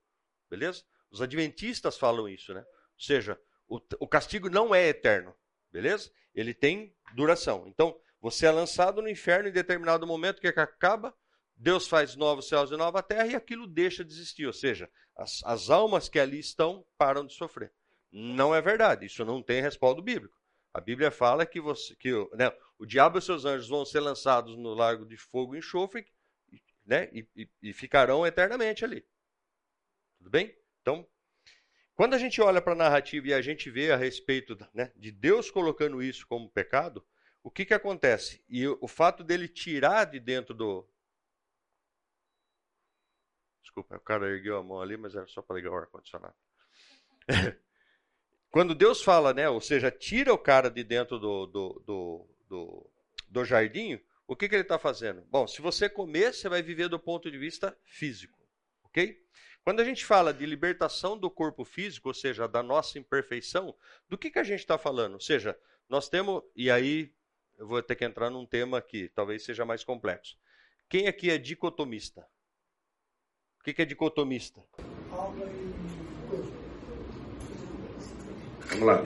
Beleza? 0.50 0.84
Os 1.12 1.22
adventistas 1.22 1.98
falam 1.98 2.30
isso, 2.30 2.54
né? 2.54 2.66
Ou 3.00 3.06
seja, 3.06 3.40
o, 3.66 3.80
o 4.02 4.08
castigo 4.08 4.50
não 4.50 4.76
é 4.76 4.90
eterno, 4.90 5.34
beleza? 5.72 6.12
Ele 6.36 6.54
tem 6.54 6.94
duração. 7.16 7.66
Então, 7.66 7.98
você 8.20 8.46
é 8.46 8.52
lançado 8.52 9.02
no 9.02 9.08
inferno 9.08 9.48
em 9.48 9.54
determinado 9.54 10.06
momento, 10.06 10.40
o 10.40 10.42
que, 10.42 10.48
é 10.48 10.52
que 10.52 10.60
acaba? 10.60 11.16
Deus 11.56 11.88
faz 11.88 12.16
novos 12.18 12.48
céus 12.48 12.72
e 12.72 12.78
nova 12.78 13.02
terra 13.02 13.28
e 13.28 13.36
aquilo 13.36 13.66
deixa 13.66 14.04
de 14.04 14.12
existir. 14.12 14.46
Ou 14.46 14.54
seja, 14.54 14.90
as, 15.16 15.42
as 15.46 15.70
almas 15.70 16.10
que 16.10 16.20
ali 16.20 16.40
estão 16.40 16.86
param 16.98 17.26
de 17.26 17.34
sofrer. 17.34 17.72
Não 18.12 18.54
é 18.54 18.62
verdade. 18.62 19.06
Isso 19.06 19.24
não 19.24 19.42
tem 19.42 19.62
respaldo 19.62 20.02
bíblico. 20.02 20.38
A 20.74 20.82
Bíblia 20.82 21.10
fala 21.10 21.46
que, 21.46 21.60
você, 21.60 21.96
que 21.96 22.12
né, 22.34 22.52
o 22.78 22.86
diabo 22.86 23.18
e 23.18 23.22
seus 23.22 23.46
anjos 23.46 23.70
vão 23.70 23.86
ser 23.86 24.02
lançados 24.02 24.58
no 24.58 24.74
lago 24.74 25.06
de 25.06 25.18
fogo 25.18 25.56
e 25.56 25.60
enxofre 25.60 26.06
né, 26.86 27.10
e, 27.14 27.28
e, 27.36 27.50
e 27.62 27.74
ficarão 27.74 28.26
eternamente 28.26 28.84
ali. 28.84 29.06
Tudo 30.18 30.30
bem? 30.30 30.56
Então, 30.82 31.08
quando 32.00 32.14
a 32.14 32.18
gente 32.18 32.42
olha 32.42 32.62
para 32.62 32.72
a 32.72 32.78
narrativa 32.78 33.28
e 33.28 33.34
a 33.34 33.42
gente 33.42 33.70
vê 33.70 33.92
a 33.92 33.98
respeito 33.98 34.58
né, 34.74 34.90
de 34.96 35.12
Deus 35.12 35.52
colocando 35.52 36.02
isso 36.02 36.26
como 36.26 36.50
pecado, 36.50 37.06
o 37.44 37.52
que, 37.52 37.66
que 37.66 37.74
acontece? 37.74 38.42
E 38.48 38.66
o, 38.66 38.88
fato 38.88 39.22
dele 39.22 39.50
tirar 39.50 40.06
de 40.06 40.18
dentro 40.18 40.54
do. 40.54 40.88
Desculpa, 43.62 43.98
o 43.98 44.00
cara 44.00 44.30
ergueu 44.30 44.56
a 44.56 44.64
mão 44.64 44.82
ali, 44.82 44.96
mas 44.96 45.14
era 45.14 45.28
só 45.28 45.42
para 45.42 45.58
ligar 45.58 45.72
o 45.72 45.76
ar-condicionado. 45.76 46.34
Quando 48.50 48.74
Deus 48.74 49.04
fala, 49.04 49.34
né, 49.34 49.50
ou 49.50 49.60
seja, 49.60 49.92
tira 49.92 50.34
o 50.34 50.38
cara 50.38 50.72
de 50.72 50.86
dentro 50.86 51.20
do, 51.20 51.48
do, 51.48 51.84
do, 51.86 52.28
do, 52.48 52.90
do 53.28 53.44
jardim, 53.44 54.00
o 54.26 54.38
que, 54.38 54.48
que 54.48 54.56
ele 54.56 54.62
está 54.62 54.80
fazendo? 54.80 55.22
Bom, 55.24 55.46
se 55.46 55.62
você 55.62 55.90
comer, 55.90 56.34
você 56.34 56.48
vai 56.48 56.62
viver 56.62 56.88
do 56.88 56.98
ponto 56.98 57.30
de 57.30 57.38
vista 57.38 57.78
físico, 57.84 58.40
ok? 58.86 59.22
Quando 59.64 59.82
a 59.82 59.84
gente 59.84 60.06
fala 60.06 60.34
de 60.34 60.46
libertação 60.46 61.18
do 61.18 61.30
corpo 61.30 61.64
físico, 61.64 62.08
ou 62.08 62.14
seja, 62.14 62.48
da 62.48 62.64
nossa 62.64 62.98
imperfeição, 62.98 63.76
do 64.08 64.18
que, 64.18 64.32
que 64.32 64.40
a 64.40 64.44
gente 64.44 64.60
está 64.60 64.78
falando? 64.78 65.14
Ou 65.14 65.20
seja, 65.20 65.58
nós 65.88 66.10
temos, 66.10 66.42
e 66.56 66.72
aí 66.72 67.14
eu 67.58 67.68
vou 67.68 67.82
ter 67.84 67.96
que 67.96 68.06
entrar 68.06 68.30
num 68.30 68.46
tema 68.46 68.82
que 68.82 69.10
talvez 69.10 69.44
seja 69.44 69.66
mais 69.66 69.84
complexo. 69.84 70.38
Quem 70.88 71.08
aqui 71.08 71.30
é 71.30 71.38
dicotomista? 71.38 72.26
O 73.60 73.64
que, 73.64 73.74
que 73.74 73.82
é 73.82 73.86
dicotomista? 73.86 74.64
Vamos 78.70 78.88
lá. 78.88 79.04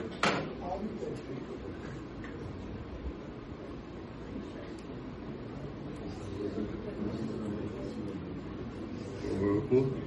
Corpo. 9.38 10.03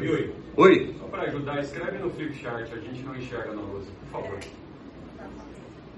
Oi, 0.00 0.34
oi. 0.56 0.98
Só 0.98 1.08
para 1.08 1.24
ajudar, 1.24 1.60
escreve 1.60 1.98
no 1.98 2.10
flipchart, 2.10 2.72
a 2.72 2.80
gente 2.80 3.02
não 3.02 3.14
enxerga 3.14 3.52
na 3.52 3.60
luz, 3.60 3.86
por 3.90 4.08
favor. 4.08 4.40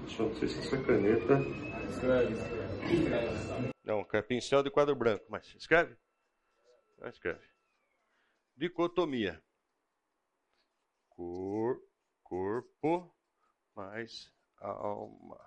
Só 0.09 0.23
não 0.23 0.35
sei 0.35 0.49
se 0.49 0.59
essa 0.59 0.83
caneta. 0.83 1.39
Não, 3.81 4.05
é 4.11 4.21
pincel 4.21 4.61
de 4.61 4.69
quadro 4.69 4.93
branco, 4.93 5.23
mas 5.29 5.55
escreve? 5.55 5.95
Não 6.99 7.07
escreve. 7.07 7.47
Dicotomia. 8.57 9.41
Cor, 11.07 11.81
corpo 12.21 13.15
mais 13.73 14.33
alma. 14.59 15.39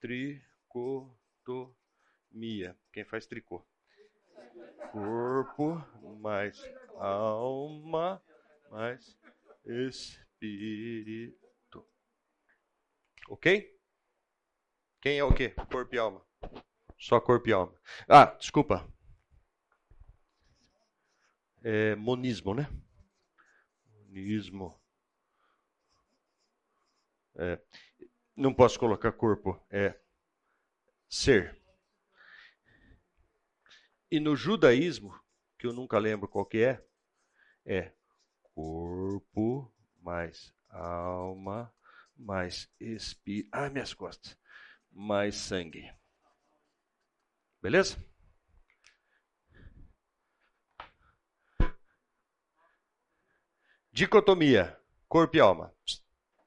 Tricotomia. 0.00 0.34
Quem 2.90 3.04
faz 3.04 3.26
tricô? 3.26 3.62
Corpo 4.92 5.76
mais 6.20 6.62
alma 6.96 8.22
mais 8.70 9.16
espírito. 9.64 11.34
Ok? 13.28 13.78
Quem 15.00 15.18
é 15.18 15.24
o 15.24 15.32
quê? 15.34 15.50
Corpo 15.70 15.94
e 15.94 15.98
alma. 15.98 16.26
Só 16.98 17.20
corpo 17.20 17.48
e 17.48 17.52
alma. 17.52 17.74
Ah, 18.08 18.26
desculpa. 18.26 18.86
É 21.62 21.94
monismo, 21.94 22.54
né? 22.54 22.68
Monismo. 23.86 24.78
É, 27.36 27.60
não 28.36 28.52
posso 28.54 28.78
colocar 28.78 29.12
corpo, 29.12 29.60
é 29.70 29.98
ser. 31.08 31.63
E 34.14 34.20
no 34.20 34.36
judaísmo, 34.36 35.12
que 35.58 35.66
eu 35.66 35.72
nunca 35.72 35.98
lembro 35.98 36.28
qual 36.28 36.46
que 36.46 36.58
é, 36.58 36.80
é 37.66 37.92
corpo 38.54 39.74
mais 40.00 40.54
alma 40.68 41.74
mais 42.16 42.70
espírito. 42.78 43.48
Ah, 43.50 43.68
minhas 43.68 43.92
costas. 43.92 44.38
Mais 44.88 45.34
sangue. 45.34 45.92
Beleza? 47.60 47.98
Dicotomia: 53.90 54.80
corpo 55.08 55.36
e 55.36 55.40
alma. 55.40 55.74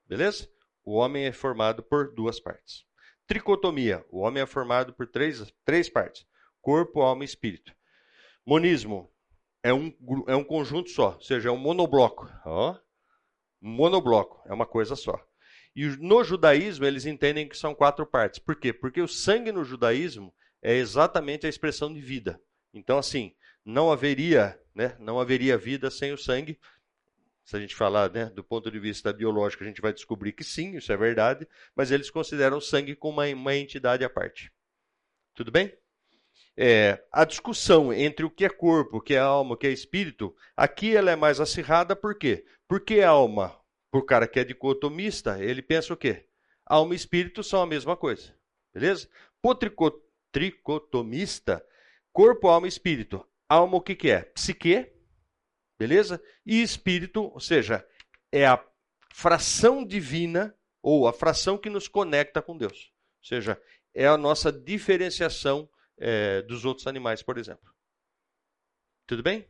Beleza? 0.08 0.50
O 0.86 0.94
homem 0.94 1.26
é 1.26 1.34
formado 1.34 1.84
por 1.84 2.16
duas 2.16 2.40
partes. 2.40 2.86
Tricotomia: 3.28 4.06
o 4.10 4.20
homem 4.20 4.42
é 4.42 4.46
formado 4.46 4.94
por 4.94 5.06
três, 5.06 5.54
três 5.66 5.90
partes: 5.90 6.26
corpo, 6.68 7.00
alma 7.00 7.24
e 7.24 7.26
espírito. 7.26 7.74
Monismo: 8.46 9.10
é 9.64 9.74
um, 9.74 9.94
é 10.28 10.36
um 10.36 10.44
conjunto 10.44 10.90
só, 10.90 11.14
ou 11.14 11.22
seja, 11.22 11.48
é 11.48 11.52
um 11.52 11.58
monobloco. 11.58 12.30
Ó, 12.46 12.78
monobloco, 13.62 14.42
é 14.46 14.54
uma 14.54 14.66
coisa 14.66 14.94
só. 14.94 15.18
E 15.74 15.86
no 15.86 16.26
judaísmo 16.26 16.84
eles 16.84 17.06
entendem 17.06 17.48
que 17.48 17.56
são 17.56 17.74
quatro 17.74 18.06
partes. 18.06 18.40
Por 18.40 18.58
quê? 18.58 18.74
Porque 18.74 19.02
o 19.02 19.08
sangue 19.08 19.50
no 19.50 19.64
judaísmo 19.64 20.34
é 20.62 20.74
exatamente 20.74 21.46
a 21.46 21.50
expressão 21.50 21.94
de 21.94 22.02
vida. 22.02 22.38
Então, 22.74 22.98
assim, 22.98 23.34
não 23.64 23.90
haveria, 23.90 24.60
né, 24.76 24.98
não 25.00 25.22
haveria 25.22 25.58
vida 25.58 25.90
sem 25.90 26.12
o 26.12 26.18
sangue. 26.18 26.60
Se 27.46 27.56
a 27.56 27.62
gente 27.62 27.76
falar 27.76 28.12
né, 28.12 28.26
do 28.26 28.44
ponto 28.44 28.70
de 28.70 28.78
vista 28.78 29.14
biológico, 29.14 29.64
a 29.64 29.68
gente 29.68 29.80
vai 29.80 29.94
descobrir 29.94 30.34
que 30.34 30.44
sim, 30.44 30.76
isso 30.76 30.92
é 30.92 30.98
verdade, 30.98 31.48
mas 31.74 31.92
eles 31.92 32.10
consideram 32.10 32.58
o 32.58 32.62
sangue 32.62 32.94
como 32.94 33.22
uma, 33.22 33.28
uma 33.28 33.56
entidade 33.56 34.04
à 34.04 34.10
parte. 34.10 34.52
Tudo 35.34 35.50
bem? 35.50 35.72
É, 36.60 37.04
a 37.12 37.24
discussão 37.24 37.94
entre 37.94 38.26
o 38.26 38.32
que 38.32 38.44
é 38.44 38.50
corpo, 38.50 38.98
o 38.98 39.02
que 39.02 39.14
é 39.14 39.20
alma, 39.20 39.54
o 39.54 39.58
que 39.58 39.68
é 39.68 39.72
espírito, 39.72 40.36
aqui 40.56 40.96
ela 40.96 41.12
é 41.12 41.16
mais 41.16 41.40
acirrada, 41.40 41.96
por 41.96 42.18
quê? 42.18 42.44
Porque 42.68 43.02
alma, 43.02 43.56
para 43.92 44.00
o 44.00 44.06
cara 44.06 44.28
que 44.28 44.40
é 44.40 44.44
dicotomista, 44.44 45.40
ele 45.40 45.62
pensa 45.62 45.94
o 45.94 45.98
quê? 45.98 46.26
Alma 46.66 46.94
e 46.94 46.98
espírito 46.98 47.44
são 47.44 47.62
a 47.62 47.68
mesma 47.68 47.96
coisa. 47.96 48.34
Beleza? 48.74 49.08
Para 49.42 49.70
tricotomista, 50.32 51.64
corpo, 52.12 52.48
alma 52.48 52.68
e 52.68 52.70
espírito. 52.70 53.26
Alma 53.48 53.78
o 53.78 53.82
que, 53.82 53.96
que 53.96 54.10
é? 54.10 54.24
Psique, 54.24 54.92
beleza? 55.80 56.22
E 56.46 56.62
espírito, 56.62 57.32
ou 57.34 57.40
seja, 57.40 57.88
é 58.32 58.46
a 58.46 58.64
fração 59.14 59.86
divina 59.86 60.56
ou 60.82 61.08
a 61.08 61.14
fração 61.14 61.58
que 61.58 61.70
nos 61.70 61.88
conecta 61.88 62.42
com 62.42 62.58
Deus. 62.58 62.92
Ou 63.22 63.28
seja, 63.28 63.62
é 63.94 64.06
a 64.06 64.18
nossa 64.18 64.52
diferenciação 64.52 65.70
é, 65.98 66.42
dos 66.44 66.66
outros 66.66 66.88
animais, 66.88 67.22
por 67.22 67.38
exemplo. 67.38 67.74
Tudo 69.06 69.24
bem? 69.24 69.48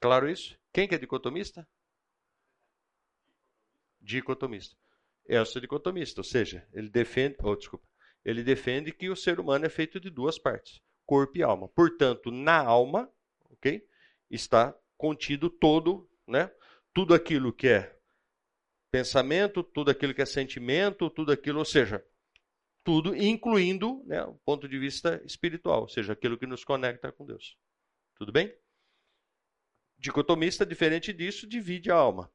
Claro 0.00 0.28
isso? 0.28 0.58
Quem 0.72 0.86
que 0.86 0.94
é 0.94 0.98
dicotomista? 0.98 1.66
Dicotomista. 4.00 4.76
Elcio 5.26 5.58
é 5.58 5.60
dicotomista, 5.62 6.20
ou 6.20 6.24
seja, 6.24 6.68
ele 6.72 6.90
defende, 6.90 7.36
oh, 7.42 7.56
desculpa, 7.56 7.86
ele 8.24 8.42
defende 8.42 8.92
que 8.92 9.08
o 9.08 9.16
ser 9.16 9.40
humano 9.40 9.64
é 9.64 9.68
feito 9.68 9.98
de 9.98 10.10
duas 10.10 10.38
partes, 10.38 10.82
corpo 11.06 11.38
e 11.38 11.42
alma. 11.42 11.68
Portanto, 11.68 12.30
na 12.30 12.58
alma, 12.58 13.10
ok, 13.50 13.86
está 14.30 14.76
contido 14.96 15.48
todo, 15.48 16.08
né, 16.26 16.50
tudo 16.92 17.14
aquilo 17.14 17.52
que 17.52 17.68
é 17.68 17.98
pensamento, 18.90 19.62
tudo 19.62 19.90
aquilo 19.90 20.14
que 20.14 20.22
é 20.22 20.26
sentimento, 20.26 21.10
tudo 21.10 21.32
aquilo, 21.32 21.58
ou 21.58 21.64
seja, 21.64 22.04
tudo, 22.84 23.16
incluindo 23.16 24.04
né, 24.06 24.22
o 24.22 24.34
ponto 24.44 24.68
de 24.68 24.78
vista 24.78 25.20
espiritual, 25.24 25.82
ou 25.82 25.88
seja, 25.88 26.12
aquilo 26.12 26.38
que 26.38 26.46
nos 26.46 26.62
conecta 26.62 27.10
com 27.10 27.24
Deus. 27.24 27.56
Tudo 28.14 28.30
bem? 28.30 28.54
Dicotomista, 29.98 30.66
diferente 30.66 31.12
disso, 31.12 31.46
divide 31.46 31.90
a 31.90 31.96
alma. 31.96 32.30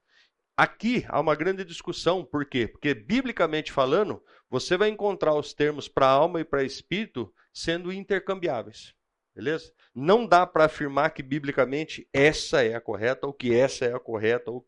Aqui 0.57 1.05
há 1.07 1.19
uma 1.19 1.35
grande 1.35 1.63
discussão, 1.63 2.25
por 2.25 2.45
quê? 2.45 2.67
Porque, 2.67 2.93
biblicamente 2.93 3.71
falando, 3.71 4.21
você 4.49 4.75
vai 4.75 4.89
encontrar 4.89 5.33
os 5.33 5.53
termos 5.53 5.87
para 5.87 6.07
alma 6.07 6.41
e 6.41 6.43
para 6.43 6.63
espírito 6.63 7.33
sendo 7.53 7.93
intercambiáveis. 7.93 8.93
Beleza? 9.33 9.71
Não 9.95 10.25
dá 10.25 10.45
para 10.45 10.65
afirmar 10.65 11.11
que, 11.11 11.23
biblicamente, 11.23 12.09
essa 12.11 12.61
é 12.61 12.73
a 12.73 12.81
correta 12.81 13.25
ou 13.27 13.33
que 13.33 13.53
essa 13.53 13.85
é 13.85 13.93
a 13.93 13.99
correta. 13.99 14.51
Ou... 14.51 14.67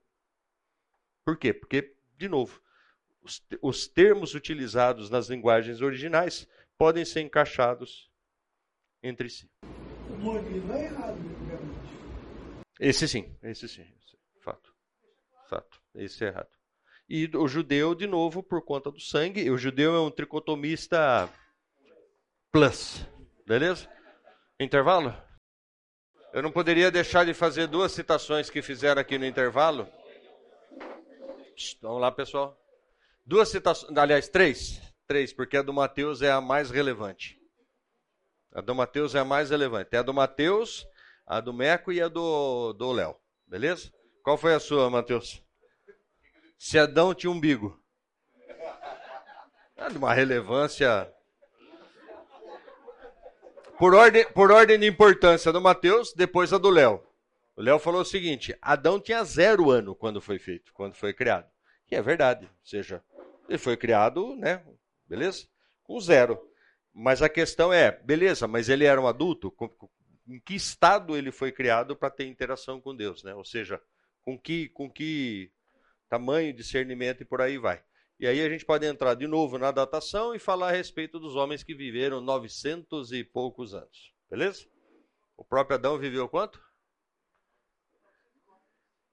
Por 1.25 1.37
quê? 1.37 1.51
Porque, 1.53 1.93
de 2.17 2.29
novo, 2.29 2.61
os, 3.21 3.41
os 3.61 3.87
termos 3.87 4.33
utilizados 4.33 5.09
nas 5.09 5.29
linguagens 5.29 5.81
originais 5.81 6.47
podem 6.77 7.05
ser 7.05 7.21
encaixados 7.21 8.09
entre 9.03 9.29
si. 9.29 9.49
O 10.09 10.13
modismo 10.13 10.73
é 10.73 10.85
errado. 10.85 11.17
Esse 12.79 13.07
sim, 13.07 13.35
esse 13.43 13.67
sim, 13.67 13.85
fato. 14.39 14.73
Fato, 15.47 15.79
esse 15.95 16.23
é 16.25 16.27
errado. 16.29 16.49
E 17.07 17.29
o 17.35 17.47
judeu, 17.47 17.93
de 17.93 18.07
novo, 18.07 18.41
por 18.41 18.63
conta 18.63 18.89
do 18.89 18.99
sangue, 18.99 19.49
o 19.51 19.57
judeu 19.57 19.95
é 19.95 19.99
um 19.99 20.09
tricotomista 20.09 21.29
plus, 22.51 23.05
beleza? 23.45 23.89
Intervalo? 24.59 25.13
Eu 26.33 26.41
não 26.41 26.51
poderia 26.51 26.89
deixar 26.89 27.25
de 27.25 27.33
fazer 27.33 27.67
duas 27.67 27.91
citações 27.91 28.49
que 28.49 28.61
fizeram 28.61 29.01
aqui 29.01 29.17
no 29.17 29.25
intervalo. 29.25 29.87
Vamos 31.81 32.01
lá, 32.01 32.11
pessoal. 32.11 32.60
Duas 33.31 33.47
citações, 33.47 33.97
aliás, 33.97 34.27
três. 34.27 34.81
Três, 35.07 35.31
porque 35.31 35.55
a 35.55 35.61
do 35.61 35.71
Mateus 35.71 36.21
é 36.21 36.29
a 36.29 36.41
mais 36.41 36.69
relevante. 36.69 37.39
A 38.53 38.59
do 38.59 38.75
Mateus 38.75 39.15
é 39.15 39.19
a 39.19 39.23
mais 39.23 39.51
relevante. 39.51 39.95
É 39.95 39.99
a 39.99 40.01
do 40.01 40.13
Mateus, 40.13 40.85
a 41.25 41.39
do 41.39 41.53
Meco 41.53 41.93
e 41.93 42.01
a 42.01 42.09
do 42.09 42.91
Léo. 42.91 43.15
Beleza? 43.47 43.89
Qual 44.21 44.37
foi 44.37 44.53
a 44.53 44.59
sua, 44.59 44.89
Mateus? 44.89 45.41
Se 46.59 46.77
Adão 46.77 47.13
tinha 47.13 47.31
umbigo. 47.31 47.81
É 49.77 49.87
de 49.89 49.97
uma 49.97 50.13
relevância. 50.13 51.09
Por 53.79 53.93
ordem, 53.95 54.29
por 54.33 54.51
ordem 54.51 54.77
de 54.77 54.87
importância 54.87 55.53
do 55.53 55.61
Mateus, 55.61 56.11
depois 56.13 56.51
a 56.51 56.57
do 56.57 56.69
Léo. 56.69 57.01
O 57.55 57.61
Léo 57.61 57.79
falou 57.79 58.01
o 58.01 58.05
seguinte: 58.05 58.53
Adão 58.61 58.99
tinha 58.99 59.23
zero 59.23 59.71
ano 59.71 59.95
quando 59.95 60.19
foi 60.19 60.37
feito, 60.37 60.73
quando 60.73 60.95
foi 60.95 61.13
criado. 61.13 61.49
E 61.89 61.95
é 61.95 62.01
verdade. 62.01 62.45
Ou 62.45 62.65
seja, 62.65 63.03
ele 63.51 63.57
foi 63.57 63.75
criado, 63.75 64.35
né? 64.35 64.65
Beleza? 65.05 65.47
Com 65.83 65.99
zero. 65.99 66.39
Mas 66.93 67.21
a 67.21 67.29
questão 67.29 67.71
é, 67.71 67.91
beleza, 67.91 68.47
mas 68.47 68.69
ele 68.69 68.85
era 68.85 68.99
um 68.99 69.07
adulto? 69.07 69.53
Em 70.27 70.39
que 70.39 70.55
estado 70.55 71.17
ele 71.17 71.31
foi 71.31 71.51
criado 71.51 71.95
para 71.95 72.09
ter 72.09 72.25
interação 72.25 72.79
com 72.79 72.95
Deus, 72.95 73.23
né? 73.23 73.33
Ou 73.35 73.43
seja, 73.43 73.81
com 74.23 74.37
que, 74.39 74.69
com 74.69 74.89
que 74.89 75.51
tamanho, 76.09 76.53
discernimento 76.53 77.21
e 77.21 77.25
por 77.25 77.41
aí 77.41 77.57
vai. 77.57 77.83
E 78.19 78.27
aí 78.27 78.39
a 78.39 78.49
gente 78.49 78.65
pode 78.65 78.85
entrar 78.85 79.15
de 79.15 79.27
novo 79.27 79.57
na 79.57 79.71
datação 79.71 80.35
e 80.35 80.39
falar 80.39 80.69
a 80.69 80.71
respeito 80.71 81.19
dos 81.19 81.35
homens 81.35 81.63
que 81.63 81.73
viveram 81.73 82.21
900 82.21 83.11
e 83.13 83.23
poucos 83.23 83.73
anos. 83.73 84.13
Beleza? 84.29 84.65
O 85.35 85.43
próprio 85.43 85.75
Adão 85.75 85.97
viveu 85.97 86.29
quanto? 86.29 86.61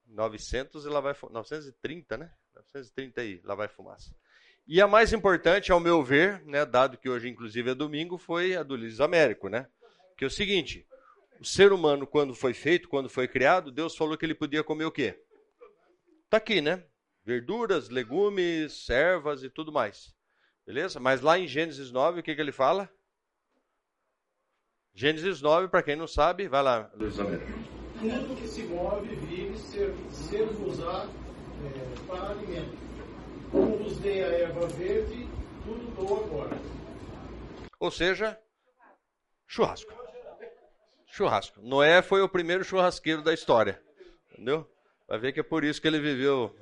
900 0.06 0.84
e 0.84 0.88
lá 0.88 1.00
vai 1.00 1.14
930, 1.30 2.16
né? 2.16 2.34
930 2.54 3.20
aí, 3.20 3.40
lá 3.44 3.54
vai 3.54 3.68
fumaça. 3.68 4.14
E 4.68 4.82
a 4.82 4.86
mais 4.86 5.14
importante, 5.14 5.72
ao 5.72 5.80
meu 5.80 6.02
ver, 6.02 6.44
né, 6.44 6.66
dado 6.66 6.98
que 6.98 7.08
hoje 7.08 7.26
inclusive 7.26 7.70
é 7.70 7.74
domingo, 7.74 8.18
foi 8.18 8.54
a 8.54 8.62
do 8.62 8.76
Luiz 8.76 9.00
Américo, 9.00 9.48
né? 9.48 9.66
Que 10.14 10.24
é 10.24 10.26
o 10.26 10.30
seguinte, 10.30 10.86
o 11.40 11.44
ser 11.44 11.72
humano 11.72 12.06
quando 12.06 12.34
foi 12.34 12.52
feito, 12.52 12.86
quando 12.86 13.08
foi 13.08 13.26
criado, 13.26 13.72
Deus 13.72 13.96
falou 13.96 14.14
que 14.18 14.26
ele 14.26 14.34
podia 14.34 14.62
comer 14.62 14.84
o 14.84 14.92
quê? 14.92 15.18
Tá 16.28 16.36
aqui, 16.36 16.60
né? 16.60 16.84
Verduras, 17.24 17.88
legumes, 17.88 18.90
ervas 18.90 19.42
e 19.42 19.48
tudo 19.48 19.72
mais. 19.72 20.14
Beleza? 20.66 21.00
Mas 21.00 21.22
lá 21.22 21.38
em 21.38 21.48
Gênesis 21.48 21.90
9, 21.90 22.20
o 22.20 22.22
que, 22.22 22.34
que 22.34 22.40
ele 22.40 22.52
fala? 22.52 22.90
Gênesis 24.92 25.40
9, 25.40 25.68
para 25.68 25.82
quem 25.82 25.96
não 25.96 26.06
sabe, 26.06 26.46
vai 26.46 26.62
lá, 26.62 26.90
Luiz 26.94 27.18
Américo. 27.18 27.50
Tudo 27.98 28.36
que 28.36 28.46
se 28.46 28.64
move, 28.64 29.14
vive, 29.14 29.56
ser, 29.56 29.94
ser 30.10 30.46
usar 30.62 31.08
é, 31.64 32.06
para 32.06 32.32
alimento. 32.32 32.87
Como 33.50 33.78
vos 33.78 33.98
dei 33.98 34.22
a 34.22 34.26
erva 34.26 34.66
verde, 34.68 35.28
tudo 35.64 35.94
dou 35.94 36.24
agora. 36.24 36.56
Ou 37.80 37.90
seja, 37.90 38.38
churrasco. 39.46 39.92
Churrasco. 41.06 41.60
Noé 41.62 42.02
foi 42.02 42.22
o 42.22 42.28
primeiro 42.28 42.64
churrasqueiro 42.64 43.22
da 43.22 43.32
história. 43.32 43.82
Entendeu? 44.32 44.68
Vai 45.08 45.18
ver 45.18 45.32
que 45.32 45.40
é 45.40 45.42
por 45.42 45.64
isso 45.64 45.80
que 45.80 45.88
ele 45.88 45.98
viveu. 45.98 46.54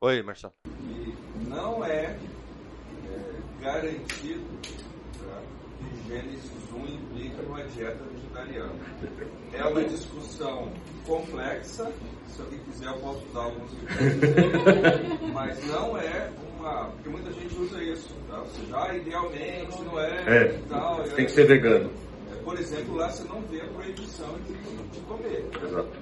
Oi, 0.00 0.22
Marcelo. 0.22 0.54
E 0.66 1.14
não 1.48 1.84
é, 1.84 2.06
é 2.06 3.62
garantido 3.62 4.83
Gênesis 6.08 6.50
1 6.72 6.86
implica 6.86 7.42
uma 7.42 7.62
dieta 7.64 8.04
vegetariana. 8.12 8.72
É 9.52 9.64
uma 9.64 9.84
discussão 9.84 10.70
complexa. 11.06 11.90
Se 12.28 12.42
alguém 12.42 12.58
quiser, 12.60 12.88
eu 12.88 12.98
posso 12.98 13.24
dar 13.32 13.40
alguns 13.40 13.70
Mas 15.32 15.66
não 15.66 15.96
é 15.96 16.30
uma. 16.58 16.86
Porque 16.90 17.08
muita 17.08 17.32
gente 17.32 17.54
usa 17.56 17.82
isso. 17.82 18.14
Tá? 18.28 18.40
Ou 18.40 18.46
seja, 18.48 18.76
ah, 18.76 18.96
idealmente 18.96 19.82
não 19.82 19.98
é. 19.98 20.24
é 20.26 20.60
tal, 20.68 21.02
tem 21.04 21.24
é, 21.24 21.26
que 21.26 21.32
ser 21.32 21.46
vegano. 21.46 21.90
É, 22.32 22.42
por 22.42 22.58
exemplo, 22.58 22.96
lá 22.96 23.08
você 23.08 23.24
não 23.28 23.40
vê 23.42 23.60
a 23.60 23.66
proibição 23.66 24.34
de, 24.46 24.52
de 24.90 25.00
comer. 25.06 25.46
Exato. 25.62 25.92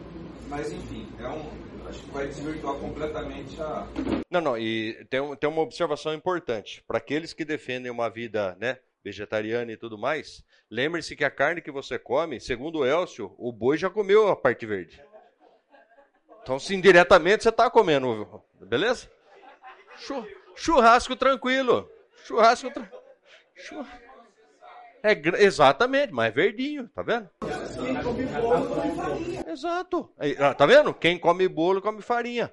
Mas 0.49 0.73
enfim, 0.73 1.07
é 1.21 1.29
um, 1.29 1.49
acho 1.89 2.03
que 2.03 2.11
vai 2.11 2.27
desvirtuar 2.27 2.75
completamente 2.75 3.61
a. 3.61 3.87
Não, 4.31 4.41
não, 4.41 4.59
e 4.59 5.05
tem, 5.09 5.37
tem 5.37 5.49
uma 5.51 5.63
observação 5.63 6.13
importante. 6.15 6.83
Para 6.87 6.99
aqueles 6.99 7.33
que 7.33 7.45
defendem 7.45 7.91
uma 7.91 8.09
vida 8.09 8.57
né, 8.61 8.79
vegetariana 9.03 9.73
e 9.73 9.77
tudo 9.77 9.99
mais, 9.99 10.45
lembre-se 10.71 11.17
que 11.17 11.25
a 11.25 11.31
carne 11.31 11.61
que 11.61 11.71
você 11.71 11.99
come, 11.99 12.41
segundo 12.41 12.81
o 12.81 12.87
Elcio, 12.87 13.35
o 13.37 13.53
boi 13.53 13.77
já 13.77 13.91
comeu 13.91 14.29
a 14.29 14.37
parte 14.37 14.65
verde. 14.65 15.03
Então, 16.43 16.59
se 16.59 16.75
indiretamente 16.75 17.43
você 17.43 17.49
está 17.51 17.71
comendo, 17.71 18.43
beleza? 18.61 19.11
Churrasco 20.55 21.17
tranquilo. 21.17 21.89
Churrasco 22.25 22.71
tranquilo. 22.71 23.03
É, 25.05 25.13
exatamente, 25.45 26.13
mas 26.13 26.29
é 26.29 26.31
verdinho, 26.31 26.89
tá 26.89 27.03
vendo? 27.03 27.29
Quem 27.41 28.03
come 28.03 28.27
bolo 28.27 28.69
come 28.69 28.95
farinha. 28.97 29.45
Exato. 29.49 30.15
Ah, 30.39 30.55
tá 30.55 30.65
vendo? 30.65 30.95
Quem 30.95 31.19
come 31.19 31.49
bolo 31.49 31.83
come 31.83 32.03
farinha. 32.03 32.53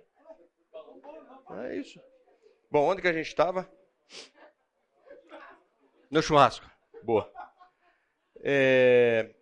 É 1.63 1.75
isso. 1.77 1.99
Bom, 2.71 2.87
onde 2.87 3.01
que 3.01 3.07
a 3.07 3.13
gente 3.13 3.27
estava? 3.27 3.69
No 6.09 6.21
churrasco. 6.21 6.69
Boa. 7.03 7.31
É... 8.41 9.33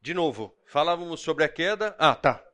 De 0.00 0.12
novo, 0.14 0.56
falávamos 0.66 1.20
sobre 1.20 1.44
a 1.44 1.48
queda. 1.48 1.96
Ah, 1.98 2.14
tá. 2.14 2.44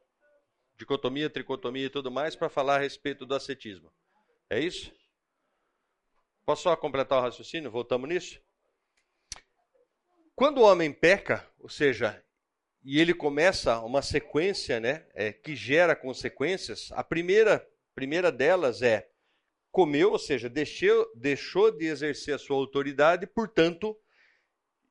Dicotomia, 0.77 1.31
tricotomia 1.31 1.87
e 1.87 1.91
tudo 1.91 2.11
mais 2.11 2.35
para 2.35 2.49
falar 2.49 2.77
a 2.77 2.81
respeito 2.81 3.27
do 3.27 3.35
ascetismo. 3.35 3.93
É 4.51 4.61
isso? 4.61 4.93
Posso 6.45 6.63
só 6.63 6.77
completar 6.77 7.19
o 7.19 7.23
raciocínio? 7.23 7.71
Voltamos 7.71 8.09
nisso? 8.09 8.41
Quando 10.35 10.59
o 10.59 10.65
homem 10.65 10.93
peca, 10.93 11.49
ou 11.59 11.69
seja, 11.69 12.23
e 12.83 13.01
ele 13.01 13.15
começa 13.15 13.81
uma 13.81 14.03
sequência 14.03 14.79
né, 14.79 15.07
é, 15.15 15.33
que 15.33 15.57
gera 15.57 15.97
consequências, 15.97 16.91
a 16.93 17.03
primeira, 17.03 17.67
primeira 17.95 18.31
delas 18.31 18.83
é 18.83 19.09
comeu, 19.75 20.13
ou 20.13 20.19
seja, 20.21 20.49
deixou, 20.49 21.11
deixou 21.17 21.73
de 21.73 21.87
exercer 21.87 22.33
a 22.33 22.39
sua 22.39 22.57
autoridade, 22.57 23.27
portanto, 23.27 23.99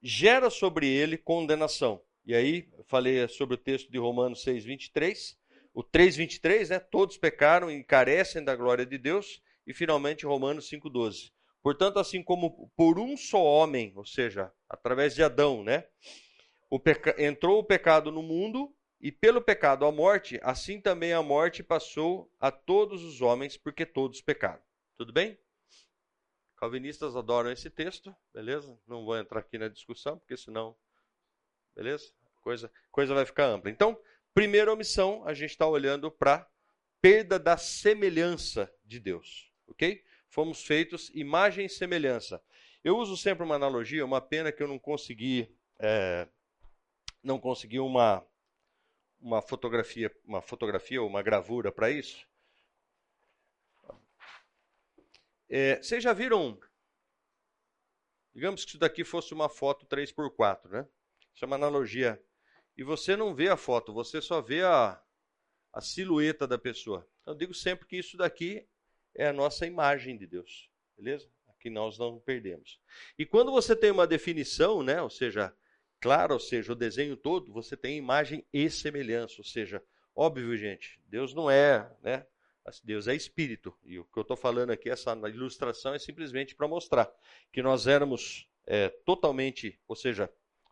gera 0.01 0.49
sobre 0.49 0.89
ele 0.89 1.17
condenação. 1.17 2.01
E 2.25 2.35
aí, 2.35 2.67
falei 2.87 3.25
sobre 3.29 3.55
o 3.55 3.57
texto 3.57 3.89
de 3.89 3.97
Romanos 3.97 4.43
6, 4.43 4.65
23. 4.65 5.37
O 5.73 5.81
3, 5.81 6.17
23, 6.17 6.69
né? 6.69 6.79
Todos 6.79 7.17
pecaram 7.17 7.71
e 7.71 7.81
carecem 7.81 8.43
da 8.43 8.57
glória 8.57 8.85
de 8.85 8.97
Deus. 8.97 9.41
E 9.65 9.73
finalmente, 9.73 10.25
Romanos 10.25 10.67
5, 10.67 10.89
12. 10.89 11.31
Portanto, 11.61 11.97
assim 11.97 12.21
como 12.21 12.69
por 12.75 12.99
um 12.99 13.15
só 13.15 13.41
homem, 13.41 13.93
ou 13.95 14.05
seja, 14.05 14.51
através 14.69 15.15
de 15.15 15.23
Adão, 15.23 15.63
né, 15.63 15.85
o 16.69 16.77
entrou 17.17 17.59
o 17.59 17.63
pecado 17.63 18.11
no 18.11 18.21
mundo 18.21 18.75
e 18.99 19.13
pelo 19.13 19.41
pecado 19.41 19.85
a 19.85 19.91
morte, 19.91 20.41
assim 20.43 20.81
também 20.81 21.13
a 21.13 21.21
morte 21.21 21.63
passou 21.63 22.29
a 22.37 22.51
todos 22.51 23.01
os 23.01 23.21
homens, 23.21 23.55
porque 23.55 23.85
todos 23.85 24.19
pecaram. 24.19 24.61
Tudo 24.97 25.11
bem? 25.11 25.37
Calvinistas 26.57 27.15
adoram 27.15 27.51
esse 27.51 27.69
texto, 27.69 28.15
beleza? 28.33 28.79
Não 28.87 29.03
vou 29.03 29.17
entrar 29.17 29.39
aqui 29.39 29.57
na 29.57 29.67
discussão, 29.67 30.17
porque 30.17 30.37
senão, 30.37 30.75
beleza? 31.75 32.13
Coisa, 32.41 32.71
coisa 32.91 33.13
vai 33.13 33.25
ficar 33.25 33.45
ampla. 33.45 33.69
Então, 33.69 33.99
primeira 34.33 34.71
omissão, 34.71 35.25
a 35.25 35.33
gente 35.33 35.51
está 35.51 35.67
olhando 35.67 36.09
para 36.09 36.49
perda 37.01 37.37
da 37.37 37.57
semelhança 37.57 38.73
de 38.85 38.99
Deus, 38.99 39.51
ok? 39.67 40.03
fomos 40.33 40.65
feitos 40.65 41.11
imagem 41.13 41.67
e 41.67 41.69
semelhança. 41.69 42.41
Eu 42.83 42.97
uso 42.97 43.15
sempre 43.15 43.43
uma 43.43 43.53
analogia, 43.53 44.03
uma 44.03 44.19
pena 44.19 44.51
que 44.51 44.63
eu 44.63 44.67
não 44.67 44.79
consegui, 44.79 45.55
é, 45.79 46.27
não 47.21 47.39
consegui 47.39 47.79
uma, 47.79 48.25
uma 49.21 49.43
fotografia, 49.43 50.11
uma 50.25 50.41
fotografia 50.41 50.99
ou 50.99 51.07
uma 51.07 51.21
gravura 51.21 51.71
para 51.71 51.91
isso. 51.91 52.27
É, 55.55 55.79
vocês 55.79 56.03
já 56.03 56.13
viram? 56.13 56.59
Digamos 58.33 58.63
que 58.63 58.71
isso 58.71 58.79
daqui 58.79 59.03
fosse 59.03 59.35
uma 59.35 59.47
foto 59.47 59.85
3x4, 59.85 60.67
né? 60.67 60.87
Isso 61.31 61.45
é 61.45 61.47
uma 61.47 61.57
analogia. 61.57 62.19
E 62.75 62.83
você 62.83 63.15
não 63.15 63.35
vê 63.35 63.49
a 63.49 63.55
foto, 63.55 63.93
você 63.93 64.19
só 64.19 64.41
vê 64.41 64.63
a, 64.63 64.99
a 65.71 65.79
silhueta 65.79 66.47
da 66.47 66.57
pessoa. 66.57 67.07
Eu 67.23 67.35
digo 67.35 67.53
sempre 67.53 67.85
que 67.85 67.97
isso 67.97 68.17
daqui 68.17 68.67
é 69.13 69.27
a 69.27 69.31
nossa 69.31 69.67
imagem 69.67 70.17
de 70.17 70.25
Deus, 70.25 70.71
beleza? 70.97 71.29
Aqui 71.47 71.69
nós 71.69 71.99
não 71.99 72.19
perdemos. 72.19 72.81
E 73.15 73.23
quando 73.23 73.51
você 73.51 73.75
tem 73.75 73.91
uma 73.91 74.07
definição, 74.07 74.81
né, 74.81 75.03
ou 75.03 75.09
seja, 75.11 75.55
claro, 76.01 76.33
ou 76.33 76.39
seja, 76.39 76.73
o 76.73 76.75
desenho 76.75 77.15
todo, 77.15 77.53
você 77.53 77.77
tem 77.77 77.95
imagem 77.95 78.43
e 78.51 78.71
semelhança, 78.71 79.35
ou 79.37 79.45
seja, 79.45 79.83
óbvio, 80.15 80.57
gente, 80.57 80.99
Deus 81.05 81.31
não 81.31 81.47
é, 81.47 81.95
né, 82.01 82.25
Deus 82.83 83.07
é 83.07 83.15
espírito. 83.15 83.73
E 83.83 83.99
o 83.99 84.05
que 84.05 84.17
eu 84.17 84.21
estou 84.21 84.37
falando 84.37 84.71
aqui, 84.71 84.89
essa 84.89 85.13
ilustração, 85.27 85.93
é 85.93 85.99
simplesmente 85.99 86.55
para 86.55 86.67
mostrar 86.67 87.11
que 87.51 87.61
nós 87.61 87.87
éramos 87.87 88.47
é, 88.65 88.89
totalmente, 88.89 89.79
ou 89.87 89.95
seja, 89.95 90.31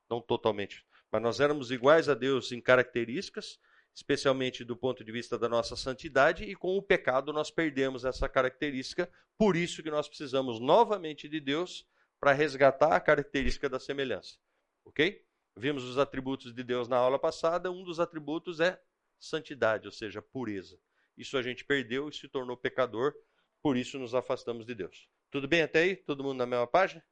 não 0.09 0.21
totalmente, 0.21 0.85
mas 1.11 1.21
nós 1.21 1.39
éramos 1.39 1.71
iguais 1.71 2.07
a 2.07 2.13
Deus 2.13 2.51
em 2.51 2.61
características, 2.61 3.59
especialmente 3.93 4.63
do 4.63 4.75
ponto 4.75 5.03
de 5.03 5.11
vista 5.11 5.37
da 5.37 5.49
nossa 5.49 5.75
santidade, 5.75 6.45
e 6.45 6.55
com 6.55 6.77
o 6.77 6.81
pecado 6.81 7.33
nós 7.33 7.51
perdemos 7.51 8.05
essa 8.05 8.29
característica, 8.29 9.11
por 9.37 9.57
isso 9.57 9.83
que 9.83 9.91
nós 9.91 10.07
precisamos 10.07 10.59
novamente 10.59 11.27
de 11.27 11.39
Deus 11.39 11.85
para 12.19 12.31
resgatar 12.31 12.95
a 12.95 12.99
característica 12.99 13.67
da 13.67 13.79
semelhança. 13.79 14.37
Ok? 14.85 15.25
Vimos 15.57 15.83
os 15.83 15.97
atributos 15.97 16.53
de 16.53 16.63
Deus 16.63 16.87
na 16.87 16.95
aula 16.95 17.19
passada, 17.19 17.71
um 17.71 17.83
dos 17.83 17.99
atributos 17.99 18.59
é 18.61 18.81
santidade, 19.19 19.87
ou 19.87 19.91
seja, 19.91 20.21
pureza. 20.21 20.79
Isso 21.21 21.37
a 21.37 21.43
gente 21.43 21.63
perdeu 21.63 22.09
e 22.09 22.13
se 22.13 22.27
tornou 22.27 22.57
pecador, 22.57 23.13
por 23.61 23.77
isso 23.77 23.99
nos 23.99 24.15
afastamos 24.15 24.65
de 24.65 24.73
Deus. 24.73 25.07
Tudo 25.29 25.47
bem 25.47 25.61
até 25.61 25.81
aí? 25.81 25.95
Todo 25.95 26.23
mundo 26.23 26.39
na 26.39 26.47
mesma 26.47 26.65
página? 26.65 27.05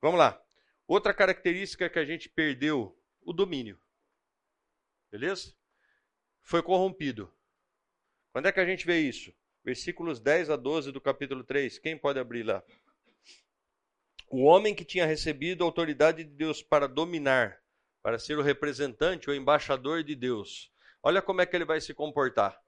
Vamos 0.00 0.20
lá. 0.20 0.40
Outra 0.86 1.12
característica 1.12 1.90
que 1.90 1.98
a 1.98 2.04
gente 2.04 2.28
perdeu, 2.28 2.96
o 3.20 3.32
domínio. 3.32 3.76
Beleza? 5.10 5.52
Foi 6.42 6.62
corrompido. 6.62 7.28
Quando 8.30 8.46
é 8.46 8.52
que 8.52 8.60
a 8.60 8.64
gente 8.64 8.86
vê 8.86 9.00
isso? 9.00 9.34
Versículos 9.64 10.20
10 10.20 10.50
a 10.50 10.56
12 10.56 10.92
do 10.92 11.00
capítulo 11.00 11.42
3. 11.42 11.80
Quem 11.80 11.98
pode 11.98 12.20
abrir 12.20 12.44
lá? 12.44 12.62
O 14.30 14.44
homem 14.44 14.76
que 14.76 14.84
tinha 14.84 15.06
recebido 15.06 15.64
a 15.64 15.66
autoridade 15.66 16.22
de 16.22 16.30
Deus 16.30 16.62
para 16.62 16.86
dominar, 16.86 17.60
para 18.00 18.16
ser 18.16 18.38
o 18.38 18.42
representante, 18.42 19.28
o 19.28 19.34
embaixador 19.34 20.04
de 20.04 20.14
Deus. 20.14 20.72
Olha 21.02 21.20
como 21.20 21.40
é 21.40 21.46
que 21.46 21.56
ele 21.56 21.64
vai 21.64 21.80
se 21.80 21.92
comportar. 21.92 22.61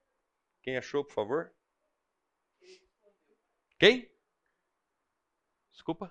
Quem 0.64 0.78
achou, 0.78 1.04
por 1.04 1.12
favor? 1.12 1.52
Quem? 3.78 4.10
Desculpa? 5.70 6.10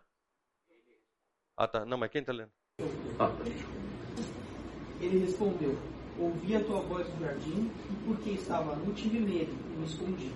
Ah, 1.58 1.68
tá. 1.68 1.84
Não, 1.84 1.98
mas 1.98 2.12
quem 2.12 2.22
está 2.22 2.32
lendo? 2.32 2.52
Ah. 3.18 3.32
Ele 5.02 5.26
respondeu: 5.26 5.76
Ouvi 6.20 6.56
a 6.56 6.64
tua 6.64 6.82
voz 6.82 7.08
no 7.16 7.20
jardim, 7.22 7.72
e 7.90 8.06
porque 8.06 8.30
estava 8.30 8.76
nu 8.76 8.94
tive 8.94 9.22
medo 9.22 9.52
e 9.52 9.76
me 9.76 9.86
escondi. 9.88 10.32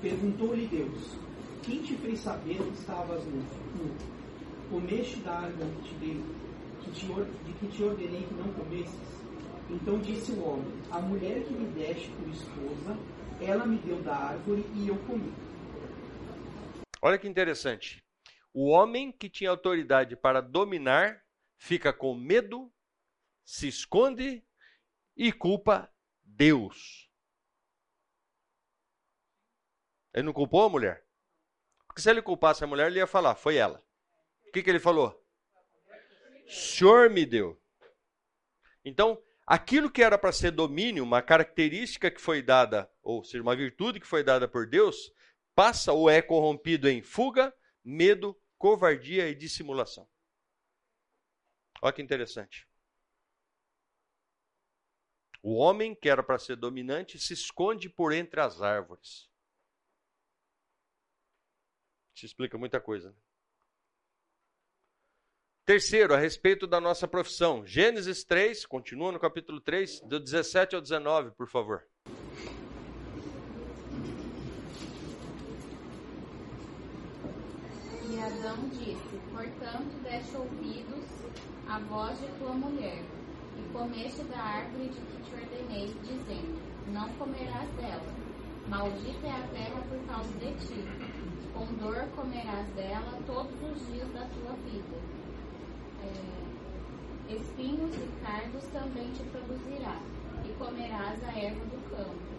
Perguntou-lhe 0.00 0.68
Deus: 0.68 1.16
Quem 1.64 1.82
te 1.82 1.96
fez 1.96 2.20
saber 2.20 2.58
que 2.58 2.78
estavas 2.78 3.24
nu? 3.24 3.42
comeste 4.70 5.16
da 5.22 5.32
árvore 5.32 5.68
que 5.82 5.88
te 5.88 5.94
dei, 5.96 6.24
que 6.80 6.90
te, 6.92 7.06
de 7.06 7.52
que 7.58 7.66
te 7.66 7.82
ordenei 7.82 8.22
que 8.22 8.34
não 8.34 8.52
comesses? 8.52 9.22
Então 9.68 9.98
disse 9.98 10.30
o 10.30 10.44
homem: 10.44 10.72
A 10.92 11.00
mulher 11.00 11.42
que 11.42 11.52
me 11.52 11.66
deste 11.72 12.08
por 12.10 12.28
esposa, 12.28 12.96
ela 13.44 13.66
me 13.66 13.78
deu 13.78 14.02
da 14.02 14.14
árvore 14.14 14.64
e 14.74 14.88
eu 14.88 14.98
comi. 15.06 15.32
Olha 17.00 17.18
que 17.18 17.28
interessante. 17.28 18.02
O 18.52 18.68
homem 18.68 19.10
que 19.10 19.28
tinha 19.28 19.50
autoridade 19.50 20.14
para 20.16 20.40
dominar 20.40 21.24
fica 21.56 21.92
com 21.92 22.14
medo, 22.14 22.72
se 23.44 23.68
esconde 23.68 24.44
e 25.16 25.32
culpa 25.32 25.92
Deus. 26.22 27.10
Ele 30.12 30.24
não 30.24 30.32
culpou 30.32 30.64
a 30.64 30.68
mulher? 30.68 31.06
Porque 31.86 32.02
se 32.02 32.10
ele 32.10 32.22
culpasse 32.22 32.62
a 32.62 32.66
mulher, 32.66 32.88
ele 32.88 32.98
ia 32.98 33.06
falar: 33.06 33.34
foi 33.34 33.56
ela. 33.56 33.82
O 34.48 34.52
que, 34.52 34.62
que 34.62 34.70
ele 34.70 34.78
falou? 34.78 35.18
Senhor 36.46 37.08
me 37.08 37.24
deu. 37.24 37.60
Então, 38.84 39.22
aquilo 39.52 39.90
que 39.90 40.02
era 40.02 40.16
para 40.16 40.32
ser 40.32 40.50
domínio, 40.50 41.04
uma 41.04 41.20
característica 41.20 42.10
que 42.10 42.22
foi 42.22 42.40
dada, 42.40 42.90
ou 43.02 43.22
seja, 43.22 43.42
uma 43.42 43.54
virtude 43.54 44.00
que 44.00 44.06
foi 44.06 44.24
dada 44.24 44.48
por 44.48 44.66
Deus, 44.66 45.12
passa 45.54 45.92
ou 45.92 46.08
é 46.08 46.22
corrompido 46.22 46.88
em 46.88 47.02
fuga, 47.02 47.54
medo, 47.84 48.34
covardia 48.56 49.28
e 49.28 49.34
dissimulação. 49.34 50.08
Olha 51.82 51.92
que 51.92 52.00
interessante. 52.00 52.66
O 55.42 55.56
homem 55.56 55.94
que 55.94 56.08
era 56.08 56.22
para 56.22 56.38
ser 56.38 56.56
dominante 56.56 57.18
se 57.18 57.34
esconde 57.34 57.90
por 57.90 58.10
entre 58.14 58.40
as 58.40 58.62
árvores. 58.62 59.28
Isso 62.16 62.24
explica 62.24 62.56
muita 62.56 62.80
coisa. 62.80 63.10
Né? 63.10 63.16
Terceiro, 65.64 66.12
a 66.12 66.18
respeito 66.18 66.66
da 66.66 66.80
nossa 66.80 67.06
profissão. 67.06 67.64
Gênesis 67.64 68.24
3, 68.24 68.66
continua 68.66 69.12
no 69.12 69.20
capítulo 69.20 69.60
3, 69.60 70.00
do 70.00 70.18
17 70.18 70.74
ao 70.74 70.80
19, 70.80 71.30
por 71.36 71.46
favor. 71.46 71.84
E 78.10 78.18
Adão 78.18 78.58
disse: 78.70 79.20
Portanto, 79.30 80.02
deixa 80.02 80.36
ouvidos 80.36 81.04
à 81.68 81.78
voz 81.78 82.18
de 82.18 82.26
tua 82.40 82.54
mulher, 82.54 83.04
e 83.56 83.72
comeste 83.72 84.24
da 84.24 84.38
árvore 84.40 84.88
de 84.88 85.00
que 85.00 85.22
te 85.22 85.32
ordenei, 85.32 85.94
dizendo: 86.02 86.60
Não 86.88 87.08
comerás 87.10 87.70
dela. 87.76 88.12
Maldita 88.66 89.26
é 89.28 89.30
a 89.30 89.46
terra 89.46 89.80
por 89.88 90.06
causa 90.08 90.32
de 90.40 90.52
ti. 90.66 90.84
Com 91.54 91.66
dor 91.74 92.04
comerás 92.16 92.66
dela 92.74 93.16
todos 93.24 93.52
os 93.62 93.86
dias 93.86 94.12
da 94.12 94.26
tua 94.26 94.56
vida 94.68 95.21
é, 96.04 97.34
espinhos 97.34 97.94
e 97.96 98.24
cardos 98.24 98.64
também 98.72 99.10
te 99.12 99.22
produzirá, 99.24 100.00
e 100.44 100.52
comerás 100.58 101.22
a 101.24 101.38
erva 101.38 101.64
do 101.64 101.90
campo. 101.90 102.32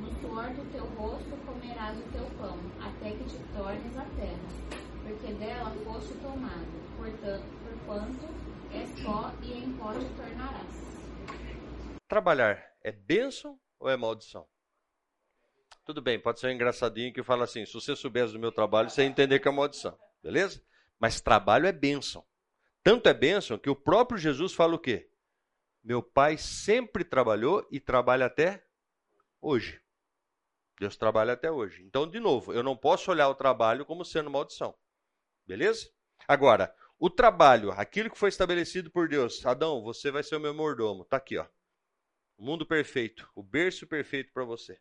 No 0.00 0.08
suor 0.20 0.48
do 0.50 0.72
teu 0.72 0.84
rosto 0.96 1.36
comerás 1.44 1.98
o 1.98 2.02
teu 2.12 2.24
pão, 2.38 2.58
até 2.80 3.10
que 3.10 3.24
te 3.24 3.38
tornes 3.54 3.96
a 3.96 4.04
terra, 4.16 4.80
porque 5.02 5.32
dela 5.34 5.70
foste 5.84 6.14
tomado, 6.22 6.96
portanto, 6.96 7.44
porquanto 7.64 8.50
és 8.72 8.88
pó 9.02 9.32
e 9.42 9.52
em 9.52 9.72
pó 9.74 9.92
te 9.92 10.06
tornarás. 10.16 10.90
Trabalhar 12.08 12.64
é 12.82 12.90
bênção 12.90 13.58
ou 13.78 13.90
é 13.90 13.96
maldição? 13.96 14.46
Tudo 15.84 16.00
bem, 16.00 16.20
pode 16.20 16.40
ser 16.40 16.46
um 16.46 16.50
engraçadinho 16.50 17.12
que 17.12 17.22
fala 17.22 17.44
assim: 17.44 17.66
se 17.66 17.72
você 17.74 17.96
soubesse 17.96 18.32
do 18.32 18.38
meu 18.38 18.52
trabalho, 18.52 18.88
você 18.88 19.02
ia 19.02 19.08
entender 19.08 19.38
que 19.38 19.48
é 19.48 19.50
maldição, 19.50 19.98
beleza? 20.22 20.62
Mas 20.98 21.20
trabalho 21.20 21.66
é 21.66 21.72
bênção. 21.72 22.24
Tanto 22.82 23.08
é 23.08 23.14
bênção 23.14 23.58
que 23.58 23.68
o 23.68 23.76
próprio 23.76 24.18
Jesus 24.18 24.54
fala 24.54 24.74
o 24.74 24.78
quê? 24.78 25.10
Meu 25.82 26.02
pai 26.02 26.36
sempre 26.38 27.04
trabalhou 27.04 27.66
e 27.70 27.78
trabalha 27.78 28.26
até 28.26 28.64
hoje. 29.40 29.80
Deus 30.78 30.96
trabalha 30.96 31.34
até 31.34 31.50
hoje. 31.50 31.82
Então, 31.84 32.08
de 32.08 32.18
novo, 32.18 32.52
eu 32.52 32.62
não 32.62 32.76
posso 32.76 33.10
olhar 33.10 33.28
o 33.28 33.34
trabalho 33.34 33.84
como 33.84 34.04
sendo 34.04 34.30
maldição. 34.30 34.74
Beleza? 35.46 35.90
Agora, 36.26 36.74
o 36.98 37.10
trabalho, 37.10 37.70
aquilo 37.72 38.10
que 38.10 38.18
foi 38.18 38.28
estabelecido 38.28 38.90
por 38.90 39.08
Deus, 39.08 39.44
Adão, 39.44 39.82
você 39.82 40.10
vai 40.10 40.22
ser 40.22 40.36
o 40.36 40.40
meu 40.40 40.54
mordomo. 40.54 41.02
Está 41.02 41.18
aqui, 41.18 41.36
ó. 41.36 41.46
O 42.36 42.44
mundo 42.44 42.64
perfeito, 42.64 43.30
o 43.34 43.42
berço 43.42 43.86
perfeito 43.86 44.32
para 44.32 44.44
você. 44.44 44.80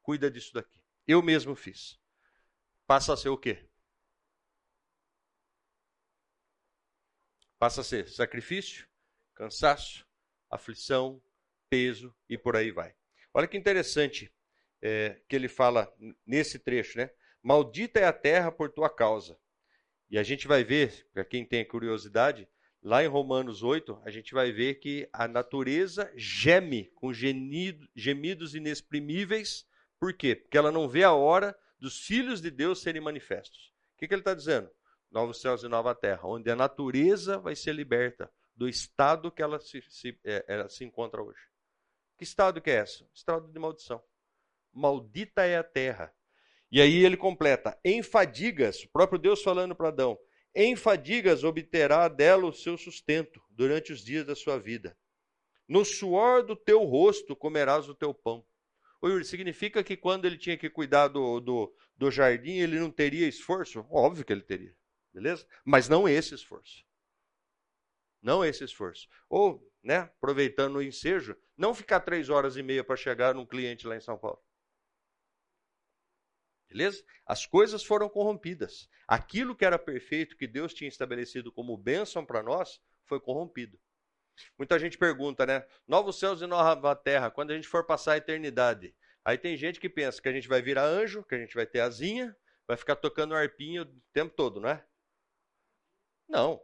Cuida 0.00 0.30
disso 0.30 0.54
daqui. 0.54 0.80
Eu 1.06 1.22
mesmo 1.22 1.56
fiz. 1.56 1.98
Passa 2.86 3.12
a 3.12 3.16
ser 3.16 3.28
o 3.28 3.38
quê? 3.38 3.68
Passa 7.62 7.82
a 7.82 7.84
ser 7.84 8.08
sacrifício, 8.08 8.88
cansaço, 9.36 10.04
aflição, 10.50 11.22
peso 11.70 12.12
e 12.28 12.36
por 12.36 12.56
aí 12.56 12.72
vai. 12.72 12.92
Olha 13.32 13.46
que 13.46 13.56
interessante 13.56 14.34
é, 14.82 15.22
que 15.28 15.36
ele 15.36 15.46
fala 15.46 15.88
nesse 16.26 16.58
trecho, 16.58 16.98
né? 16.98 17.08
Maldita 17.40 18.00
é 18.00 18.04
a 18.04 18.12
terra 18.12 18.50
por 18.50 18.68
tua 18.68 18.90
causa. 18.90 19.38
E 20.10 20.18
a 20.18 20.24
gente 20.24 20.48
vai 20.48 20.64
ver, 20.64 21.06
para 21.12 21.24
quem 21.24 21.44
tem 21.44 21.64
curiosidade, 21.64 22.48
lá 22.82 23.04
em 23.04 23.06
Romanos 23.06 23.62
8, 23.62 24.02
a 24.04 24.10
gente 24.10 24.34
vai 24.34 24.50
ver 24.50 24.80
que 24.80 25.08
a 25.12 25.28
natureza 25.28 26.12
geme 26.16 26.90
com 26.96 27.12
gemido, 27.12 27.88
gemidos 27.94 28.56
inexprimíveis. 28.56 29.64
Por 30.00 30.12
quê? 30.12 30.34
Porque 30.34 30.58
ela 30.58 30.72
não 30.72 30.88
vê 30.88 31.04
a 31.04 31.12
hora 31.12 31.56
dos 31.78 32.04
filhos 32.04 32.42
de 32.42 32.50
Deus 32.50 32.82
serem 32.82 33.00
manifestos. 33.00 33.68
O 33.94 33.98
que, 33.98 34.08
que 34.08 34.14
ele 34.14 34.22
está 34.22 34.34
dizendo? 34.34 34.68
Novos 35.12 35.40
céus 35.40 35.62
e 35.62 35.68
nova 35.68 35.94
terra, 35.94 36.22
onde 36.24 36.50
a 36.50 36.56
natureza 36.56 37.38
vai 37.38 37.54
ser 37.54 37.74
liberta 37.74 38.32
do 38.56 38.68
estado 38.68 39.30
que 39.30 39.42
ela 39.42 39.60
se, 39.60 39.82
se, 39.82 40.18
é, 40.24 40.44
ela 40.48 40.68
se 40.68 40.84
encontra 40.84 41.22
hoje. 41.22 41.40
Que 42.16 42.24
estado 42.24 42.60
que 42.60 42.70
é 42.70 42.82
esse? 42.82 43.06
Estado 43.14 43.46
de 43.52 43.58
maldição. 43.58 44.02
Maldita 44.72 45.42
é 45.42 45.58
a 45.58 45.64
terra. 45.64 46.12
E 46.70 46.80
aí 46.80 47.04
ele 47.04 47.16
completa: 47.16 47.78
em 47.84 48.02
fadigas, 48.02 48.82
o 48.84 48.88
próprio 48.88 49.18
Deus 49.18 49.42
falando 49.42 49.76
para 49.76 49.88
Adão, 49.88 50.18
em 50.54 50.74
fadigas 50.74 51.44
obterá 51.44 52.08
dela 52.08 52.46
o 52.46 52.52
seu 52.52 52.78
sustento 52.78 53.42
durante 53.50 53.92
os 53.92 54.02
dias 54.02 54.24
da 54.24 54.34
sua 54.34 54.58
vida. 54.58 54.96
No 55.68 55.84
suor 55.84 56.42
do 56.42 56.56
teu 56.56 56.84
rosto 56.84 57.36
comerás 57.36 57.88
o 57.88 57.94
teu 57.94 58.14
pão. 58.14 58.44
Ô 59.00 59.08
Yuri, 59.08 59.24
significa 59.24 59.82
que 59.82 59.96
quando 59.96 60.26
ele 60.26 60.38
tinha 60.38 60.56
que 60.56 60.70
cuidar 60.70 61.08
do, 61.08 61.40
do, 61.40 61.74
do 61.96 62.10
jardim, 62.10 62.58
ele 62.58 62.78
não 62.78 62.90
teria 62.90 63.26
esforço? 63.26 63.84
Óbvio 63.90 64.24
que 64.24 64.32
ele 64.32 64.42
teria. 64.42 64.74
Beleza? 65.12 65.46
Mas 65.64 65.88
não 65.88 66.08
esse 66.08 66.34
esforço. 66.34 66.84
Não 68.20 68.44
esse 68.44 68.64
esforço. 68.64 69.08
Ou, 69.28 69.70
né, 69.82 69.98
aproveitando 69.98 70.76
o 70.76 70.82
ensejo, 70.82 71.36
não 71.56 71.74
ficar 71.74 72.00
três 72.00 72.30
horas 72.30 72.56
e 72.56 72.62
meia 72.62 72.84
para 72.84 72.96
chegar 72.96 73.34
num 73.34 73.46
cliente 73.46 73.86
lá 73.86 73.96
em 73.96 74.00
São 74.00 74.16
Paulo. 74.16 74.42
Beleza? 76.68 77.04
As 77.26 77.44
coisas 77.44 77.84
foram 77.84 78.08
corrompidas. 78.08 78.88
Aquilo 79.06 79.54
que 79.54 79.64
era 79.64 79.78
perfeito, 79.78 80.36
que 80.36 80.46
Deus 80.46 80.72
tinha 80.72 80.88
estabelecido 80.88 81.52
como 81.52 81.76
bênção 81.76 82.24
para 82.24 82.42
nós, 82.42 82.80
foi 83.04 83.20
corrompido. 83.20 83.78
Muita 84.56 84.78
gente 84.78 84.96
pergunta, 84.96 85.44
né? 85.44 85.66
Novos 85.86 86.18
céus 86.18 86.40
e 86.40 86.46
nova 86.46 86.96
terra, 86.96 87.30
quando 87.30 87.50
a 87.50 87.54
gente 87.54 87.68
for 87.68 87.84
passar 87.84 88.12
a 88.12 88.16
eternidade. 88.16 88.94
Aí 89.22 89.36
tem 89.36 89.56
gente 89.56 89.78
que 89.78 89.88
pensa 89.88 90.22
que 90.22 90.28
a 90.28 90.32
gente 90.32 90.48
vai 90.48 90.62
virar 90.62 90.84
anjo, 90.84 91.22
que 91.22 91.34
a 91.34 91.38
gente 91.38 91.54
vai 91.54 91.66
ter 91.66 91.80
asinha, 91.80 92.34
vai 92.66 92.76
ficar 92.76 92.96
tocando 92.96 93.34
arpinho 93.34 93.82
o 93.82 94.02
tempo 94.12 94.34
todo, 94.34 94.58
não 94.58 94.70
é? 94.70 94.84
Não. 96.28 96.60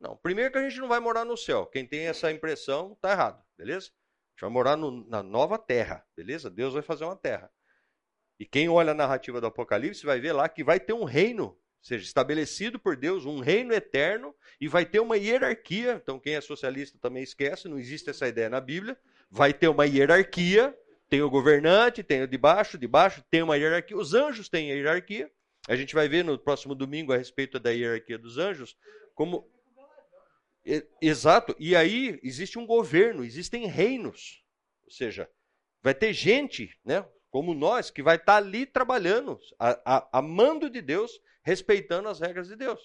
Não. 0.00 0.16
Primeiro 0.16 0.52
que 0.52 0.58
a 0.58 0.68
gente 0.68 0.80
não 0.80 0.88
vai 0.88 1.00
morar 1.00 1.24
no 1.24 1.36
céu. 1.36 1.66
Quem 1.66 1.86
tem 1.86 2.06
essa 2.06 2.30
impressão 2.30 2.92
está 2.92 3.12
errado, 3.12 3.42
beleza? 3.56 3.86
A 3.88 4.30
gente 4.32 4.40
vai 4.42 4.50
morar 4.50 4.76
no, 4.76 5.08
na 5.08 5.22
nova 5.22 5.58
terra, 5.58 6.04
beleza? 6.16 6.50
Deus 6.50 6.74
vai 6.74 6.82
fazer 6.82 7.04
uma 7.04 7.16
terra. 7.16 7.50
E 8.38 8.44
quem 8.44 8.68
olha 8.68 8.90
a 8.90 8.94
narrativa 8.94 9.40
do 9.40 9.46
Apocalipse 9.46 10.04
vai 10.04 10.20
ver 10.20 10.32
lá 10.32 10.48
que 10.48 10.62
vai 10.62 10.78
ter 10.78 10.92
um 10.92 11.04
reino, 11.04 11.58
seja, 11.80 12.04
estabelecido 12.04 12.78
por 12.78 12.96
Deus, 12.96 13.24
um 13.24 13.40
reino 13.40 13.72
eterno, 13.72 14.34
e 14.60 14.68
vai 14.68 14.84
ter 14.84 15.00
uma 15.00 15.16
hierarquia. 15.16 16.00
Então, 16.02 16.20
quem 16.20 16.34
é 16.34 16.40
socialista 16.40 16.98
também 17.00 17.22
esquece, 17.22 17.68
não 17.68 17.78
existe 17.78 18.10
essa 18.10 18.28
ideia 18.28 18.50
na 18.50 18.60
Bíblia. 18.60 18.98
Vai 19.30 19.54
ter 19.54 19.68
uma 19.68 19.86
hierarquia, 19.86 20.76
tem 21.08 21.22
o 21.22 21.30
governante, 21.30 22.02
tem 22.02 22.22
o 22.22 22.28
de 22.28 22.36
baixo, 22.36 22.76
de 22.76 22.86
baixo 22.86 23.24
tem 23.30 23.42
uma 23.42 23.56
hierarquia. 23.56 23.96
Os 23.96 24.12
anjos 24.12 24.48
têm 24.48 24.70
a 24.70 24.74
hierarquia. 24.74 25.30
A 25.68 25.76
gente 25.76 25.94
vai 25.94 26.08
ver 26.08 26.24
no 26.24 26.38
próximo 26.38 26.74
domingo 26.74 27.12
a 27.12 27.16
respeito 27.16 27.58
da 27.58 27.70
hierarquia 27.70 28.18
dos 28.18 28.38
anjos, 28.38 28.76
como. 29.14 29.50
Exato. 31.00 31.54
E 31.58 31.76
aí 31.76 32.18
existe 32.22 32.58
um 32.58 32.66
governo, 32.66 33.24
existem 33.24 33.66
reinos. 33.66 34.44
Ou 34.84 34.90
seja, 34.90 35.30
vai 35.82 35.94
ter 35.94 36.12
gente, 36.12 36.76
né? 36.84 37.04
como 37.36 37.52
nós, 37.52 37.90
que 37.90 38.02
vai 38.02 38.16
estar 38.16 38.36
ali 38.36 38.64
trabalhando, 38.64 39.38
a, 39.58 39.78
a, 39.84 40.18
amando 40.18 40.70
de 40.70 40.80
Deus, 40.80 41.20
respeitando 41.42 42.08
as 42.08 42.18
regras 42.18 42.48
de 42.48 42.56
Deus. 42.56 42.80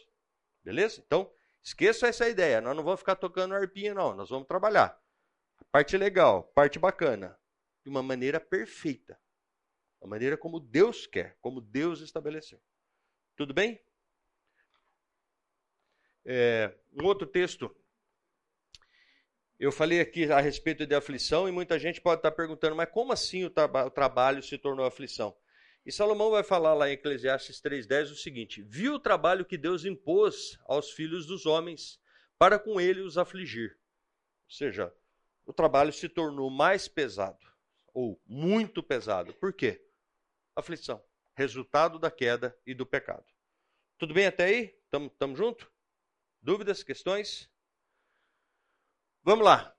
Beleza? 0.62 1.02
Então, 1.06 1.32
esqueça 1.64 2.08
essa 2.08 2.28
ideia. 2.28 2.60
Nós 2.60 2.76
não 2.76 2.84
vamos 2.84 3.00
ficar 3.00 3.16
tocando 3.16 3.56
arpinha, 3.56 3.94
não. 3.94 4.14
Nós 4.14 4.30
vamos 4.30 4.48
trabalhar. 4.48 5.00
Parte 5.72 5.96
legal, 5.98 6.44
parte 6.54 6.78
bacana, 6.78 7.40
de 7.82 7.90
uma 7.90 8.04
maneira 8.04 8.42
perfeita. 8.42 9.18
A 10.02 10.08
maneira 10.08 10.36
como 10.36 10.60
Deus 10.60 11.08
quer, 11.08 11.38
como 11.40 11.62
Deus 11.62 12.02
estabeleceu. 12.02 12.62
Tudo 13.42 13.56
bem? 13.56 13.82
É, 16.24 16.78
um 16.94 17.06
outro 17.06 17.26
texto 17.26 17.76
eu 19.60 19.72
falei 19.72 20.00
aqui 20.00 20.32
a 20.32 20.40
respeito 20.40 20.86
de 20.86 20.94
aflição 20.94 21.50
e 21.50 21.52
muita 21.52 21.80
gente 21.80 22.00
pode 22.00 22.20
estar 22.20 22.30
perguntando, 22.34 22.76
mas 22.76 22.92
como 22.92 23.12
assim 23.12 23.44
o, 23.44 23.48
o 23.48 23.90
trabalho 23.90 24.44
se 24.44 24.60
tornou 24.60 24.86
aflição? 24.86 25.36
E 25.84 25.92
Salomão 25.92 26.30
vai 26.30 26.44
falar 26.44 26.76
lá 26.76 26.88
em 26.88 26.94
Eclesiastes 26.94 27.60
3,10 27.60 28.12
o 28.12 28.16
seguinte: 28.16 28.62
Viu 28.62 28.94
o 28.94 29.00
trabalho 29.00 29.44
que 29.44 29.58
Deus 29.58 29.86
impôs 29.86 30.60
aos 30.68 30.92
filhos 30.92 31.26
dos 31.26 31.48
homens 31.48 32.00
para 32.38 32.60
com 32.60 32.80
ele 32.80 33.02
os 33.02 33.18
afligir. 33.18 33.76
Ou 34.46 34.52
seja, 34.52 34.94
o 35.48 35.52
trabalho 35.52 35.92
se 35.92 36.08
tornou 36.08 36.52
mais 36.52 36.88
pesado, 36.88 37.44
ou 37.92 38.22
muito 38.24 38.84
pesado. 38.84 39.34
Por 39.34 39.52
quê? 39.52 39.84
Aflição. 40.56 41.04
Resultado 41.34 41.98
da 41.98 42.12
queda 42.12 42.56
e 42.68 42.74
do 42.74 42.86
pecado. 42.86 43.31
Tudo 44.02 44.16
bem 44.16 44.26
até 44.26 44.46
aí? 44.46 44.76
Estamos 44.84 45.38
juntos? 45.38 45.68
Dúvidas, 46.42 46.82
questões? 46.82 47.48
Vamos 49.22 49.46
lá. 49.46 49.78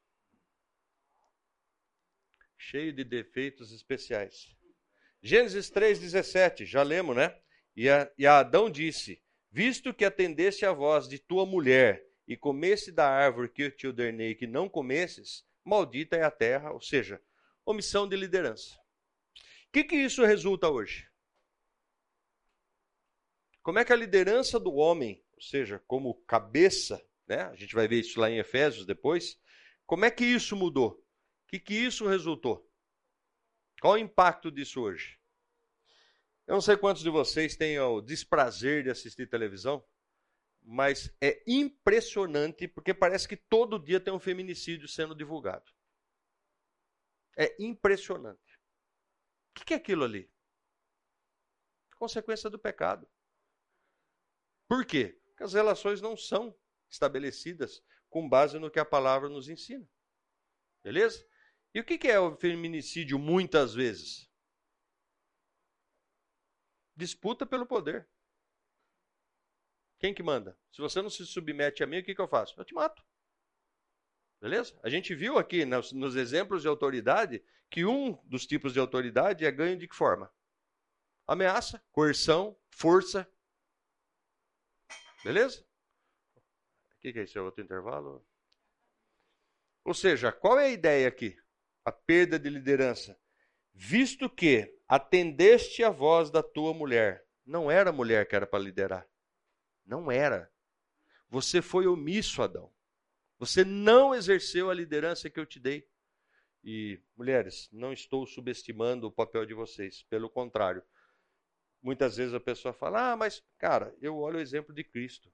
Cheio 2.57 2.93
de 2.93 3.03
defeitos 3.03 3.73
especiais. 3.73 4.57
Gênesis 5.21 5.69
3,17, 5.73 6.65
já 6.65 6.85
lemos, 6.85 7.17
né? 7.17 7.37
E 7.75 7.91
a, 7.91 8.09
e 8.17 8.25
a 8.25 8.39
Adão 8.39 8.71
disse: 8.71 9.21
Visto 9.51 9.93
que 9.93 10.05
atendeste 10.05 10.65
a 10.65 10.73
voz 10.73 11.09
de 11.09 11.19
tua 11.19 11.45
mulher 11.45 12.09
e 12.25 12.37
comesse 12.37 12.93
da 12.93 13.11
árvore 13.11 13.49
que 13.49 13.63
eu 13.63 13.77
te 13.77 13.89
ordenei 13.89 14.37
que 14.37 14.47
não 14.47 14.69
comesses, 14.69 15.45
maldita 15.65 16.15
é 16.15 16.23
a 16.23 16.31
terra, 16.31 16.71
ou 16.71 16.81
seja, 16.81 17.21
omissão 17.67 18.09
de 18.09 18.15
liderança. 18.15 18.77
O 19.67 19.73
que, 19.73 19.83
que 19.83 19.97
isso 19.97 20.25
resulta 20.25 20.71
hoje? 20.71 21.12
Como 23.63 23.79
é 23.79 23.85
que 23.85 23.93
a 23.93 23.97
liderança 23.97 24.59
do 24.59 24.75
homem, 24.75 25.23
ou 25.35 25.43
seja, 25.43 25.79
como 25.87 26.15
cabeça 26.27 27.01
né? 27.27 27.43
A 27.45 27.55
gente 27.55 27.75
vai 27.75 27.89
ver 27.89 28.01
isso 28.01 28.21
lá 28.21 28.31
em 28.31 28.39
Efésios 28.39 28.87
depois. 28.87 29.41
Como 29.87 30.05
é 30.05 30.11
que 30.11 30.25
isso 30.25 30.57
mudou? 30.57 30.91
O 30.91 31.47
que, 31.49 31.59
que 31.59 31.75
isso 31.75 32.07
resultou? 32.07 32.71
Qual 33.81 33.95
o 33.95 33.99
impacto 33.99 34.51
disso 34.51 34.83
hoje? 34.83 35.19
Eu 36.47 36.55
não 36.55 36.61
sei 36.61 36.77
quantos 36.77 37.03
de 37.03 37.11
vocês 37.11 37.57
têm 37.57 37.79
o 37.79 38.01
desprazer 38.01 38.83
de 38.83 38.91
assistir 38.91 39.29
televisão, 39.29 39.85
mas 40.61 41.15
é 41.21 41.43
impressionante 41.47 42.69
porque 42.69 42.93
parece 42.93 43.27
que 43.27 43.37
todo 43.37 43.79
dia 43.79 44.01
tem 44.01 44.13
um 44.13 44.21
feminicídio 44.21 44.89
sendo 44.89 45.15
divulgado. 45.15 45.71
É 47.37 47.57
impressionante. 47.59 48.61
O 49.59 49.65
que 49.65 49.75
é 49.75 49.77
aquilo 49.77 50.05
ali? 50.05 50.31
Consequência 51.97 52.51
do 52.51 52.59
pecado. 52.59 53.09
Por 54.73 54.87
quê? 54.87 55.21
Porque 55.27 55.43
as 55.43 55.53
relações 55.53 56.01
não 56.01 56.17
são 56.17 56.59
estabelecidas 56.89 57.85
com 58.09 58.27
base 58.27 58.59
no 58.59 58.71
que 58.71 58.81
a 58.81 58.87
palavra 58.87 59.29
nos 59.29 59.51
ensina. 59.51 59.87
Beleza? 60.83 61.29
E 61.75 61.81
o 61.81 61.85
que 61.85 62.09
é 62.09 62.19
o 62.19 62.35
feminicídio 62.35 63.19
muitas 63.19 63.75
vezes? 63.75 64.31
Disputa 66.97 67.45
pelo 67.45 67.67
poder. 67.67 68.09
Quem 69.99 70.15
que 70.15 70.23
manda? 70.23 70.59
Se 70.73 70.81
você 70.81 71.03
não 71.03 71.11
se 71.11 71.27
submete 71.27 71.85
a 71.85 71.87
mim, 71.87 71.99
o 71.99 72.03
que, 72.03 72.15
que 72.15 72.21
eu 72.23 72.27
faço? 72.27 72.59
Eu 72.59 72.65
te 72.65 72.73
mato. 72.73 73.05
Beleza? 74.41 74.81
A 74.83 74.89
gente 74.89 75.15
viu 75.15 75.37
aqui 75.37 75.67
nos, 75.67 75.93
nos 75.93 76.17
exemplos 76.17 76.63
de 76.63 76.69
autoridade 76.69 77.45
que 77.69 77.85
um 77.85 78.15
dos 78.25 78.47
tipos 78.47 78.73
de 78.73 78.81
autoridade 78.81 79.45
é 79.45 79.51
ganho 79.51 79.77
de 79.77 79.87
que 79.87 79.95
forma? 79.95 80.33
Ameaça, 81.27 81.85
coerção, 81.93 82.59
força. 82.71 83.31
Beleza? 85.25 85.65
que, 87.03 87.13
que 87.13 87.19
é 87.19 87.25
isso? 87.25 87.37
É 87.37 87.43
outro 87.43 87.63
intervalo? 87.63 88.25
Ou 89.85 89.93
seja, 89.93 90.31
qual 90.31 90.59
é 90.59 90.67
a 90.67 90.71
ideia 90.71 91.09
aqui? 91.09 91.37
A 91.85 91.91
perda 91.91 92.39
de 92.39 92.49
liderança. 92.49 93.19
Visto 93.75 94.31
que 94.31 94.73
atendeste 94.87 95.83
a 95.83 95.91
voz 95.91 96.31
da 96.31 96.43
tua 96.43 96.73
mulher. 96.73 97.27
Não 97.45 97.69
era 97.69 97.91
a 97.91 97.93
mulher 97.93 98.29
que 98.29 98.37
era 98.37 98.47
para 98.47 98.63
liderar. 98.63 99.09
Não 99.85 100.11
era. 100.13 100.49
Você 101.29 101.61
foi 101.61 101.89
omisso, 101.89 102.41
Adão. 102.41 102.73
Você 103.39 103.65
não 103.65 104.15
exerceu 104.15 104.71
a 104.71 104.75
liderança 104.75 105.29
que 105.29 105.41
eu 105.41 105.47
te 105.47 105.59
dei. 105.59 105.89
E, 106.63 107.03
mulheres, 107.17 107.69
não 107.73 107.93
estou 107.93 108.25
subestimando 108.25 109.09
o 109.09 109.13
papel 109.13 109.45
de 109.45 109.55
vocês. 109.55 110.05
Pelo 110.05 110.31
contrário. 110.31 110.85
Muitas 111.83 112.17
vezes 112.17 112.33
a 112.33 112.41
pessoa 112.41 112.73
fala: 112.73 113.13
Ah, 113.13 113.17
mas, 113.17 113.43
cara, 113.59 113.95
eu 114.01 114.17
olho 114.17 114.39
o 114.39 114.41
exemplo 114.41 114.73
de 114.75 114.85
Cristo. 114.85 115.33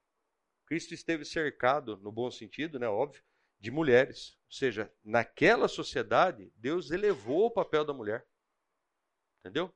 Cristo 0.66 0.94
esteve 0.94 1.24
cercado, 1.24 1.96
no 1.98 2.10
bom 2.10 2.30
sentido, 2.30 2.78
né, 2.78 2.88
óbvio, 2.88 3.22
de 3.58 3.70
mulheres. 3.70 4.38
Ou 4.46 4.52
seja, 4.52 4.92
naquela 5.04 5.68
sociedade, 5.68 6.52
Deus 6.56 6.90
elevou 6.90 7.46
o 7.46 7.50
papel 7.50 7.84
da 7.84 7.92
mulher. 7.92 8.26
Entendeu? 9.40 9.74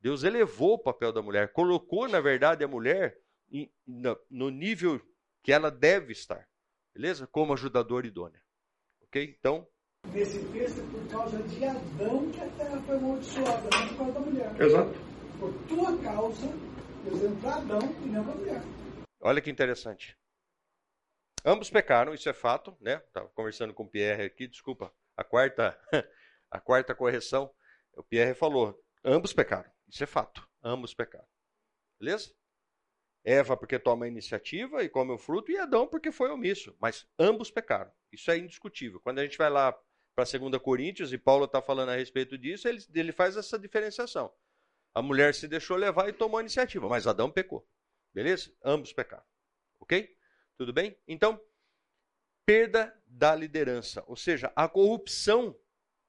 Deus 0.00 0.22
elevou 0.22 0.74
o 0.74 0.78
papel 0.78 1.12
da 1.12 1.20
mulher, 1.20 1.52
colocou, 1.52 2.08
na 2.08 2.20
verdade, 2.20 2.64
a 2.64 2.68
mulher 2.68 3.20
no 4.30 4.50
nível 4.50 5.00
que 5.42 5.52
ela 5.52 5.70
deve 5.70 6.12
estar. 6.12 6.48
Beleza? 6.94 7.26
Como 7.26 7.52
ajudadora 7.52 8.06
idônea. 8.06 8.42
Ok? 9.02 9.36
Então. 9.38 9.66
Nesse 10.12 10.42
texto, 10.52 10.82
por 10.90 11.06
causa 11.08 11.42
de 11.42 11.64
Adão, 11.64 12.30
que 12.30 12.40
a 12.40 12.48
terra 12.50 12.80
foi 12.82 12.96
amaldiçoada, 12.96 13.68
não 13.70 13.88
por 13.88 13.96
causa 13.96 14.12
da 14.12 14.20
mulher. 14.20 14.60
Exato. 14.60 15.09
Por 15.40 15.54
tua 15.66 15.98
causa, 16.02 16.48
para 17.40 17.54
Adão 17.54 17.80
e 18.04 18.08
não 18.08 18.20
a 18.20 18.34
mulher. 18.34 18.62
Olha 19.20 19.40
que 19.40 19.50
interessante. 19.50 20.14
Ambos 21.42 21.70
pecaram, 21.70 22.12
isso 22.12 22.28
é 22.28 22.34
fato, 22.34 22.76
né? 22.78 22.96
Estava 22.96 23.26
conversando 23.30 23.72
com 23.72 23.84
o 23.84 23.88
Pierre 23.88 24.24
aqui, 24.24 24.46
desculpa, 24.46 24.94
a 25.16 25.24
quarta, 25.24 25.80
a 26.50 26.60
quarta 26.60 26.94
correção. 26.94 27.50
O 27.94 28.02
Pierre 28.02 28.34
falou: 28.34 28.78
ambos 29.02 29.32
pecaram, 29.32 29.70
isso 29.88 30.04
é 30.04 30.06
fato, 30.06 30.46
ambos 30.62 30.92
pecaram. 30.92 31.26
Beleza? 31.98 32.34
Eva 33.24 33.56
porque 33.56 33.78
toma 33.78 34.04
a 34.04 34.08
iniciativa 34.08 34.82
e 34.82 34.90
come 34.90 35.12
o 35.12 35.18
fruto, 35.18 35.50
e 35.50 35.56
Adão 35.56 35.86
porque 35.86 36.12
foi 36.12 36.30
omisso. 36.30 36.76
Mas 36.78 37.06
ambos 37.18 37.50
pecaram. 37.50 37.90
Isso 38.12 38.30
é 38.30 38.36
indiscutível. 38.36 39.00
Quando 39.00 39.20
a 39.20 39.22
gente 39.22 39.38
vai 39.38 39.48
lá 39.48 39.72
para 40.14 40.24
2 40.24 40.58
Coríntios, 40.62 41.14
e 41.14 41.18
Paulo 41.18 41.46
está 41.46 41.62
falando 41.62 41.90
a 41.90 41.96
respeito 41.96 42.36
disso, 42.36 42.68
ele, 42.68 42.84
ele 42.94 43.12
faz 43.12 43.38
essa 43.38 43.58
diferenciação. 43.58 44.30
A 44.94 45.02
mulher 45.02 45.34
se 45.34 45.46
deixou 45.46 45.76
levar 45.76 46.08
e 46.08 46.12
tomou 46.12 46.38
a 46.38 46.42
iniciativa, 46.42 46.88
mas 46.88 47.06
Adão 47.06 47.30
pecou. 47.30 47.66
Beleza? 48.12 48.52
Ambos 48.64 48.92
pecaram. 48.92 49.24
Ok? 49.78 50.16
Tudo 50.56 50.72
bem? 50.72 50.98
Então, 51.06 51.40
perda 52.44 52.94
da 53.06 53.34
liderança, 53.34 54.02
ou 54.06 54.16
seja, 54.16 54.52
a 54.56 54.68
corrupção 54.68 55.56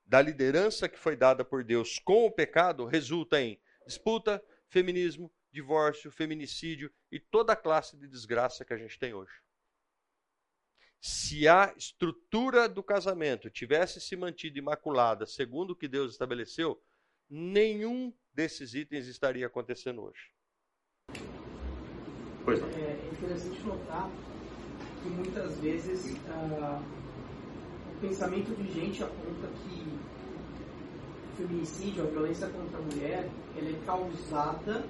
da 0.05 0.21
liderança 0.21 0.89
que 0.89 0.97
foi 0.97 1.15
dada 1.15 1.45
por 1.45 1.63
Deus 1.63 1.99
com 1.99 2.25
o 2.25 2.32
pecado 2.32 2.86
resulta 2.86 3.39
em 3.39 3.61
Disputa, 3.86 4.43
feminismo, 4.67 5.34
divórcio, 5.51 6.11
feminicídio 6.11 6.91
e 7.11 7.19
toda 7.19 7.53
a 7.53 7.57
classe 7.57 7.97
de 7.97 8.07
desgraça 8.07 8.63
que 8.63 8.73
a 8.73 8.77
gente 8.77 8.97
tem 8.97 9.13
hoje. 9.13 9.34
Se 10.99 11.47
a 11.47 11.73
estrutura 11.75 12.69
do 12.69 12.84
casamento 12.84 13.49
tivesse 13.49 13.99
se 13.99 14.15
mantido 14.15 14.59
imaculada, 14.59 15.25
segundo 15.25 15.71
o 15.71 15.75
que 15.75 15.88
Deus 15.88 16.11
estabeleceu, 16.11 16.82
nenhum 17.32 18.13
desses 18.34 18.73
itens 18.73 19.07
estaria 19.07 19.47
acontecendo 19.47 20.03
hoje. 20.03 20.29
Pois 22.43 22.59
não. 22.59 22.67
É 22.69 23.09
interessante 23.11 23.61
notar 23.61 24.09
que 25.01 25.09
muitas 25.09 25.57
vezes 25.59 26.17
ah, 26.27 26.82
o 27.95 28.01
pensamento 28.01 28.53
vigente 28.55 29.03
aponta 29.03 29.47
que 29.63 29.82
o 31.32 31.38
feminicídio, 31.38 32.03
a 32.03 32.07
violência 32.07 32.47
contra 32.49 32.77
a 32.77 32.82
mulher, 32.82 33.29
ela 33.55 33.69
é 33.69 33.86
causada 33.86 34.84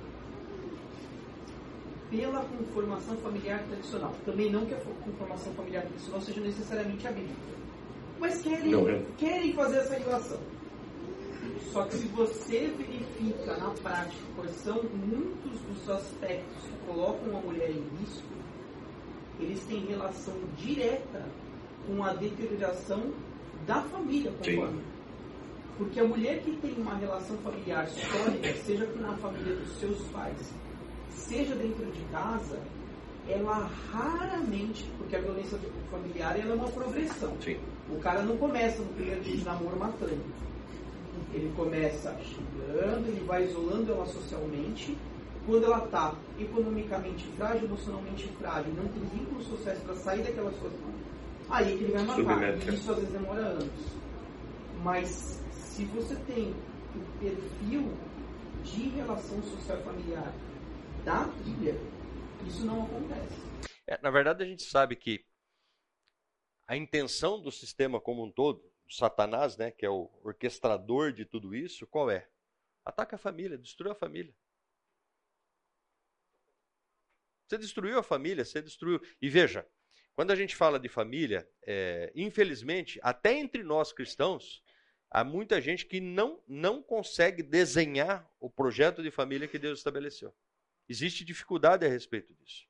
pela 2.09 2.43
conformação 2.43 3.15
familiar 3.17 3.63
tradicional. 3.67 4.13
Também 4.25 4.51
não 4.51 4.65
que 4.65 4.73
a 4.73 4.79
conformação 4.79 5.53
familiar 5.53 5.83
tradicional 5.83 6.21
seja 6.21 6.41
necessariamente 6.41 7.07
a 7.07 7.11
bíblica. 7.11 7.51
Mas 8.19 8.41
querem, 8.41 8.73
é. 8.73 9.05
querem 9.17 9.53
fazer 9.53 9.77
essa 9.77 9.95
relação. 9.95 10.39
Só 11.71 11.83
que 11.83 11.95
se 11.95 12.07
você 12.07 12.67
verifica 12.77 13.55
na 13.57 13.69
prática 13.71 14.23
quais 14.35 14.55
são 14.57 14.83
muitos 14.83 15.59
dos 15.61 15.89
aspectos 15.89 16.63
que 16.63 16.85
colocam 16.85 17.37
a 17.37 17.41
mulher 17.41 17.69
em 17.69 17.83
risco, 17.99 18.27
eles 19.39 19.63
têm 19.65 19.85
relação 19.85 20.35
direta 20.57 21.25
com 21.87 22.03
a 22.03 22.13
deterioração 22.13 23.11
da 23.65 23.81
família 23.83 24.31
como 24.31 24.81
Porque 25.77 25.99
a 25.99 26.03
mulher 26.03 26.41
que 26.41 26.51
tem 26.57 26.73
uma 26.73 26.95
relação 26.95 27.37
familiar 27.37 27.87
sólida, 27.87 28.53
seja 28.65 28.85
na 28.97 29.15
família 29.17 29.55
dos 29.55 29.79
seus 29.79 29.99
pais, 30.09 30.53
seja 31.09 31.55
dentro 31.55 31.85
de 31.85 32.01
casa, 32.11 32.59
ela 33.27 33.69
raramente, 33.91 34.85
porque 34.97 35.15
a 35.15 35.21
violência 35.21 35.57
familiar 35.89 36.39
é 36.39 36.53
uma 36.53 36.67
progressão. 36.69 37.35
Sim. 37.41 37.57
O 37.89 37.99
cara 37.99 38.21
não 38.23 38.37
começa 38.37 38.81
no 38.81 38.93
primeiro 38.93 39.21
dia 39.21 39.37
de 39.37 39.45
namoro 39.45 39.77
matando. 39.77 40.21
Ele 41.33 41.51
começa 41.55 42.17
xingando, 42.21 43.07
ele 43.07 43.23
vai 43.25 43.45
isolando 43.45 43.91
ela 43.91 44.05
socialmente. 44.05 44.97
Quando 45.45 45.65
ela 45.65 45.83
está 45.85 46.15
economicamente 46.39 47.25
frágil, 47.35 47.65
emocionalmente 47.65 48.27
frágil, 48.39 48.73
não 48.73 48.87
tem 48.89 49.03
vínculos 49.17 49.47
sociais 49.47 49.79
para 49.79 49.95
sair 49.95 50.21
daquela 50.23 50.51
situação, 50.51 50.93
aí 51.49 51.73
é 51.73 51.77
que 51.77 51.83
ele 51.83 51.93
vai 51.93 52.03
matar. 52.03 52.57
E 52.57 52.73
isso 52.73 52.91
às 52.91 52.97
vezes 52.97 53.11
demora 53.11 53.41
anos. 53.41 54.01
Mas 54.83 55.41
se 55.51 55.85
você 55.85 56.15
tem 56.27 56.53
o 56.95 57.19
perfil 57.19 57.91
de 58.63 58.89
relação 58.89 59.41
social 59.43 59.77
familiar 59.81 60.31
da 61.03 61.23
Bíblia, 61.43 61.75
isso 62.45 62.65
não 62.65 62.83
acontece. 62.83 63.41
É, 63.87 63.99
na 64.01 64.11
verdade, 64.11 64.43
a 64.43 64.47
gente 64.47 64.63
sabe 64.63 64.95
que 64.95 65.25
a 66.67 66.77
intenção 66.77 67.41
do 67.41 67.51
sistema 67.51 67.99
como 67.99 68.23
um 68.23 68.31
todo, 68.31 68.70
Satanás, 68.91 69.55
né, 69.55 69.71
que 69.71 69.85
é 69.85 69.89
o 69.89 70.11
orquestrador 70.23 71.13
de 71.13 71.25
tudo 71.25 71.55
isso, 71.55 71.87
qual 71.87 72.11
é? 72.11 72.27
Ataca 72.83 73.15
a 73.15 73.19
família, 73.19 73.57
destrua 73.57 73.93
a 73.93 73.95
família. 73.95 74.35
Você 77.47 77.57
destruiu 77.57 77.99
a 77.99 78.03
família, 78.03 78.45
você 78.45 78.61
destruiu. 78.61 79.01
E 79.21 79.29
veja, 79.29 79.67
quando 80.13 80.31
a 80.31 80.35
gente 80.35 80.55
fala 80.55 80.79
de 80.79 80.87
família, 80.87 81.49
é, 81.63 82.11
infelizmente, 82.15 82.99
até 83.03 83.33
entre 83.33 83.63
nós 83.63 83.91
cristãos, 83.91 84.63
há 85.09 85.23
muita 85.23 85.59
gente 85.59 85.85
que 85.85 85.99
não, 85.99 86.41
não 86.47 86.81
consegue 86.81 87.43
desenhar 87.43 88.29
o 88.39 88.49
projeto 88.49 89.03
de 89.03 89.11
família 89.11 89.47
que 89.47 89.59
Deus 89.59 89.79
estabeleceu. 89.79 90.33
Existe 90.87 91.25
dificuldade 91.25 91.85
a 91.85 91.89
respeito 91.89 92.33
disso. 92.33 92.65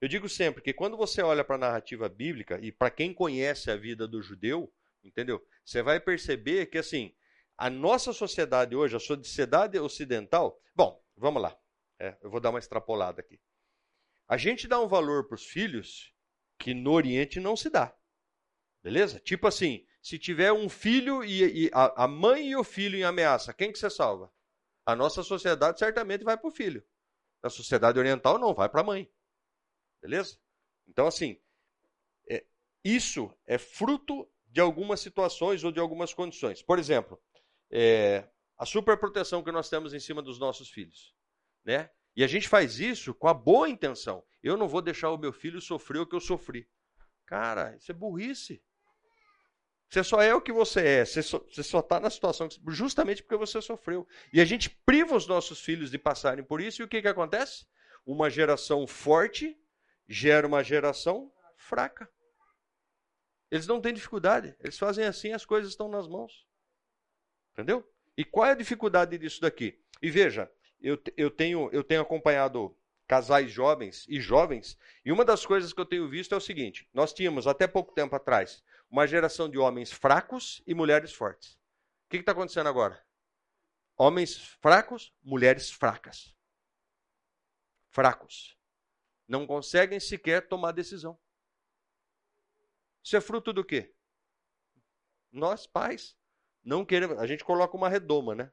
Eu 0.00 0.08
digo 0.08 0.28
sempre 0.28 0.62
que 0.62 0.72
quando 0.72 0.96
você 0.96 1.22
olha 1.22 1.44
para 1.44 1.56
a 1.56 1.58
narrativa 1.58 2.08
bíblica, 2.08 2.58
e 2.60 2.72
para 2.72 2.90
quem 2.90 3.14
conhece 3.14 3.70
a 3.70 3.76
vida 3.76 4.08
do 4.08 4.20
judeu, 4.20 4.72
entendeu? 5.04 5.46
Você 5.64 5.82
vai 5.82 6.00
perceber 6.00 6.66
que, 6.66 6.78
assim, 6.78 7.14
a 7.56 7.70
nossa 7.70 8.12
sociedade 8.12 8.74
hoje, 8.74 8.96
a 8.96 9.00
sociedade 9.00 9.78
ocidental. 9.78 10.60
Bom, 10.74 11.02
vamos 11.16 11.42
lá. 11.42 11.56
É, 11.98 12.16
eu 12.20 12.30
vou 12.30 12.40
dar 12.40 12.50
uma 12.50 12.58
extrapolada 12.58 13.20
aqui. 13.20 13.40
A 14.26 14.36
gente 14.36 14.66
dá 14.66 14.80
um 14.80 14.88
valor 14.88 15.28
para 15.28 15.36
os 15.36 15.46
filhos 15.46 16.12
que 16.58 16.74
no 16.74 16.92
Oriente 16.92 17.38
não 17.38 17.56
se 17.56 17.70
dá. 17.70 17.94
Beleza? 18.82 19.20
Tipo 19.20 19.46
assim, 19.46 19.86
se 20.00 20.18
tiver 20.18 20.52
um 20.52 20.68
filho 20.68 21.22
e, 21.22 21.66
e 21.66 21.70
a, 21.72 22.04
a, 22.04 22.08
mãe 22.08 22.48
e 22.48 22.56
o 22.56 22.64
filho 22.64 22.96
em 22.98 23.04
ameaça, 23.04 23.52
quem 23.52 23.70
que 23.70 23.78
você 23.78 23.88
salva? 23.88 24.32
A 24.84 24.96
nossa 24.96 25.22
sociedade 25.22 25.78
certamente 25.78 26.24
vai 26.24 26.36
para 26.36 26.48
o 26.48 26.52
filho. 26.52 26.84
Na 27.42 27.50
sociedade 27.50 27.98
oriental, 27.98 28.38
não, 28.38 28.54
vai 28.54 28.68
para 28.68 28.80
a 28.80 28.84
mãe. 28.84 29.08
Beleza? 30.00 30.36
Então, 30.88 31.06
assim, 31.06 31.40
é, 32.28 32.44
isso 32.84 33.32
é 33.46 33.58
fruto 33.58 34.28
de 34.52 34.60
algumas 34.60 35.00
situações 35.00 35.64
ou 35.64 35.72
de 35.72 35.80
algumas 35.80 36.12
condições. 36.12 36.62
Por 36.62 36.78
exemplo, 36.78 37.18
é, 37.70 38.28
a 38.58 38.66
superproteção 38.66 39.42
que 39.42 39.50
nós 39.50 39.70
temos 39.70 39.94
em 39.94 39.98
cima 39.98 40.20
dos 40.20 40.38
nossos 40.38 40.68
filhos. 40.68 41.14
Né? 41.64 41.90
E 42.14 42.22
a 42.22 42.26
gente 42.26 42.46
faz 42.46 42.78
isso 42.78 43.14
com 43.14 43.28
a 43.28 43.34
boa 43.34 43.68
intenção. 43.68 44.22
Eu 44.42 44.58
não 44.58 44.68
vou 44.68 44.82
deixar 44.82 45.10
o 45.10 45.16
meu 45.16 45.32
filho 45.32 45.60
sofrer 45.60 46.00
o 46.00 46.06
que 46.06 46.14
eu 46.14 46.20
sofri. 46.20 46.68
Cara, 47.24 47.74
isso 47.76 47.90
é 47.90 47.94
burrice. 47.94 48.62
Você 49.88 50.04
só 50.04 50.20
é 50.20 50.34
o 50.34 50.40
que 50.40 50.52
você 50.52 50.80
é. 50.80 51.04
Você 51.04 51.22
só 51.22 51.80
está 51.80 51.98
na 51.98 52.10
situação 52.10 52.48
justamente 52.68 53.22
porque 53.22 53.36
você 53.36 53.60
sofreu. 53.62 54.06
E 54.32 54.40
a 54.40 54.44
gente 54.44 54.68
priva 54.68 55.16
os 55.16 55.26
nossos 55.26 55.60
filhos 55.60 55.90
de 55.90 55.98
passarem 55.98 56.44
por 56.44 56.60
isso. 56.60 56.82
E 56.82 56.84
o 56.84 56.88
que, 56.88 57.00
que 57.00 57.08
acontece? 57.08 57.66
Uma 58.04 58.28
geração 58.28 58.86
forte 58.86 59.56
gera 60.06 60.46
uma 60.46 60.62
geração 60.62 61.32
fraca. 61.56 62.06
Eles 63.52 63.66
não 63.66 63.82
têm 63.82 63.92
dificuldade. 63.92 64.56
Eles 64.60 64.78
fazem 64.78 65.04
assim, 65.04 65.32
as 65.32 65.44
coisas 65.44 65.70
estão 65.70 65.86
nas 65.86 66.08
mãos. 66.08 66.48
Entendeu? 67.52 67.86
E 68.16 68.24
qual 68.24 68.46
é 68.46 68.52
a 68.52 68.54
dificuldade 68.54 69.18
disso 69.18 69.42
daqui? 69.42 69.78
E 70.00 70.10
veja, 70.10 70.50
eu, 70.80 70.98
eu, 71.18 71.30
tenho, 71.30 71.68
eu 71.70 71.84
tenho 71.84 72.00
acompanhado 72.00 72.74
casais 73.06 73.52
jovens 73.52 74.06
e 74.08 74.18
jovens, 74.22 74.78
e 75.04 75.12
uma 75.12 75.22
das 75.22 75.44
coisas 75.44 75.70
que 75.70 75.78
eu 75.78 75.84
tenho 75.84 76.08
visto 76.08 76.34
é 76.34 76.38
o 76.38 76.40
seguinte: 76.40 76.88
nós 76.94 77.12
tínhamos 77.12 77.46
até 77.46 77.66
pouco 77.66 77.92
tempo 77.92 78.16
atrás 78.16 78.64
uma 78.90 79.06
geração 79.06 79.50
de 79.50 79.58
homens 79.58 79.92
fracos 79.92 80.62
e 80.66 80.74
mulheres 80.74 81.12
fortes. 81.12 81.52
O 82.06 82.08
que 82.08 82.16
está 82.16 82.32
acontecendo 82.32 82.70
agora? 82.70 83.04
Homens 83.98 84.34
fracos, 84.62 85.12
mulheres 85.22 85.70
fracas. 85.70 86.34
Fracos. 87.90 88.56
Não 89.28 89.46
conseguem 89.46 90.00
sequer 90.00 90.48
tomar 90.48 90.72
decisão. 90.72 91.18
Isso 93.02 93.16
é 93.16 93.20
fruto 93.20 93.52
do 93.52 93.64
quê? 93.64 93.92
Nós, 95.30 95.66
pais, 95.66 96.16
não 96.62 96.84
queremos. 96.84 97.18
A 97.18 97.26
gente 97.26 97.44
coloca 97.44 97.76
uma 97.76 97.88
redoma, 97.88 98.34
né? 98.34 98.52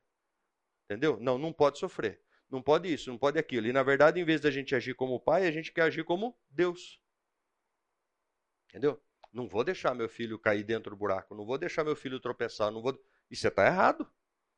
Entendeu? 0.86 1.20
Não, 1.20 1.38
não 1.38 1.54
pode 1.54 1.78
sofrer. 1.78 2.22
Não 2.50 2.62
pode 2.62 2.91
isso, 2.91 3.12
não 3.12 3.18
pode 3.18 3.38
aquilo. 3.38 3.68
E 3.68 3.74
na 3.74 3.84
verdade, 3.84 4.20
em 4.20 4.26
vez 4.26 4.41
da 4.41 4.50
gente 4.50 4.74
agir 4.74 4.95
como 4.95 5.20
pai, 5.20 5.45
a 5.45 5.52
gente 5.52 5.72
quer 5.72 5.84
agir 5.84 6.04
como 6.04 6.36
Deus. 6.50 7.00
Entendeu? 8.70 9.00
Não 9.32 9.47
vou 9.47 9.64
deixar 9.64 9.93
meu 9.93 10.10
filho 10.10 10.39
cair 10.39 10.64
dentro 10.64 10.89
do 10.91 10.97
buraco, 10.97 11.36
não 11.36 11.45
vou 11.45 11.58
deixar 11.58 11.84
meu 11.84 11.95
filho 11.95 12.20
tropeçar, 12.20 12.72
não 12.72 12.82
vou. 12.82 13.00
Isso 13.30 13.47
está 13.47 13.68
errado. 13.68 14.10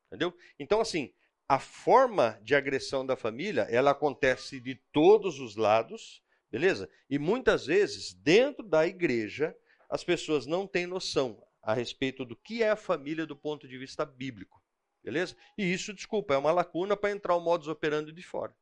Entendeu? 0.08 0.34
Então, 0.58 0.80
assim, 0.80 1.14
a 1.48 1.60
forma 1.60 2.39
de 2.42 2.56
agressão 2.56 3.06
da 3.06 3.18
família, 3.18 3.64
ela 3.64 3.92
acontece 3.92 4.62
de 4.62 4.76
todos 4.94 5.39
os 5.39 5.58
lados, 5.58 6.24
beleza? 6.50 6.89
E 7.10 7.20
muitas 7.20 7.66
vezes, 7.66 8.14
dentro 8.14 8.66
da 8.66 8.88
igreja, 8.88 9.54
as 9.92 10.06
pessoas 10.06 10.46
não 10.46 10.66
têm 10.66 10.88
noção 10.88 11.44
a 11.62 11.74
respeito 11.74 12.24
do 12.24 12.36
que 12.36 12.64
é 12.64 12.70
a 12.70 12.78
família 12.78 13.26
do 13.26 13.36
ponto 13.36 13.68
de 13.68 13.78
vista 13.78 14.06
bíblico, 14.06 14.64
beleza? 15.04 15.36
E 15.58 15.72
isso, 15.72 15.94
desculpa, 15.94 16.34
é 16.34 16.38
uma 16.38 16.54
lacuna 16.54 16.96
para 16.96 17.12
entrar 17.12 17.36
o 17.36 17.42
modus 17.42 17.68
operandi 17.68 18.14
de 18.14 18.24
fora. 18.24 18.56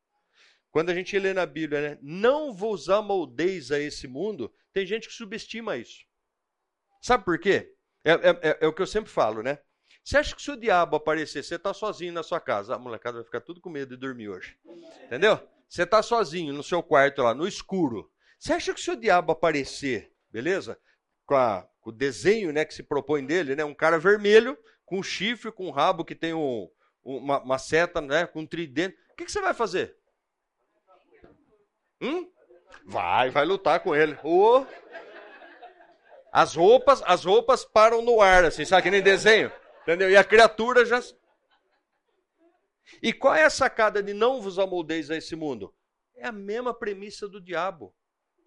Quando 0.72 0.90
a 0.90 0.96
gente 0.96 1.18
lê 1.18 1.32
na 1.32 1.46
Bíblia, 1.46 1.82
né, 1.82 2.00
não 2.02 2.52
vos 2.52 2.90
amoldeis 2.90 3.72
a 3.72 3.80
esse 3.80 4.08
mundo, 4.08 4.52
tem 4.74 4.86
gente 4.86 5.08
que 5.08 5.14
subestima 5.14 5.78
isso. 5.78 6.04
Sabe 7.00 7.24
por 7.24 7.40
quê? 7.40 7.76
É, 8.04 8.12
é, 8.12 8.30
é, 8.42 8.58
é 8.62 8.68
o 8.68 8.74
que 8.74 8.82
eu 8.82 8.88
sempre 8.88 9.12
falo, 9.12 9.44
né? 9.44 9.60
Você 10.04 10.18
acha 10.18 10.36
que 10.36 10.42
se 10.42 10.50
o 10.50 10.60
diabo 10.60 10.96
aparecer, 10.96 11.44
você 11.44 11.56
está 11.56 11.74
sozinho 11.74 12.12
na 12.12 12.24
sua 12.24 12.40
casa, 12.40 12.74
a 12.74 12.80
molecada 12.80 13.18
vai 13.18 13.26
ficar 13.26 13.42
tudo 13.42 13.62
com 13.62 13.70
medo 13.70 13.96
de 13.96 14.02
dormir 14.02 14.30
hoje. 14.30 14.58
Entendeu? 15.06 15.40
Você 15.68 15.84
está 15.84 16.02
sozinho 16.02 16.54
no 16.54 16.64
seu 16.64 16.82
quarto 16.82 17.22
lá, 17.22 17.36
no 17.36 17.48
escuro. 17.48 18.12
Você 18.40 18.54
acha 18.54 18.74
que 18.74 18.82
se 18.82 18.90
o 18.90 18.96
diabo 18.96 19.32
aparecer, 19.32 20.12
beleza? 20.32 20.80
Com, 21.30 21.36
a, 21.36 21.62
com 21.80 21.92
o 21.92 21.94
desenho 21.94 22.52
né, 22.52 22.66
que 22.66 22.74
se 22.74 22.82
propõe 22.82 23.24
dele, 23.24 23.56
né? 23.56 23.64
Um 23.64 23.76
cara 23.76 24.00
vermelho, 24.00 24.58
com 24.84 25.04
chifre, 25.04 25.52
com 25.52 25.70
rabo 25.70 26.04
que 26.04 26.16
tem 26.16 26.34
um, 26.34 26.68
uma, 27.04 27.40
uma, 27.40 27.60
seta, 27.60 28.02
né? 28.02 28.26
Com 28.26 28.40
um 28.40 28.48
tridente. 28.48 28.98
O 29.12 29.16
que, 29.16 29.26
que 29.26 29.32
você 29.32 29.40
vai 29.40 29.54
fazer? 29.54 29.96
Hum? 32.02 32.28
Vai, 32.84 33.30
vai 33.30 33.46
lutar 33.46 33.82
com 33.82 33.96
ele. 33.96 34.18
Oh. 34.24 34.66
As 36.32 36.56
roupas, 36.56 37.04
as 37.06 37.24
roupas 37.26 37.64
param 37.64 38.02
no 38.02 38.22
ar, 38.22 38.46
assim, 38.46 38.66
sabe 38.66 38.82
que 38.82 38.90
nem 38.90 39.04
desenho? 39.04 39.52
Entendeu? 39.84 40.10
E 40.10 40.18
a 40.18 40.24
criatura 40.24 40.84
já. 40.84 41.00
E 43.04 43.14
qual 43.14 43.36
é 43.36 43.44
a 43.44 43.52
sacada 43.52 44.02
de 44.02 44.16
não 44.16 44.42
vos 44.42 44.58
amoldeis 44.58 45.12
a 45.12 45.16
esse 45.16 45.36
mundo? 45.36 45.72
É 46.16 46.26
a 46.26 46.32
mesma 46.32 46.74
premissa 46.74 47.28
do 47.28 47.40
diabo, 47.40 47.96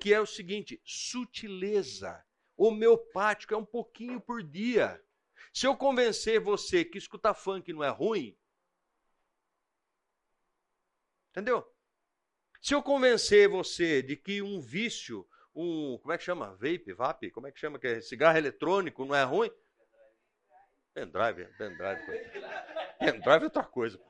que 0.01 0.13
é 0.13 0.21
o 0.21 0.27
seguinte: 0.27 0.83
sutileza, 0.85 2.21
homeopático, 2.67 3.55
é 3.55 3.57
um 3.57 3.65
pouquinho 3.65 4.21
por 4.21 4.43
dia. 4.43 5.03
Se 5.53 5.67
eu 5.67 5.77
convencer 5.77 6.41
você 6.41 6.85
que 6.85 6.99
escutar 6.99 7.35
funk 7.35 7.73
não 7.73 7.83
é 7.83 7.89
ruim, 7.89 8.37
entendeu? 11.31 11.67
Se 12.61 12.75
eu 12.75 12.83
convencer 12.83 13.49
você 13.49 14.03
de 14.03 14.17
que 14.17 14.41
um 14.41 14.61
vício, 14.61 15.29
um, 15.55 15.99
como 15.99 16.13
é 16.13 16.19
que 16.19 16.25
chama? 16.25 16.55
Vape, 16.55 16.93
vape, 16.93 17.31
como 17.31 17.47
é 17.47 17.53
que 17.53 17.59
chama? 17.59 17.79
Que 17.79 17.89
é 17.89 18.01
cigarro 18.01 18.39
eletrônico 18.39 19.05
não 19.05 19.15
é 19.15 19.25
ruim? 19.25 19.51
Pendrive, 20.95 21.47
pendrive. 21.59 22.07
Pendrive 22.99 23.43
é 23.43 23.45
outra 23.45 23.65
coisa. 23.65 24.01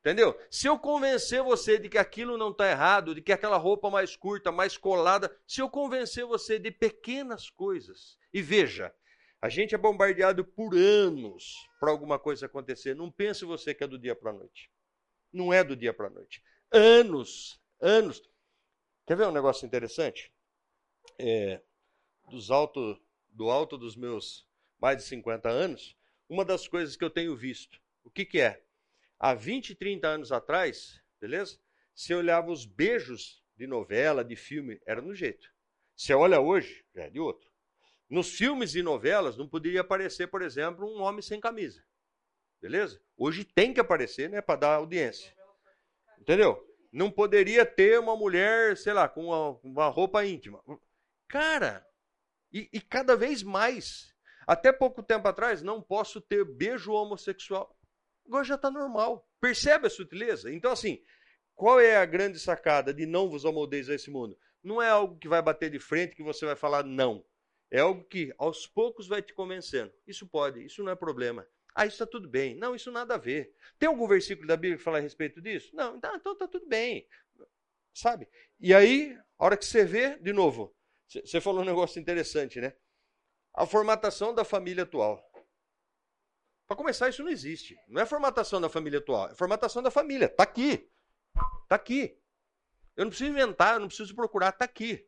Entendeu? 0.00 0.38
Se 0.50 0.66
eu 0.66 0.78
convencer 0.78 1.42
você 1.42 1.78
de 1.78 1.88
que 1.88 1.98
aquilo 1.98 2.38
não 2.38 2.50
está 2.50 2.70
errado, 2.70 3.14
de 3.14 3.20
que 3.20 3.32
aquela 3.32 3.58
roupa 3.58 3.90
mais 3.90 4.16
curta, 4.16 4.50
mais 4.50 4.76
colada, 4.78 5.34
se 5.46 5.60
eu 5.60 5.68
convencer 5.68 6.24
você 6.24 6.58
de 6.58 6.70
pequenas 6.70 7.50
coisas, 7.50 8.18
e 8.32 8.40
veja, 8.40 8.94
a 9.42 9.48
gente 9.50 9.74
é 9.74 9.78
bombardeado 9.78 10.42
por 10.42 10.74
anos 10.74 11.54
para 11.78 11.90
alguma 11.90 12.18
coisa 12.18 12.46
acontecer. 12.46 12.94
Não 12.94 13.10
pense 13.10 13.44
você 13.44 13.74
que 13.74 13.84
é 13.84 13.86
do 13.86 13.98
dia 13.98 14.16
para 14.16 14.30
a 14.30 14.34
noite. 14.34 14.70
Não 15.30 15.52
é 15.52 15.62
do 15.62 15.76
dia 15.76 15.92
para 15.92 16.06
a 16.06 16.10
noite. 16.10 16.42
Anos, 16.72 17.60
anos. 17.78 18.22
Quer 19.06 19.16
ver 19.16 19.26
um 19.26 19.32
negócio 19.32 19.66
interessante? 19.66 20.32
É, 21.18 21.60
dos 22.30 22.50
alto, 22.50 22.98
do 23.28 23.50
alto 23.50 23.76
dos 23.76 23.96
meus 23.96 24.46
mais 24.80 24.96
de 24.96 25.02
50 25.04 25.48
anos, 25.48 25.94
uma 26.28 26.44
das 26.44 26.66
coisas 26.66 26.96
que 26.96 27.04
eu 27.04 27.10
tenho 27.10 27.36
visto, 27.36 27.80
o 28.02 28.10
que, 28.10 28.24
que 28.24 28.40
é? 28.40 28.62
Há 29.20 29.34
20, 29.34 29.74
30 29.74 30.08
anos 30.08 30.32
atrás, 30.32 30.98
beleza? 31.20 31.60
Você 31.94 32.14
olhava 32.14 32.50
os 32.50 32.64
beijos 32.64 33.44
de 33.54 33.66
novela, 33.66 34.24
de 34.24 34.34
filme, 34.34 34.80
era 34.86 35.02
no 35.02 35.14
jeito. 35.14 35.46
Você 35.94 36.14
olha 36.14 36.40
hoje, 36.40 36.82
já 36.94 37.02
é 37.02 37.10
de 37.10 37.20
outro. 37.20 37.50
Nos 38.08 38.34
filmes 38.34 38.74
e 38.74 38.82
novelas 38.82 39.36
não 39.36 39.46
poderia 39.46 39.82
aparecer, 39.82 40.28
por 40.28 40.40
exemplo, 40.40 40.86
um 40.86 41.02
homem 41.02 41.20
sem 41.20 41.38
camisa. 41.38 41.84
Beleza? 42.60 43.00
Hoje 43.16 43.44
tem 43.44 43.74
que 43.74 43.80
aparecer, 43.80 44.30
né, 44.30 44.40
para 44.40 44.60
dar 44.60 44.74
audiência. 44.76 45.32
Entendeu? 46.18 46.66
Não 46.90 47.10
poderia 47.10 47.66
ter 47.66 48.00
uma 48.00 48.16
mulher, 48.16 48.76
sei 48.76 48.94
lá, 48.94 49.08
com 49.08 49.26
uma, 49.26 49.60
uma 49.62 49.88
roupa 49.88 50.24
íntima. 50.24 50.62
Cara, 51.28 51.86
e, 52.50 52.68
e 52.72 52.80
cada 52.80 53.14
vez 53.14 53.42
mais. 53.42 54.14
Até 54.46 54.72
pouco 54.72 55.02
tempo 55.02 55.28
atrás, 55.28 55.62
não 55.62 55.80
posso 55.80 56.20
ter 56.20 56.44
beijo 56.44 56.92
homossexual 56.92 57.78
agora 58.26 58.44
já 58.44 58.54
está 58.54 58.70
normal. 58.70 59.28
Percebe 59.40 59.86
a 59.86 59.90
sutileza? 59.90 60.52
Então, 60.52 60.72
assim, 60.72 61.02
qual 61.54 61.80
é 61.80 61.96
a 61.96 62.06
grande 62.06 62.38
sacada 62.38 62.92
de 62.92 63.06
não 63.06 63.28
vos 63.28 63.44
amoldeis 63.44 63.88
a 63.88 63.94
esse 63.94 64.10
mundo? 64.10 64.38
Não 64.62 64.80
é 64.80 64.88
algo 64.88 65.18
que 65.18 65.28
vai 65.28 65.40
bater 65.40 65.70
de 65.70 65.78
frente 65.78 66.14
que 66.14 66.22
você 66.22 66.44
vai 66.44 66.56
falar 66.56 66.84
não. 66.84 67.24
É 67.70 67.80
algo 67.80 68.04
que 68.04 68.34
aos 68.36 68.66
poucos 68.66 69.06
vai 69.06 69.22
te 69.22 69.32
convencendo. 69.32 69.92
Isso 70.06 70.26
pode, 70.26 70.64
isso 70.64 70.82
não 70.82 70.92
é 70.92 70.96
problema. 70.96 71.46
Ah, 71.74 71.86
isso 71.86 71.94
está 71.94 72.06
tudo 72.06 72.28
bem. 72.28 72.56
Não, 72.56 72.74
isso 72.74 72.90
nada 72.90 73.14
a 73.14 73.18
ver. 73.18 73.54
Tem 73.78 73.88
algum 73.88 74.06
versículo 74.08 74.46
da 74.46 74.56
Bíblia 74.56 74.76
que 74.76 74.82
fala 74.82 74.98
a 74.98 75.00
respeito 75.00 75.40
disso? 75.40 75.74
Não, 75.74 75.96
então 75.96 76.16
está 76.16 76.30
então 76.30 76.48
tudo 76.48 76.66
bem. 76.66 77.06
Sabe? 77.94 78.28
E 78.58 78.74
aí, 78.74 79.16
a 79.38 79.44
hora 79.44 79.56
que 79.56 79.64
você 79.64 79.84
vê, 79.84 80.18
de 80.18 80.32
novo, 80.32 80.74
você 81.08 81.40
falou 81.40 81.62
um 81.62 81.66
negócio 81.66 82.00
interessante, 82.00 82.60
né? 82.60 82.74
A 83.54 83.66
formatação 83.66 84.34
da 84.34 84.44
família 84.44 84.84
atual. 84.84 85.29
Para 86.70 86.76
começar, 86.76 87.08
isso 87.08 87.24
não 87.24 87.32
existe. 87.32 87.76
Não 87.88 88.00
é 88.00 88.06
formatação 88.06 88.60
da 88.60 88.68
família 88.68 89.00
atual, 89.00 89.28
é 89.28 89.34
formatação 89.34 89.82
da 89.82 89.90
família. 89.90 90.26
Está 90.26 90.44
aqui. 90.44 90.88
Está 91.64 91.74
aqui. 91.74 92.16
Eu 92.96 93.06
não 93.06 93.10
preciso 93.10 93.28
inventar, 93.28 93.74
eu 93.74 93.80
não 93.80 93.88
preciso 93.88 94.14
procurar, 94.14 94.50
está 94.50 94.66
aqui. 94.66 95.04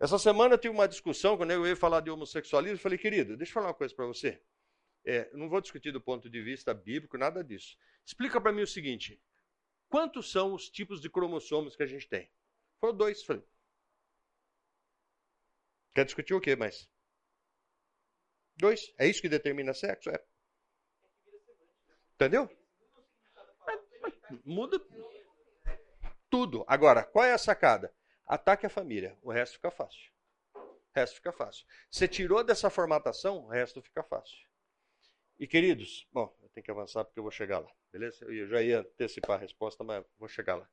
Essa 0.00 0.18
semana 0.18 0.54
eu 0.54 0.58
tive 0.58 0.72
uma 0.72 0.88
discussão, 0.88 1.36
quando 1.36 1.50
eu 1.50 1.66
ia 1.66 1.76
falar 1.76 2.00
de 2.00 2.08
homossexualismo, 2.08 2.76
eu 2.76 2.80
falei, 2.80 2.96
querido, 2.96 3.36
deixa 3.36 3.50
eu 3.50 3.54
falar 3.54 3.66
uma 3.66 3.74
coisa 3.74 3.94
para 3.94 4.06
você. 4.06 4.42
É, 5.04 5.30
não 5.34 5.46
vou 5.46 5.60
discutir 5.60 5.92
do 5.92 6.00
ponto 6.00 6.30
de 6.30 6.40
vista 6.40 6.72
bíblico, 6.72 7.18
nada 7.18 7.44
disso. 7.44 7.76
Explica 8.02 8.40
para 8.40 8.50
mim 8.50 8.62
o 8.62 8.66
seguinte: 8.66 9.22
quantos 9.90 10.32
são 10.32 10.54
os 10.54 10.70
tipos 10.70 11.02
de 11.02 11.10
cromossomos 11.10 11.76
que 11.76 11.82
a 11.82 11.86
gente 11.86 12.08
tem? 12.08 12.30
Foram 12.80 12.96
dois. 12.96 13.22
Falei. 13.22 13.44
Quer 15.94 16.06
discutir 16.06 16.32
o 16.32 16.40
quê 16.40 16.56
mais? 16.56 16.88
Dois. 18.58 18.92
É 18.98 19.06
isso 19.06 19.22
que 19.22 19.28
determina 19.28 19.72
sexo? 19.72 20.10
É. 20.10 20.22
Entendeu? 22.14 22.50
Muda 24.44 24.80
tudo. 26.28 26.64
Agora, 26.66 27.04
qual 27.04 27.24
é 27.24 27.32
a 27.32 27.38
sacada? 27.38 27.94
Ataque 28.26 28.66
a 28.66 28.70
família. 28.70 29.16
O 29.22 29.30
resto 29.30 29.54
fica 29.54 29.70
fácil. 29.70 30.10
O 30.54 30.76
resto 30.94 31.14
fica 31.14 31.32
fácil. 31.32 31.64
Você 31.90 32.08
tirou 32.08 32.42
dessa 32.42 32.68
formatação, 32.68 33.46
o 33.46 33.48
resto 33.48 33.80
fica 33.80 34.02
fácil. 34.02 34.48
E 35.38 35.46
queridos, 35.46 36.08
bom, 36.12 36.36
eu 36.42 36.48
tenho 36.48 36.64
que 36.64 36.70
avançar 36.70 37.04
porque 37.04 37.20
eu 37.20 37.22
vou 37.22 37.30
chegar 37.30 37.60
lá, 37.60 37.70
beleza? 37.92 38.24
Eu 38.24 38.48
já 38.48 38.60
ia 38.60 38.80
antecipar 38.80 39.38
a 39.38 39.40
resposta, 39.40 39.84
mas 39.84 40.04
vou 40.18 40.28
chegar 40.28 40.56
lá. 40.56 40.68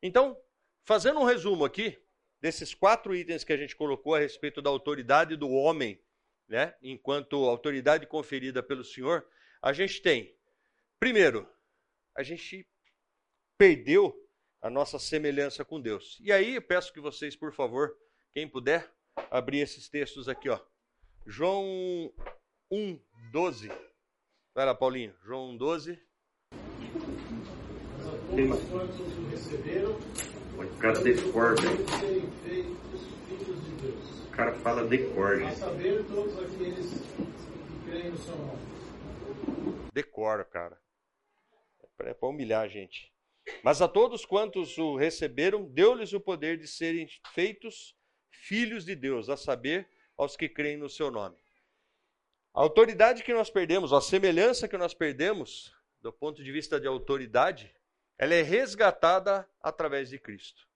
Então, 0.00 0.40
fazendo 0.84 1.18
um 1.18 1.24
resumo 1.24 1.64
aqui 1.64 2.00
desses 2.40 2.72
quatro 2.72 3.16
itens 3.16 3.42
que 3.42 3.52
a 3.52 3.56
gente 3.56 3.74
colocou 3.74 4.14
a 4.14 4.20
respeito 4.20 4.62
da 4.62 4.70
autoridade 4.70 5.34
do 5.36 5.50
homem 5.50 6.00
né, 6.50 6.74
enquanto 6.82 7.48
autoridade 7.48 8.06
conferida 8.08 8.60
pelo 8.60 8.82
Senhor, 8.84 9.24
a 9.62 9.72
gente 9.72 10.02
tem, 10.02 10.36
primeiro, 10.98 11.48
a 12.16 12.24
gente 12.24 12.68
perdeu 13.56 14.12
a 14.60 14.68
nossa 14.68 14.98
semelhança 14.98 15.64
com 15.64 15.80
Deus. 15.80 16.18
E 16.20 16.32
aí 16.32 16.56
eu 16.56 16.62
peço 16.62 16.92
que 16.92 17.00
vocês, 17.00 17.36
por 17.36 17.54
favor, 17.54 17.96
quem 18.34 18.48
puder, 18.48 18.92
abrir 19.30 19.60
esses 19.60 19.88
textos 19.88 20.28
aqui, 20.28 20.48
ó. 20.48 20.60
João 21.24 22.12
1, 22.68 22.98
12. 23.30 23.68
Vai 24.52 24.66
lá, 24.66 24.74
Paulinho. 24.74 25.14
João 25.22 25.50
1, 25.50 25.56
12. 25.56 26.02
receberam, 29.30 29.92
o 29.92 30.78
cara 30.78 31.00
decorda 31.00 31.62
cara 34.40 34.54
fala 34.54 34.84
decorde. 34.86 35.44
A 35.44 35.52
saber 35.52 36.02
todos 36.06 36.38
aqueles 36.38 36.90
que 36.90 37.90
creem 37.90 38.10
no 38.10 38.16
seu 38.16 38.36
nome. 38.36 38.58
Decora, 39.92 40.44
cara. 40.44 40.80
É 42.00 42.14
para 42.14 42.28
humilhar 42.28 42.62
a 42.62 42.68
gente. 42.68 43.12
Mas 43.62 43.82
a 43.82 43.88
todos 43.88 44.24
quantos 44.24 44.78
o 44.78 44.96
receberam, 44.96 45.64
deu-lhes 45.64 46.14
o 46.14 46.20
poder 46.20 46.56
de 46.56 46.66
serem 46.66 47.06
feitos 47.34 47.94
filhos 48.30 48.86
de 48.86 48.94
Deus, 48.94 49.28
a 49.28 49.36
saber, 49.36 49.86
aos 50.16 50.36
que 50.36 50.48
creem 50.48 50.78
no 50.78 50.88
seu 50.88 51.10
nome. 51.10 51.36
A 52.54 52.60
autoridade 52.62 53.22
que 53.22 53.34
nós 53.34 53.50
perdemos, 53.50 53.92
a 53.92 54.00
semelhança 54.00 54.66
que 54.66 54.78
nós 54.78 54.94
perdemos, 54.94 55.74
do 56.00 56.10
ponto 56.10 56.42
de 56.42 56.50
vista 56.50 56.80
de 56.80 56.86
autoridade, 56.86 57.74
ela 58.16 58.34
é 58.34 58.40
resgatada 58.40 59.46
através 59.60 60.08
de 60.08 60.18
Cristo. 60.18 60.66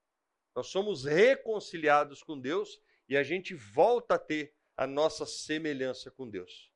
Nós 0.54 0.66
somos 0.66 1.04
reconciliados 1.04 2.22
com 2.22 2.38
Deus 2.38 2.78
e 3.08 3.16
a 3.16 3.22
gente 3.22 3.54
volta 3.54 4.14
a 4.14 4.18
ter 4.18 4.54
a 4.76 4.86
nossa 4.86 5.24
semelhança 5.26 6.10
com 6.10 6.28
Deus. 6.28 6.70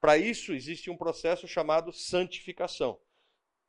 Para 0.00 0.18
isso, 0.18 0.52
existe 0.52 0.90
um 0.90 0.96
processo 0.96 1.48
chamado 1.48 1.92
santificação. 1.92 3.00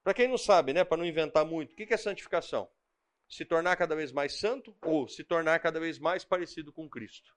Para 0.04 0.14
quem 0.14 0.28
não 0.28 0.38
sabe, 0.38 0.74
né, 0.74 0.84
para 0.84 0.98
não 0.98 1.06
inventar 1.06 1.46
muito, 1.46 1.74
o 1.74 1.76
que 1.76 1.94
é 1.94 1.98
santificação? 1.98 2.70
Se 3.28 3.44
tornar 3.44 3.76
cada 3.76 3.96
vez 3.96 4.12
mais 4.12 4.34
santo 4.34 4.76
ou 4.82 5.08
se 5.08 5.24
tornar 5.24 5.60
cada 5.60 5.80
vez 5.80 5.98
mais 5.98 6.24
parecido 6.24 6.72
com 6.72 6.90
Cristo. 6.90 7.36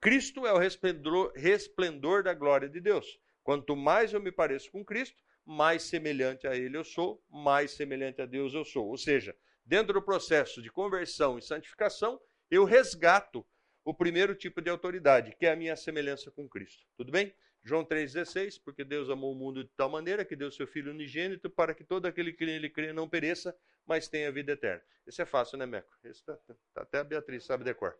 Cristo 0.00 0.46
é 0.46 0.52
o 0.52 0.58
resplendor, 0.58 1.32
resplendor 1.34 2.22
da 2.22 2.34
glória 2.34 2.68
de 2.68 2.80
Deus. 2.80 3.20
Quanto 3.42 3.76
mais 3.76 4.12
eu 4.12 4.20
me 4.20 4.32
pareço 4.32 4.70
com 4.70 4.84
Cristo, 4.84 5.22
mais 5.44 5.84
semelhante 5.84 6.46
a 6.46 6.54
Ele 6.54 6.76
eu 6.76 6.84
sou, 6.84 7.22
mais 7.28 7.70
semelhante 7.70 8.20
a 8.20 8.26
Deus 8.26 8.52
eu 8.52 8.64
sou. 8.64 8.86
Ou 8.88 8.96
seja, 8.96 9.36
dentro 9.64 9.94
do 9.94 10.02
processo 10.02 10.60
de 10.60 10.70
conversão 10.70 11.38
e 11.38 11.42
santificação, 11.42 12.20
eu 12.50 12.64
resgato 12.64 13.46
o 13.88 13.94
primeiro 13.94 14.34
tipo 14.34 14.60
de 14.60 14.68
autoridade, 14.68 15.34
que 15.38 15.46
é 15.46 15.50
a 15.50 15.56
minha 15.56 15.74
semelhança 15.74 16.30
com 16.30 16.46
Cristo. 16.46 16.84
Tudo 16.94 17.10
bem? 17.10 17.34
João 17.64 17.82
3,16, 17.82 18.60
porque 18.62 18.84
Deus 18.84 19.08
amou 19.08 19.32
o 19.32 19.34
mundo 19.34 19.64
de 19.64 19.70
tal 19.70 19.88
maneira 19.88 20.26
que 20.26 20.36
deu 20.36 20.52
seu 20.52 20.66
Filho 20.66 20.92
unigênito 20.92 21.48
para 21.48 21.72
que 21.72 21.82
todo 21.82 22.04
aquele 22.04 22.34
que 22.34 22.44
nele 22.44 22.68
crê 22.68 22.92
não 22.92 23.08
pereça, 23.08 23.56
mas 23.86 24.06
tenha 24.06 24.30
vida 24.30 24.52
eterna. 24.52 24.82
Esse 25.06 25.22
é 25.22 25.24
fácil, 25.24 25.56
né, 25.56 25.64
Meco? 25.64 25.90
Esse 26.04 26.22
tá, 26.22 26.36
tá, 26.36 26.82
até 26.82 26.98
a 26.98 27.04
Beatriz 27.04 27.44
sabe 27.44 27.64
decor. 27.64 27.98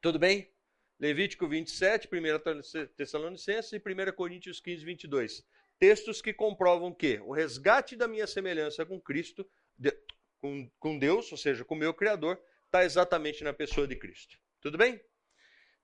Tudo 0.00 0.18
bem? 0.18 0.50
Levítico 0.98 1.46
27, 1.46 2.08
1 2.08 2.88
Tessalonicenses 2.96 3.70
e 3.70 3.76
1 3.76 4.12
Coríntios 4.16 4.60
15, 4.60 4.82
22. 4.82 5.46
Textos 5.78 6.22
que 6.22 6.32
comprovam 6.32 6.90
que 6.90 7.20
o 7.20 7.32
resgate 7.32 7.96
da 7.96 8.08
minha 8.08 8.26
semelhança 8.26 8.86
com 8.86 8.98
Cristo, 8.98 9.46
de, 9.76 9.94
com, 10.40 10.70
com 10.78 10.98
Deus, 10.98 11.30
ou 11.30 11.36
seja, 11.36 11.66
com 11.66 11.74
o 11.74 11.78
meu 11.78 11.92
Criador, 11.92 12.40
está 12.64 12.82
exatamente 12.82 13.44
na 13.44 13.52
pessoa 13.52 13.86
de 13.86 13.94
Cristo. 13.94 14.42
Tudo 14.64 14.78
bem? 14.78 14.98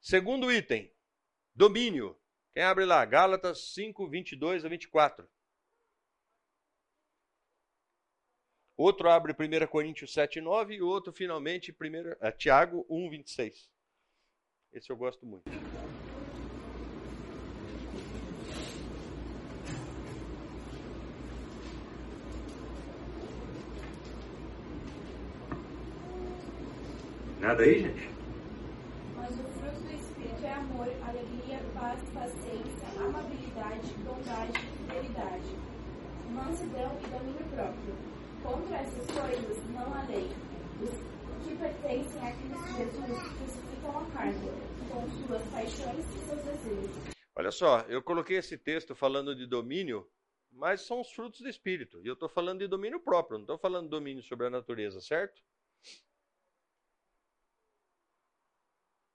Segundo 0.01 0.51
item, 0.51 0.91
domínio. 1.55 2.18
Quem 2.55 2.62
abre 2.62 2.87
lá? 2.87 3.05
Gálatas 3.05 3.74
5, 3.74 4.09
22 4.09 4.64
a 4.64 4.70
24. 4.70 5.28
Outro 8.78 9.11
abre 9.11 9.35
1 9.35 9.66
Coríntios 9.66 10.14
7, 10.14 10.41
9 10.41 10.76
e 10.76 10.81
outro, 10.81 11.12
finalmente, 11.12 11.70
1, 11.70 12.26
é, 12.26 12.33
Tiago 12.33 12.87
1, 12.89 13.11
26. 13.11 13.70
Esse 14.72 14.91
eu 14.91 14.97
gosto 14.97 15.26
muito. 15.26 15.45
Nada 27.39 27.62
aí, 27.62 27.81
gente? 27.81 28.20
Mas 29.16 29.39
o 29.39 29.45
fruto 29.53 29.81
do 29.81 29.95
Espírito 29.95 30.45
é 30.45 30.53
amor, 30.55 30.89
alegria, 31.07 31.61
paz, 31.74 32.01
paciência, 32.14 32.81
bondade, 34.31 34.53
fidelidade, 34.76 35.57
mansidão 36.31 36.99
e 37.01 37.07
domínio 37.09 37.45
próprio. 37.51 37.95
Contra 38.43 38.76
essas 38.76 39.07
coisas 39.07 39.70
não 39.70 39.93
há 39.93 40.03
lei. 40.05 40.31
Os 40.81 41.45
que 41.45 41.57
pertencem 41.57 42.20
a 42.22 42.33
Cristo 42.37 42.76
Jesus 42.76 43.22
crucificam 43.39 43.99
a 43.99 44.11
carne, 44.12 44.51
com 44.89 45.26
suas 45.26 45.43
paixões 45.51 46.05
e 46.14 46.18
seus 46.26 46.43
desejos. 46.45 47.14
Olha 47.35 47.51
só, 47.51 47.81
eu 47.83 48.03
coloquei 48.03 48.37
esse 48.37 48.57
texto 48.57 48.95
falando 48.95 49.35
de 49.35 49.47
domínio, 49.47 50.09
mas 50.51 50.83
são 50.83 51.01
os 51.01 51.11
frutos 51.11 51.41
do 51.41 51.49
Espírito. 51.49 52.01
E 52.03 52.07
eu 52.07 52.14
estou 52.14 52.28
falando 52.28 52.61
de 52.61 52.68
domínio 52.68 53.01
próprio, 53.01 53.39
não 53.39 53.45
estou 53.45 53.59
falando 53.59 53.85
de 53.85 53.91
domínio 53.91 54.22
sobre 54.22 54.47
a 54.47 54.51
natureza, 54.51 55.01
certo? 55.01 55.43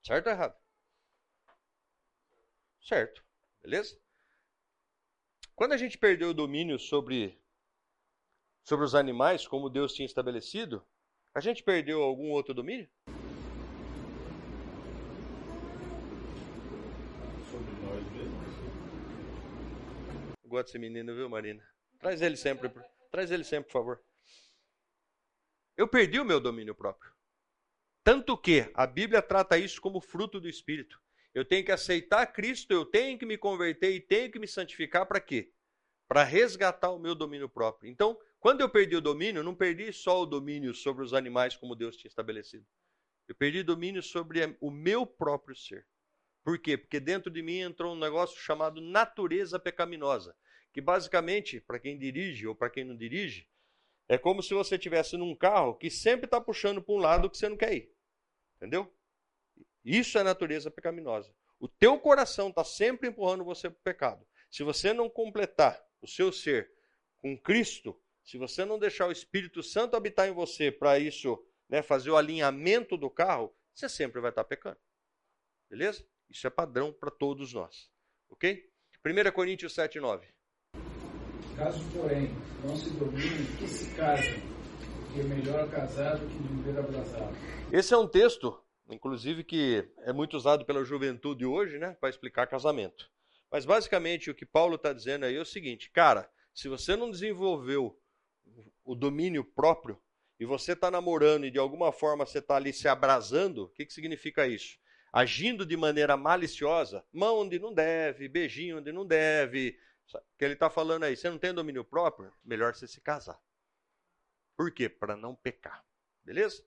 Certo 0.03 0.27
ou 0.27 0.33
errado? 0.33 0.55
Certo. 2.79 3.23
Beleza? 3.63 4.04
Quando 5.55 5.71
a 5.71 5.77
gente 5.77 5.97
perdeu 5.97 6.31
o 6.31 6.33
domínio 6.33 6.77
sobre, 6.77 7.41
sobre 8.61 8.83
os 8.83 8.93
animais, 8.93 9.47
como 9.47 9.69
Deus 9.69 9.93
tinha 9.93 10.05
estabelecido, 10.05 10.85
a 11.33 11.39
gente 11.39 11.63
perdeu 11.63 12.03
algum 12.03 12.31
outro 12.31 12.53
domínio? 12.53 12.89
Sobre 17.49 17.71
nós 17.85 18.03
mesmos. 18.11 18.55
Gosto 20.45 20.65
desse 20.65 20.77
menino, 20.77 21.15
viu, 21.15 21.29
Marina? 21.29 21.65
Traz 21.99 22.21
ele 22.21 22.35
sempre, 22.35 22.69
traz 23.09 23.31
ele 23.31 23.45
sempre, 23.45 23.71
por 23.71 23.79
favor. 23.79 24.03
Eu 25.77 25.87
perdi 25.87 26.19
o 26.19 26.25
meu 26.25 26.41
domínio 26.41 26.75
próprio. 26.75 27.13
Tanto 28.03 28.37
que 28.37 28.69
a 28.73 28.85
Bíblia 28.85 29.21
trata 29.21 29.57
isso 29.57 29.79
como 29.79 30.01
fruto 30.01 30.41
do 30.41 30.49
Espírito. 30.49 31.01
Eu 31.35 31.43
tenho 31.43 31.65
que 31.65 31.71
aceitar 31.73 32.25
Cristo, 32.27 32.71
eu 32.71 32.85
tenho 32.85 33.19
que 33.19 33.25
me 33.25 33.37
converter 33.37 33.91
e 33.91 33.99
tenho 33.99 34.31
que 34.31 34.39
me 34.39 34.47
santificar 34.47 35.05
para 35.05 35.19
quê? 35.19 35.51
Para 36.07 36.23
resgatar 36.23 36.89
o 36.91 36.97
meu 36.97 37.13
domínio 37.13 37.49
próprio. 37.49 37.91
Então, 37.91 38.17
quando 38.39 38.61
eu 38.61 38.69
perdi 38.69 38.95
o 38.95 39.01
domínio, 39.01 39.43
não 39.43 39.53
perdi 39.53 39.91
só 39.91 40.21
o 40.21 40.25
domínio 40.25 40.73
sobre 40.73 41.03
os 41.03 41.13
animais 41.13 41.53
como 41.57 41.75
Deus 41.75 41.97
tinha 41.97 42.07
estabelecido. 42.07 42.65
Eu 43.27 43.35
perdi 43.35 43.63
domínio 43.63 44.01
sobre 44.01 44.55
o 44.61 44.71
meu 44.71 45.05
próprio 45.05 45.53
ser. 45.57 45.85
Por 46.41 46.57
quê? 46.57 46.77
Porque 46.77 47.01
dentro 47.01 47.29
de 47.29 47.41
mim 47.41 47.57
entrou 47.57 47.93
um 47.93 47.99
negócio 47.99 48.39
chamado 48.39 48.79
natureza 48.79 49.59
pecaminosa, 49.59 50.33
que 50.71 50.79
basicamente, 50.79 51.59
para 51.59 51.79
quem 51.79 51.97
dirige 51.97 52.47
ou 52.47 52.55
para 52.55 52.69
quem 52.69 52.85
não 52.85 52.95
dirige, 52.95 53.49
é 54.07 54.17
como 54.17 54.41
se 54.41 54.53
você 54.53 54.75
estivesse 54.75 55.17
num 55.17 55.35
carro 55.35 55.75
que 55.75 55.89
sempre 55.89 56.25
está 56.27 56.39
puxando 56.39 56.81
para 56.81 56.95
um 56.95 56.99
lado 56.99 57.29
que 57.29 57.37
você 57.37 57.49
não 57.49 57.57
quer 57.57 57.73
ir. 57.73 57.93
Entendeu? 58.55 58.89
Isso 59.85 60.17
é 60.17 60.23
natureza 60.23 60.71
pecaminosa. 60.71 61.31
O 61.59 61.67
teu 61.67 61.99
coração 61.99 62.49
está 62.49 62.63
sempre 62.63 63.07
empurrando 63.07 63.45
você 63.45 63.69
para 63.69 63.79
o 63.79 63.83
pecado. 63.83 64.27
Se 64.49 64.63
você 64.63 64.91
não 64.91 65.07
completar 65.07 65.79
o 66.01 66.07
seu 66.07 66.31
ser 66.31 66.71
com 67.19 67.37
Cristo, 67.37 67.95
se 68.23 68.37
você 68.37 68.65
não 68.65 68.79
deixar 68.79 69.07
o 69.07 69.11
Espírito 69.11 69.61
Santo 69.61 69.95
habitar 69.95 70.27
em 70.27 70.33
você 70.33 70.71
para 70.71 70.97
isso, 70.97 71.37
né, 71.69 71.83
fazer 71.83 72.09
o 72.09 72.17
alinhamento 72.17 72.97
do 72.97 73.09
carro, 73.09 73.55
você 73.73 73.87
sempre 73.87 74.19
vai 74.19 74.31
estar 74.31 74.43
tá 74.43 74.49
pecando. 74.49 74.79
Beleza? 75.69 76.03
Isso 76.29 76.47
é 76.47 76.49
padrão 76.49 76.91
para 76.91 77.11
todos 77.11 77.53
nós. 77.53 77.89
Ok? 78.29 78.67
1 79.05 79.31
Coríntios 79.31 79.73
7, 79.73 79.99
9. 79.99 80.27
Caso, 81.55 81.83
porém, 81.91 82.35
não 82.63 82.75
se 82.75 82.89
domine, 82.89 83.45
que 83.57 83.67
se 83.67 83.93
casem, 83.95 84.41
que 85.13 85.19
é 85.21 85.23
melhor 85.23 85.69
casado 85.69 86.27
que 86.27 86.37
viver 86.37 86.79
abrasado. 86.79 87.35
Esse 87.71 87.93
é 87.93 87.97
um 87.97 88.07
texto, 88.07 88.59
inclusive, 88.89 89.43
que 89.43 89.87
é 89.99 90.13
muito 90.13 90.37
usado 90.37 90.65
pela 90.65 90.83
juventude 90.83 91.45
hoje, 91.45 91.77
né, 91.77 91.95
para 91.99 92.09
explicar 92.09 92.47
casamento. 92.47 93.09
Mas 93.51 93.65
basicamente 93.65 94.29
o 94.29 94.35
que 94.35 94.45
Paulo 94.45 94.75
está 94.75 94.91
dizendo 94.91 95.25
aí 95.25 95.35
é 95.35 95.41
o 95.41 95.45
seguinte, 95.45 95.89
cara, 95.89 96.29
se 96.53 96.67
você 96.67 96.95
não 96.95 97.09
desenvolveu 97.09 97.99
o 98.83 98.95
domínio 98.95 99.43
próprio 99.43 100.01
e 100.39 100.45
você 100.45 100.73
está 100.73 100.91
namorando 100.91 101.45
e 101.45 101.51
de 101.51 101.59
alguma 101.59 101.91
forma 101.91 102.25
você 102.25 102.39
está 102.39 102.55
ali 102.55 102.73
se 102.73 102.87
abrasando, 102.87 103.65
o 103.65 103.69
que, 103.69 103.85
que 103.85 103.93
significa 103.93 104.47
isso? 104.47 104.77
Agindo 105.11 105.65
de 105.65 105.77
maneira 105.77 106.17
maliciosa, 106.17 107.05
mão 107.11 107.39
onde 107.39 107.57
não 107.57 107.73
deve, 107.73 108.27
beijinho 108.27 108.79
onde 108.79 108.91
não 108.91 109.05
deve. 109.05 109.79
O 110.13 110.19
que 110.37 110.43
ele 110.45 110.53
está 110.53 110.69
falando 110.69 111.03
aí, 111.03 111.15
você 111.15 111.29
não 111.29 111.37
tem 111.37 111.53
domínio 111.53 111.85
próprio? 111.85 112.33
Melhor 112.43 112.75
você 112.75 112.87
se 112.87 112.99
casar. 112.99 113.39
Por 114.57 114.71
quê? 114.71 114.89
Para 114.89 115.15
não 115.15 115.33
pecar. 115.35 115.85
Beleza? 116.23 116.65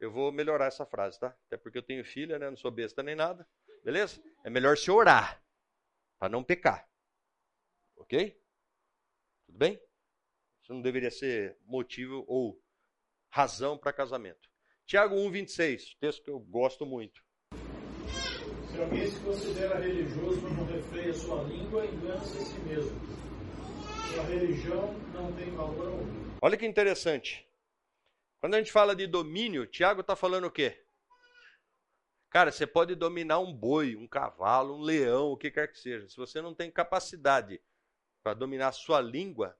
Eu 0.00 0.10
vou 0.10 0.32
melhorar 0.32 0.66
essa 0.66 0.84
frase, 0.84 1.18
tá? 1.18 1.36
Até 1.46 1.56
porque 1.56 1.78
eu 1.78 1.82
tenho 1.82 2.04
filha, 2.04 2.38
né? 2.38 2.50
Não 2.50 2.56
sou 2.56 2.70
besta 2.70 3.02
nem 3.02 3.14
nada. 3.14 3.46
Beleza? 3.84 4.22
É 4.44 4.50
melhor 4.50 4.76
se 4.76 4.90
orar 4.90 5.42
para 6.18 6.28
não 6.28 6.42
pecar. 6.42 6.88
Ok? 7.96 8.40
Tudo 9.46 9.58
bem? 9.58 9.80
Isso 10.62 10.72
não 10.72 10.82
deveria 10.82 11.10
ser 11.10 11.58
motivo 11.64 12.24
ou 12.26 12.60
razão 13.30 13.76
para 13.76 13.92
casamento. 13.92 14.48
Tiago 14.86 15.14
1,26, 15.16 15.96
texto 15.98 16.22
que 16.22 16.30
eu 16.30 16.38
gosto 16.38 16.84
muito. 16.84 17.22
Se 18.70 18.80
alguém 18.80 19.10
se 19.10 19.20
considera 19.20 19.78
religioso, 19.78 20.40
mas 20.42 20.56
não 20.56 20.66
refreia 20.66 21.14
sua 21.14 21.42
língua, 21.44 21.86
engana-se 21.86 22.38
a 22.38 22.44
si 22.44 22.58
mesmo. 22.60 23.00
Sua 24.12 24.24
religião 24.24 24.92
não 25.12 25.32
tem 25.32 25.50
valor 25.52 25.88
algum. 25.88 26.36
Olha 26.42 26.56
que 26.56 26.66
interessante. 26.66 27.48
Quando 28.44 28.56
a 28.56 28.58
gente 28.58 28.72
fala 28.72 28.94
de 28.94 29.06
domínio, 29.06 29.66
Tiago 29.66 30.02
está 30.02 30.14
falando 30.14 30.48
o 30.48 30.50
quê? 30.50 30.78
Cara, 32.28 32.52
você 32.52 32.66
pode 32.66 32.94
dominar 32.94 33.38
um 33.38 33.50
boi, 33.50 33.96
um 33.96 34.06
cavalo, 34.06 34.76
um 34.76 34.82
leão, 34.82 35.28
o 35.28 35.36
que 35.38 35.50
quer 35.50 35.66
que 35.66 35.78
seja. 35.78 36.06
Se 36.10 36.18
você 36.18 36.42
não 36.42 36.54
tem 36.54 36.70
capacidade 36.70 37.58
para 38.22 38.34
dominar 38.34 38.68
a 38.68 38.72
sua 38.72 39.00
língua, 39.00 39.56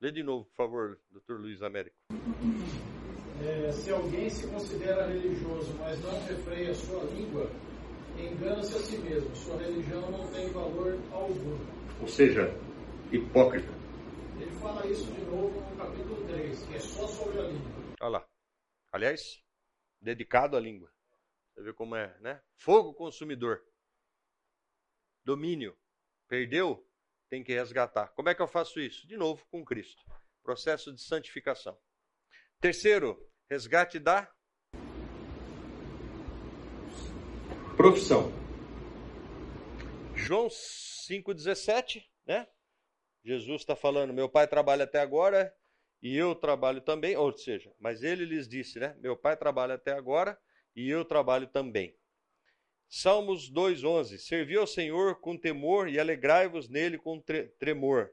lê 0.00 0.10
de 0.10 0.22
novo, 0.22 0.46
por 0.46 0.54
favor, 0.54 0.98
doutor 1.10 1.38
Luiz 1.38 1.62
Américo. 1.62 1.94
É, 3.44 3.70
se 3.70 3.90
alguém 3.90 4.30
se 4.30 4.46
considera 4.46 5.06
religioso, 5.06 5.74
mas 5.78 6.00
não 6.00 6.18
refreia 6.24 6.70
a 6.70 6.74
sua 6.74 7.04
língua, 7.04 7.50
engana-se 8.18 8.76
a 8.76 8.80
si 8.80 8.96
mesmo. 8.96 9.36
Sua 9.36 9.58
religião 9.58 10.10
não 10.10 10.26
tem 10.32 10.48
valor 10.52 10.98
algum. 11.12 11.58
Ou 12.00 12.08
seja, 12.08 12.50
hipócrita. 13.12 13.79
Ele 14.40 14.50
fala 14.58 14.86
isso 14.86 15.04
de 15.12 15.20
novo 15.26 15.60
no 15.60 15.76
capítulo 15.76 16.26
3, 16.26 16.66
que 16.66 16.74
é 16.74 16.80
só 16.80 17.06
sobre 17.06 17.38
a 17.40 17.42
língua. 17.42 17.94
Olha 18.00 18.08
lá. 18.08 18.28
Aliás, 18.90 19.44
dedicado 20.00 20.56
à 20.56 20.60
língua. 20.60 20.90
Você 21.54 21.62
vê 21.62 21.72
como 21.74 21.94
é, 21.94 22.18
né? 22.20 22.42
Fogo 22.56 22.94
consumidor. 22.94 23.62
Domínio. 25.22 25.78
Perdeu? 26.26 26.88
Tem 27.28 27.44
que 27.44 27.52
resgatar. 27.52 28.08
Como 28.14 28.28
é 28.30 28.34
que 28.34 28.40
eu 28.40 28.48
faço 28.48 28.80
isso? 28.80 29.06
De 29.06 29.16
novo, 29.16 29.46
com 29.50 29.64
Cristo. 29.64 30.02
Processo 30.42 30.92
de 30.92 31.02
santificação. 31.02 31.78
Terceiro, 32.60 33.30
resgate 33.48 33.98
da 33.98 34.32
profissão. 37.76 38.32
João 40.14 40.48
5,17, 40.48 42.08
né? 42.26 42.48
Jesus 43.24 43.62
está 43.62 43.76
falando: 43.76 44.14
meu 44.14 44.28
pai 44.28 44.46
trabalha 44.46 44.84
até 44.84 45.00
agora 45.00 45.54
e 46.02 46.16
eu 46.16 46.34
trabalho 46.34 46.80
também. 46.80 47.16
Ou 47.16 47.36
seja, 47.36 47.72
mas 47.78 48.02
ele 48.02 48.24
lhes 48.24 48.48
disse, 48.48 48.78
né? 48.78 48.96
Meu 49.00 49.16
pai 49.16 49.36
trabalha 49.36 49.74
até 49.74 49.92
agora 49.92 50.38
e 50.74 50.88
eu 50.88 51.04
trabalho 51.04 51.46
também. 51.46 51.96
Salmos 52.88 53.52
2,11: 53.52 54.18
Servi 54.18 54.56
ao 54.56 54.66
Senhor 54.66 55.20
com 55.20 55.36
temor 55.36 55.88
e 55.88 55.98
alegrai-vos 55.98 56.68
nele 56.68 56.98
com 56.98 57.22
tremor. 57.58 58.10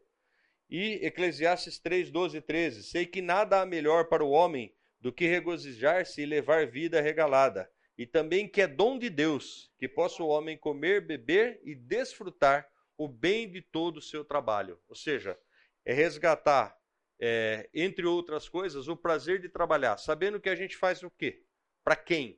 E 0.70 1.00
Eclesiastes 1.06 1.80
3, 1.80 2.12
12 2.12 2.38
e 2.38 2.42
13: 2.42 2.84
Sei 2.84 3.06
que 3.06 3.22
nada 3.22 3.62
há 3.62 3.66
melhor 3.66 4.06
para 4.06 4.24
o 4.24 4.30
homem 4.30 4.76
do 5.00 5.12
que 5.12 5.26
regozijar-se 5.26 6.22
e 6.22 6.26
levar 6.26 6.68
vida 6.68 7.00
regalada, 7.00 7.72
e 7.98 8.06
também 8.06 8.48
que 8.48 8.62
é 8.62 8.68
dom 8.68 9.00
de 9.00 9.10
Deus 9.10 9.72
que 9.78 9.88
possa 9.88 10.22
o 10.22 10.28
homem 10.28 10.58
comer, 10.58 11.06
beber 11.06 11.62
e 11.64 11.74
desfrutar 11.74 12.68
o 12.98 13.08
bem 13.08 13.50
de 13.50 13.62
todo 13.62 13.98
o 13.98 14.02
seu 14.02 14.26
trabalho. 14.26 14.82
Ou 14.88 14.96
seja, 14.96 15.40
é 15.86 15.94
resgatar, 15.94 16.78
é, 17.20 17.70
entre 17.74 18.06
outras 18.06 18.50
coisas, 18.50 18.88
o 18.88 18.98
prazer 18.98 19.40
de 19.40 19.50
trabalhar, 19.50 19.98
sabendo 19.98 20.42
que 20.42 20.50
a 20.50 20.56
gente 20.56 20.76
faz 20.76 21.04
o 21.04 21.12
quê? 21.12 21.46
Para 21.84 21.96
quem? 21.96 22.34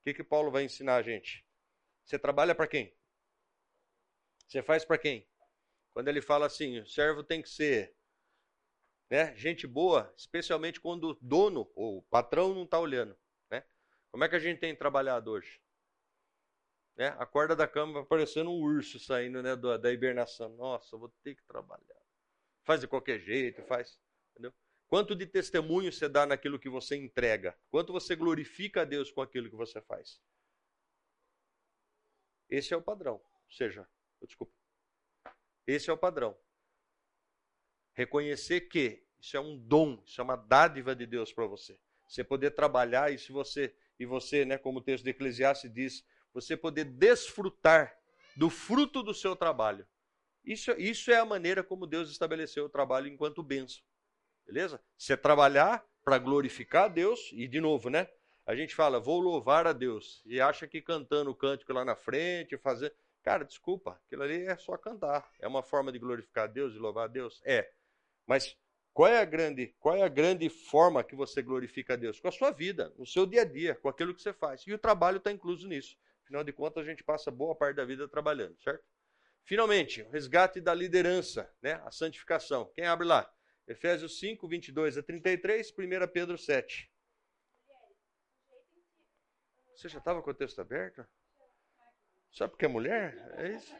O 0.00 0.04
que, 0.04 0.14
que 0.14 0.24
Paulo 0.24 0.50
vai 0.50 0.64
ensinar 0.64 0.96
a 0.96 1.02
gente? 1.02 1.44
Você 2.04 2.18
trabalha 2.18 2.54
para 2.54 2.68
quem? 2.68 2.94
Você 4.46 4.62
faz 4.62 4.84
para 4.84 4.98
quem? 4.98 5.26
Quando 5.92 6.08
ele 6.08 6.20
fala 6.20 6.46
assim, 6.46 6.78
o 6.80 6.86
servo 6.86 7.24
tem 7.24 7.40
que 7.40 7.48
ser 7.48 7.96
né? 9.10 9.34
Gente 9.36 9.66
boa, 9.66 10.12
especialmente 10.16 10.80
quando 10.80 11.10
o 11.10 11.18
dono 11.20 11.70
ou 11.74 11.98
o 11.98 12.02
patrão 12.02 12.54
não 12.54 12.64
está 12.64 12.78
olhando, 12.78 13.16
né? 13.50 13.64
Como 14.10 14.24
é 14.24 14.28
que 14.28 14.36
a 14.36 14.40
gente 14.40 14.58
tem 14.58 14.74
trabalhado 14.74 15.30
hoje? 15.30 15.60
Né? 16.96 17.08
Acorda 17.18 17.56
da 17.56 17.66
cama 17.66 18.04
parecendo 18.04 18.50
um 18.50 18.60
urso 18.60 18.98
saindo 19.00 19.42
né, 19.42 19.56
da 19.56 19.92
hibernação. 19.92 20.50
Nossa, 20.56 20.96
vou 20.96 21.08
ter 21.22 21.34
que 21.34 21.42
trabalhar. 21.44 22.02
Faz 22.62 22.80
de 22.80 22.88
qualquer 22.88 23.18
jeito, 23.18 23.62
faz. 23.62 23.98
Entendeu? 24.30 24.52
Quanto 24.86 25.14
de 25.14 25.26
testemunho 25.26 25.92
você 25.92 26.08
dá 26.08 26.24
naquilo 26.24 26.58
que 26.58 26.68
você 26.68 26.96
entrega? 26.96 27.58
Quanto 27.68 27.92
você 27.92 28.14
glorifica 28.14 28.82
a 28.82 28.84
Deus 28.84 29.10
com 29.10 29.20
aquilo 29.20 29.50
que 29.50 29.56
você 29.56 29.80
faz? 29.82 30.20
Esse 32.48 32.72
é 32.72 32.76
o 32.76 32.82
padrão. 32.82 33.14
Ou 33.14 33.50
seja, 33.50 33.88
desculpa. 34.22 34.52
Esse 35.66 35.90
é 35.90 35.92
o 35.92 35.98
padrão. 35.98 36.38
Reconhecer 37.94 38.62
que 38.62 39.04
isso 39.18 39.36
é 39.36 39.40
um 39.40 39.58
dom, 39.58 40.02
isso 40.04 40.20
é 40.20 40.24
uma 40.24 40.36
dádiva 40.36 40.94
de 40.94 41.06
Deus 41.06 41.32
para 41.32 41.46
você. 41.46 41.78
Você 42.06 42.22
poder 42.22 42.50
trabalhar 42.52 43.12
e 43.12 43.18
se 43.18 43.32
você 43.32 43.74
e 43.98 44.04
você, 44.04 44.44
né, 44.44 44.58
como 44.58 44.80
o 44.80 44.82
texto 44.82 45.04
de 45.04 45.10
Eclesiastes 45.10 45.72
diz, 45.72 46.04
você 46.34 46.56
poder 46.56 46.84
desfrutar 46.84 47.96
do 48.36 48.50
fruto 48.50 49.02
do 49.02 49.14
seu 49.14 49.36
trabalho. 49.36 49.86
Isso, 50.44 50.72
isso 50.72 51.10
é 51.10 51.16
a 51.16 51.24
maneira 51.24 51.62
como 51.62 51.86
Deus 51.86 52.10
estabeleceu 52.10 52.66
o 52.66 52.68
trabalho 52.68 53.06
enquanto 53.06 53.42
benção. 53.42 53.82
Beleza? 54.44 54.82
Você 54.98 55.16
trabalhar 55.16 55.82
para 56.04 56.18
glorificar 56.18 56.84
a 56.84 56.88
Deus, 56.88 57.30
e 57.32 57.48
de 57.48 57.60
novo, 57.60 57.88
né? 57.88 58.08
A 58.44 58.54
gente 58.54 58.74
fala, 58.74 59.00
vou 59.00 59.20
louvar 59.20 59.66
a 59.66 59.72
Deus, 59.72 60.22
e 60.26 60.38
acha 60.38 60.66
que 60.66 60.82
cantando 60.82 61.30
o 61.30 61.34
cântico 61.34 61.72
lá 61.72 61.82
na 61.82 61.96
frente, 61.96 62.58
fazer. 62.58 62.94
Cara, 63.22 63.42
desculpa, 63.42 63.98
aquilo 64.04 64.22
ali 64.22 64.44
é 64.46 64.56
só 64.58 64.76
cantar. 64.76 65.26
É 65.40 65.48
uma 65.48 65.62
forma 65.62 65.90
de 65.90 65.98
glorificar 65.98 66.44
a 66.44 66.46
Deus 66.46 66.74
e 66.74 66.78
louvar 66.78 67.04
a 67.04 67.08
Deus? 67.08 67.40
É. 67.42 67.72
Mas 68.26 68.54
qual 68.92 69.08
é 69.08 69.18
a 69.18 69.24
grande, 69.24 69.74
qual 69.80 69.96
é 69.96 70.02
a 70.02 70.08
grande 70.08 70.50
forma 70.50 71.02
que 71.02 71.16
você 71.16 71.40
glorifica 71.40 71.94
a 71.94 71.96
Deus? 71.96 72.20
Com 72.20 72.28
a 72.28 72.32
sua 72.32 72.50
vida, 72.50 72.92
no 72.98 73.06
seu 73.06 73.24
dia 73.24 73.40
a 73.42 73.44
dia, 73.46 73.74
com 73.76 73.88
aquilo 73.88 74.14
que 74.14 74.20
você 74.20 74.32
faz. 74.34 74.62
E 74.66 74.74
o 74.74 74.78
trabalho 74.78 75.16
está 75.16 75.32
incluso 75.32 75.66
nisso. 75.66 75.96
Afinal 76.24 76.42
de 76.42 76.52
contas, 76.52 76.82
a 76.82 76.88
gente 76.88 77.04
passa 77.04 77.30
boa 77.30 77.54
parte 77.54 77.76
da 77.76 77.84
vida 77.84 78.08
trabalhando, 78.08 78.56
certo? 78.62 78.82
Finalmente, 79.44 80.02
o 80.02 80.10
resgate 80.10 80.58
da 80.58 80.72
liderança, 80.72 81.52
né? 81.60 81.74
a 81.84 81.90
santificação. 81.90 82.70
Quem 82.74 82.86
abre 82.86 83.06
lá? 83.06 83.30
Efésios 83.68 84.18
5, 84.18 84.48
22 84.48 84.96
a 84.96 85.02
33, 85.02 85.70
1 85.70 86.08
Pedro 86.12 86.38
7. 86.38 86.90
Você 89.74 89.88
já 89.88 89.98
estava 89.98 90.22
com 90.22 90.30
o 90.30 90.34
texto 90.34 90.60
aberto? 90.60 91.06
Só 92.30 92.48
porque 92.48 92.64
é 92.64 92.68
mulher? 92.68 93.14
É 93.36 93.52
isso? 93.52 93.74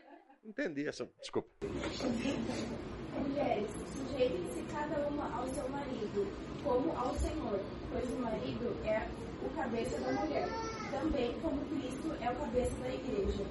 Entendi 0.45 0.87
essa. 0.87 1.11
Desculpa. 1.21 1.49
Mulheres, 1.63 3.71
sujeitem-se 3.71 4.63
cada 4.71 5.09
uma 5.09 5.35
ao 5.35 5.49
seu 5.49 5.69
marido, 5.71 6.27
como 6.63 6.93
ao 6.93 7.15
Senhor, 7.15 7.59
pois 7.91 8.11
o 8.11 8.17
marido 8.17 8.87
é 8.87 9.09
o 9.45 9.57
cabeça 9.57 9.99
da 10.01 10.13
mulher 10.13 10.47
também 10.95 11.33
como 11.41 11.65
Cristo 11.67 12.13
é 12.23 12.31
o 12.31 12.37
cabeça 12.37 12.75
da 12.77 12.95
igreja, 12.95 13.43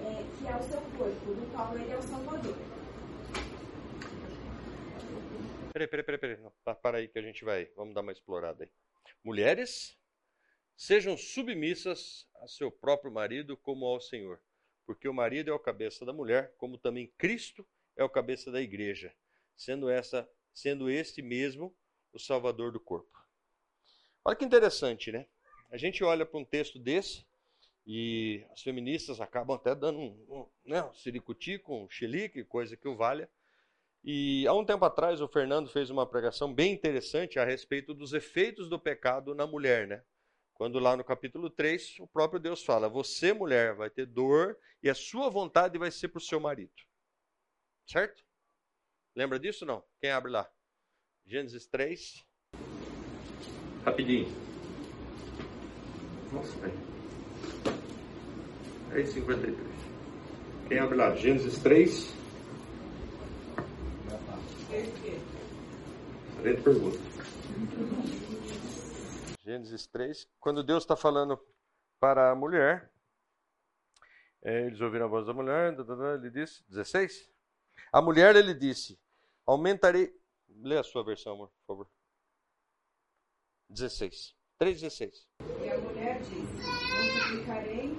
é, 0.00 0.24
que 0.38 0.48
é 0.48 0.56
o 0.56 0.62
seu 0.62 0.80
corpo, 0.96 1.34
do 1.34 1.52
qual 1.52 1.76
ele 1.76 1.92
é 1.92 1.96
o 1.96 2.02
Salvador. 2.02 2.56
Peraí, 5.72 5.86
peraí, 5.86 6.04
peraí, 6.04 6.18
peraí. 6.18 6.52
Para 6.82 6.98
aí 6.98 7.08
que 7.08 7.18
a 7.18 7.22
gente 7.22 7.44
vai. 7.44 7.66
Vamos 7.76 7.94
dar 7.94 8.00
uma 8.00 8.12
explorada 8.12 8.64
aí. 8.64 8.70
Mulheres, 9.22 9.94
sejam 10.74 11.18
submissas 11.18 12.26
a 12.36 12.48
seu 12.48 12.70
próprio 12.70 13.12
marido 13.12 13.58
como 13.58 13.84
ao 13.84 14.00
Senhor. 14.00 14.40
Porque 14.86 15.06
o 15.06 15.12
marido 15.12 15.50
é 15.50 15.52
o 15.52 15.58
cabeça 15.58 16.06
da 16.06 16.14
mulher, 16.14 16.54
como 16.56 16.78
também 16.78 17.12
Cristo 17.18 17.66
é 17.94 18.04
o 18.04 18.08
cabeça 18.08 18.50
da 18.50 18.62
igreja, 18.62 19.14
sendo 19.54 19.90
essa, 19.90 20.26
sendo 20.54 20.88
este 20.88 21.20
mesmo 21.20 21.76
o 22.12 22.18
salvador 22.18 22.72
do 22.72 22.80
corpo. 22.80 23.18
Olha 24.24 24.36
que 24.36 24.44
interessante, 24.44 25.12
né? 25.12 25.26
A 25.70 25.76
gente 25.76 26.04
olha 26.04 26.24
para 26.24 26.38
um 26.38 26.44
texto 26.44 26.78
desse 26.78 27.26
e 27.86 28.44
as 28.50 28.62
feministas 28.62 29.20
acabam 29.20 29.56
até 29.56 29.74
dando 29.74 29.98
um, 29.98 30.26
um, 30.28 30.46
né, 30.64 30.82
um 30.82 30.92
siricuti 30.94 31.58
com 31.58 31.84
um 31.84 31.90
xilique, 31.90 32.44
coisa 32.44 32.76
que 32.76 32.88
o 32.88 32.96
valha. 32.96 33.28
E 34.02 34.46
há 34.46 34.54
um 34.54 34.64
tempo 34.64 34.84
atrás 34.84 35.20
o 35.20 35.28
Fernando 35.28 35.68
fez 35.68 35.90
uma 35.90 36.06
pregação 36.06 36.52
bem 36.52 36.72
interessante 36.72 37.38
a 37.38 37.44
respeito 37.44 37.92
dos 37.92 38.12
efeitos 38.12 38.68
do 38.68 38.78
pecado 38.78 39.34
na 39.34 39.46
mulher, 39.46 39.86
né? 39.86 40.02
Quando 40.54 40.78
lá 40.78 40.96
no 40.96 41.04
capítulo 41.04 41.50
3 41.50 41.98
o 42.00 42.06
próprio 42.06 42.40
Deus 42.40 42.64
fala: 42.64 42.88
Você, 42.88 43.32
mulher, 43.32 43.74
vai 43.74 43.90
ter 43.90 44.06
dor 44.06 44.56
e 44.82 44.88
a 44.88 44.94
sua 44.94 45.28
vontade 45.28 45.76
vai 45.76 45.90
ser 45.90 46.08
para 46.08 46.18
o 46.18 46.22
seu 46.22 46.40
marido. 46.40 46.72
Certo? 47.84 48.24
Lembra 49.14 49.38
disso 49.38 49.66
não? 49.66 49.82
Quem 50.00 50.10
abre 50.10 50.30
lá? 50.30 50.50
Gênesis 51.26 51.66
3. 51.66 52.24
Rapidinho. 53.84 54.45
Nossa, 56.32 56.56
velho. 56.58 56.96
É 58.92 59.04
53. 59.04 59.56
Quem 60.68 60.78
abre 60.78 60.96
lá? 60.96 61.14
Gênesis 61.14 61.58
3. 61.58 62.14
Lente 66.42 66.62
pergunta. 66.62 66.98
Gênesis 69.44 69.86
3. 69.86 70.28
Quando 70.40 70.62
Deus 70.62 70.82
está 70.82 70.96
falando 70.96 71.38
para 72.00 72.30
a 72.30 72.34
mulher, 72.34 72.90
é, 74.42 74.66
eles 74.66 74.80
ouviram 74.80 75.06
a 75.06 75.08
voz 75.08 75.26
da 75.26 75.32
mulher, 75.32 75.76
ele 76.14 76.30
disse, 76.30 76.62
16. 76.68 77.28
A 77.92 78.00
mulher, 78.00 78.36
ele 78.36 78.54
disse, 78.54 78.98
aumentarei. 79.44 80.14
Lê 80.48 80.78
a 80.78 80.82
sua 80.82 81.04
versão, 81.04 81.34
amor, 81.34 81.48
por 81.48 81.74
favor. 81.74 81.90
16. 83.68 84.34
3,16. 84.60 85.26
Mulher 86.16 86.22
disse: 86.22 86.66
Multiplicarei 87.12 87.98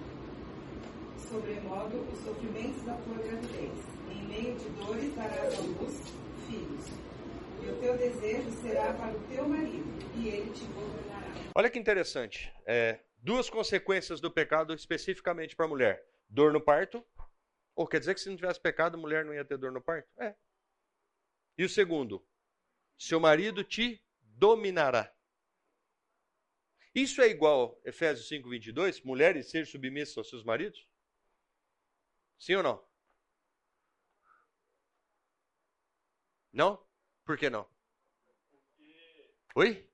sobremodo 1.18 1.98
os 2.12 2.20
sofrimentos 2.20 2.84
da 2.84 2.96
tua 2.96 3.16
gravidez. 3.16 3.72
Em 4.10 4.24
meio 4.24 4.58
de 4.58 4.70
dores 4.70 5.14
darás 5.16 5.54
à 5.54 5.62
luz 5.62 6.02
filhos. 6.48 6.86
E 7.62 7.70
o 7.70 7.80
teu 7.80 7.98
desejo 7.98 8.52
será 8.62 8.94
para 8.94 9.16
o 9.16 9.20
teu 9.28 9.48
marido, 9.48 9.86
e 10.16 10.30
ele 10.30 10.52
te 10.52 10.66
governará. 10.66 11.28
Olha 11.54 11.70
que 11.70 11.78
interessante. 11.78 12.52
É, 12.66 13.00
duas 13.18 13.50
consequências 13.50 14.20
do 14.20 14.32
pecado 14.32 14.74
especificamente 14.74 15.56
para 15.56 15.66
a 15.66 15.70
mulher: 15.70 16.04
dor 16.30 16.52
no 16.52 16.62
parto. 16.62 17.06
Ou 17.76 17.86
quer 17.86 18.00
dizer 18.00 18.16
que 18.16 18.22
se 18.22 18.30
não 18.30 18.36
tivesse 18.36 18.60
pecado, 18.60 18.96
a 18.96 19.00
mulher 19.00 19.24
não 19.24 19.34
ia 19.34 19.46
ter 19.46 19.58
dor 19.58 19.72
no 19.72 19.82
parto? 19.82 20.10
É. 20.20 20.34
E 21.56 21.64
o 21.64 21.70
segundo: 21.70 22.26
seu 22.98 23.20
marido 23.20 23.64
te 23.64 24.02
dominará. 24.22 25.14
Isso 26.98 27.22
é 27.22 27.28
igual 27.28 27.80
Efésios 27.86 28.28
5, 28.28 28.50
22? 28.50 29.02
Mulheres 29.02 29.52
sejam 29.52 29.72
submissas 29.72 30.18
aos 30.18 30.30
seus 30.30 30.44
maridos? 30.44 30.90
Sim 32.40 32.56
ou 32.56 32.64
não? 32.64 32.88
Não? 36.52 36.88
Por 37.24 37.38
que 37.38 37.52
não? 37.52 37.70
Oi? 39.54 39.88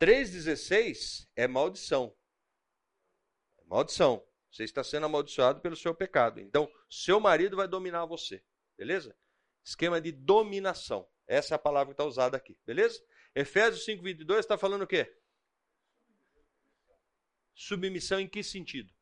3,16 0.00 1.28
é 1.34 1.48
maldição. 1.48 2.16
É 3.58 3.64
maldição. 3.64 4.24
Você 4.52 4.62
está 4.62 4.84
sendo 4.84 5.06
amaldiçoado 5.06 5.60
pelo 5.60 5.74
seu 5.74 5.92
pecado. 5.92 6.38
Então, 6.38 6.72
seu 6.88 7.18
marido 7.18 7.56
vai 7.56 7.66
dominar 7.66 8.06
você. 8.06 8.40
Beleza? 8.76 9.18
Esquema 9.64 10.00
de 10.00 10.12
dominação. 10.12 11.10
Essa 11.26 11.54
é 11.54 11.56
a 11.56 11.58
palavra 11.58 11.92
que 11.92 12.00
está 12.00 12.04
usada 12.04 12.36
aqui. 12.36 12.56
Beleza? 12.64 13.04
Efésios 13.38 13.84
5, 13.84 14.02
22 14.02 14.40
está 14.40 14.58
falando 14.58 14.82
o 14.82 14.86
quê? 14.86 15.16
Submissão 17.54 18.18
em 18.18 18.26
que 18.26 18.42
sentido? 18.42 18.92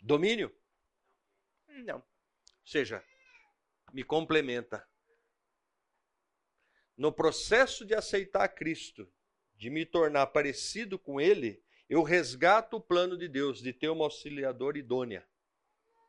Domínio? 0.00 0.50
Não. 1.84 1.98
Ou 1.98 2.04
seja, 2.64 3.04
me 3.92 4.02
complementa. 4.02 4.88
No 6.96 7.12
processo 7.12 7.84
de 7.84 7.94
aceitar 7.94 8.48
Cristo, 8.48 9.06
de 9.54 9.68
me 9.68 9.84
tornar 9.84 10.26
parecido 10.28 10.98
com 10.98 11.20
Ele, 11.20 11.62
eu 11.90 12.02
resgato 12.02 12.78
o 12.78 12.80
plano 12.80 13.18
de 13.18 13.28
Deus 13.28 13.60
de 13.60 13.74
ter 13.74 13.90
uma 13.90 14.04
auxiliadora 14.04 14.78
idônea. 14.78 15.28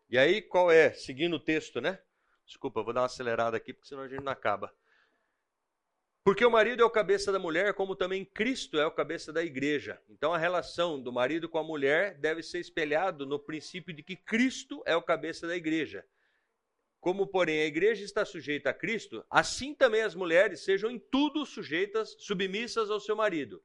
E 0.10 0.18
aí, 0.18 0.42
qual 0.42 0.72
é? 0.72 0.94
Seguindo 0.94 1.36
o 1.36 1.40
texto, 1.42 1.82
né? 1.82 2.02
Desculpa, 2.46 2.82
vou 2.82 2.94
dar 2.94 3.02
uma 3.02 3.08
acelerada 3.08 3.58
aqui, 3.58 3.74
porque 3.74 3.90
senão 3.90 4.04
a 4.04 4.08
gente 4.08 4.24
não 4.24 4.32
acaba. 4.32 4.74
Porque 6.30 6.46
o 6.46 6.52
marido 6.52 6.84
é 6.84 6.86
o 6.86 6.92
cabeça 6.92 7.32
da 7.32 7.40
mulher, 7.40 7.74
como 7.74 7.96
também 7.96 8.24
Cristo 8.24 8.80
é 8.80 8.86
o 8.86 8.92
cabeça 8.92 9.34
da 9.34 9.44
igreja. 9.44 10.00
Então 10.08 10.32
a 10.32 10.38
relação 10.38 11.02
do 11.02 11.12
marido 11.12 11.50
com 11.50 11.58
a 11.58 11.64
mulher 11.64 12.20
deve 12.20 12.44
ser 12.44 12.60
espelhado 12.60 13.26
no 13.26 13.40
princípio 13.40 13.92
de 13.92 14.04
que 14.04 14.16
Cristo 14.16 14.84
é 14.86 14.96
o 14.96 15.02
cabeça 15.02 15.48
da 15.48 15.56
igreja. 15.56 16.06
Como, 17.00 17.26
porém, 17.26 17.62
a 17.62 17.66
igreja 17.66 18.06
está 18.06 18.24
sujeita 18.26 18.70
a 18.70 18.74
Cristo, 18.76 19.26
assim 19.28 19.74
também 19.74 20.04
as 20.04 20.14
mulheres 20.14 20.60
sejam 20.60 20.92
em 20.92 21.00
tudo 21.00 21.48
sujeitas, 21.48 22.16
submissas 22.20 22.92
ao 22.92 23.00
seu 23.00 23.16
marido. 23.16 23.60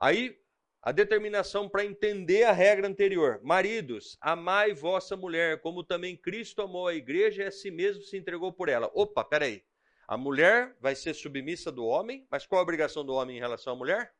Aí, 0.00 0.34
a 0.80 0.92
determinação 0.92 1.68
para 1.68 1.84
entender 1.84 2.44
a 2.44 2.52
regra 2.52 2.88
anterior. 2.88 3.38
Maridos, 3.42 4.16
amai 4.18 4.72
vossa 4.72 5.14
mulher, 5.14 5.60
como 5.60 5.84
também 5.84 6.16
Cristo 6.16 6.62
amou 6.62 6.88
a 6.88 6.94
igreja 6.94 7.42
e 7.42 7.46
a 7.48 7.50
si 7.50 7.70
mesmo 7.70 8.02
se 8.02 8.16
entregou 8.16 8.50
por 8.50 8.70
ela. 8.70 8.90
Opa, 8.94 9.22
peraí. 9.22 9.62
A 10.08 10.16
mulher 10.16 10.74
vai 10.80 10.94
ser 10.94 11.12
submissa 11.12 11.70
do 11.70 11.84
homem, 11.84 12.26
mas 12.30 12.46
qual 12.46 12.60
a 12.60 12.62
obrigação 12.62 13.04
do 13.04 13.12
homem 13.12 13.36
em 13.36 13.40
relação 13.40 13.74
à 13.74 13.76
mulher? 13.76 14.14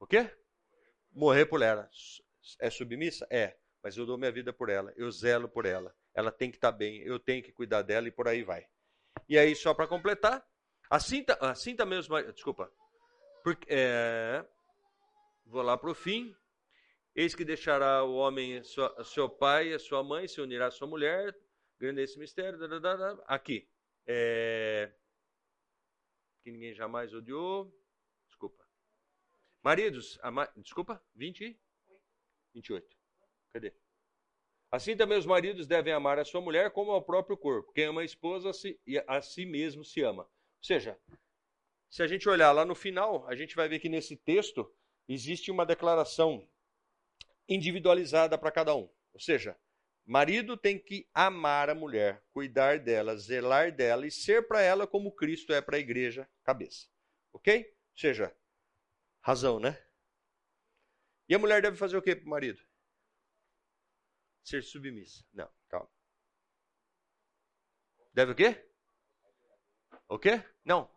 O 0.00 0.06
quê? 0.06 0.36
Morrer 1.12 1.46
por 1.46 1.62
ela. 1.62 1.88
É 2.58 2.68
submissa? 2.68 3.24
É. 3.30 3.56
Mas 3.80 3.96
eu 3.96 4.04
dou 4.04 4.18
minha 4.18 4.32
vida 4.32 4.52
por 4.52 4.68
ela, 4.68 4.92
eu 4.96 5.08
zelo 5.12 5.48
por 5.48 5.64
ela. 5.64 5.94
Ela 6.12 6.32
tem 6.32 6.50
que 6.50 6.56
estar 6.56 6.72
bem, 6.72 7.02
eu 7.02 7.20
tenho 7.20 7.40
que 7.40 7.52
cuidar 7.52 7.82
dela 7.82 8.08
e 8.08 8.10
por 8.10 8.26
aí 8.26 8.42
vai. 8.42 8.66
E 9.28 9.38
aí, 9.38 9.54
só 9.54 9.72
para 9.74 9.86
completar, 9.86 10.44
assim, 10.90 11.24
assim 11.40 11.76
também 11.76 12.00
os. 12.00 12.08
Desculpa. 12.34 12.68
Porque, 13.44 13.66
é, 13.68 14.44
vou 15.46 15.62
lá 15.62 15.78
para 15.78 15.90
o 15.90 15.94
fim. 15.94 16.34
Eis 17.14 17.34
que 17.34 17.44
deixará 17.44 18.02
o 18.02 18.14
homem 18.14 18.62
sua, 18.64 19.04
seu 19.04 19.28
pai 19.28 19.68
e 19.68 19.74
a 19.74 19.78
sua 19.78 20.02
mãe, 20.02 20.26
se 20.26 20.40
unirá 20.40 20.66
à 20.66 20.70
sua 20.72 20.88
mulher. 20.88 21.32
Grande 21.78 22.00
é 22.00 22.04
esse 22.04 22.18
mistério. 22.18 22.58
Aqui. 23.26 23.68
É, 24.06 24.92
que 26.42 26.50
ninguém 26.50 26.74
jamais 26.74 27.12
odiou. 27.14 27.72
Desculpa. 28.28 28.66
Maridos, 29.62 30.18
ama, 30.22 30.50
desculpa, 30.56 31.02
20 31.14 31.58
28. 32.54 32.96
Cadê? 33.52 33.72
Assim 34.70 34.96
também 34.96 35.18
os 35.18 35.26
maridos 35.26 35.66
devem 35.66 35.92
amar 35.92 36.18
a 36.18 36.24
sua 36.24 36.40
mulher 36.40 36.70
como 36.70 36.90
ao 36.90 37.02
próprio 37.02 37.36
corpo. 37.36 37.72
Quem 37.72 37.84
ama 37.84 38.00
a 38.00 38.04
esposa 38.04 38.50
a 39.06 39.22
si 39.22 39.46
mesmo 39.46 39.84
se 39.84 40.02
ama. 40.02 40.22
Ou 40.22 40.64
seja, 40.64 40.98
se 41.90 42.02
a 42.02 42.06
gente 42.06 42.28
olhar 42.28 42.52
lá 42.52 42.64
no 42.64 42.74
final, 42.74 43.26
a 43.28 43.34
gente 43.34 43.54
vai 43.54 43.68
ver 43.68 43.78
que 43.78 43.88
nesse 43.88 44.16
texto 44.16 44.74
existe 45.06 45.50
uma 45.50 45.66
declaração 45.66 46.48
individualizada 47.48 48.38
para 48.38 48.50
cada 48.50 48.74
um. 48.74 48.88
Ou 49.12 49.20
seja, 49.20 49.58
marido 50.04 50.56
tem 50.56 50.78
que 50.78 51.08
amar 51.14 51.70
a 51.70 51.74
mulher, 51.74 52.22
cuidar 52.32 52.78
dela, 52.78 53.16
zelar 53.16 53.74
dela 53.74 54.06
e 54.06 54.10
ser 54.10 54.46
para 54.46 54.60
ela 54.60 54.86
como 54.86 55.14
Cristo 55.14 55.52
é 55.52 55.60
para 55.60 55.76
a 55.76 55.80
igreja, 55.80 56.28
cabeça. 56.42 56.88
Ok? 57.32 57.64
Ou 57.64 57.98
seja, 57.98 58.36
razão, 59.20 59.58
né? 59.58 59.82
E 61.28 61.34
a 61.34 61.38
mulher 61.38 61.62
deve 61.62 61.76
fazer 61.76 61.96
o 61.96 62.02
que 62.02 62.14
para 62.14 62.26
o 62.26 62.30
marido? 62.30 62.60
Ser 64.44 64.62
submissa. 64.62 65.24
Não, 65.32 65.50
calma. 65.68 65.90
Deve 68.12 68.32
o 68.32 68.34
quê? 68.34 68.68
O 70.08 70.18
quê? 70.18 70.44
Não. 70.64 70.90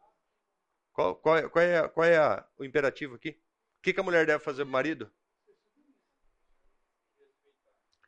Qual, 0.91 1.15
qual, 1.15 1.38
é, 1.38 1.49
qual 1.49 1.64
é, 1.64 1.88
qual 1.90 2.06
é 2.06 2.18
a, 2.18 2.49
o 2.57 2.65
imperativo 2.65 3.15
aqui? 3.15 3.40
que, 3.86 3.94
que 3.94 3.99
a 3.99 4.03
mulher 4.03 4.26
deve 4.26 4.44
fazer 4.44 4.64
para 4.64 4.69
o 4.69 4.72
marido? 4.72 5.14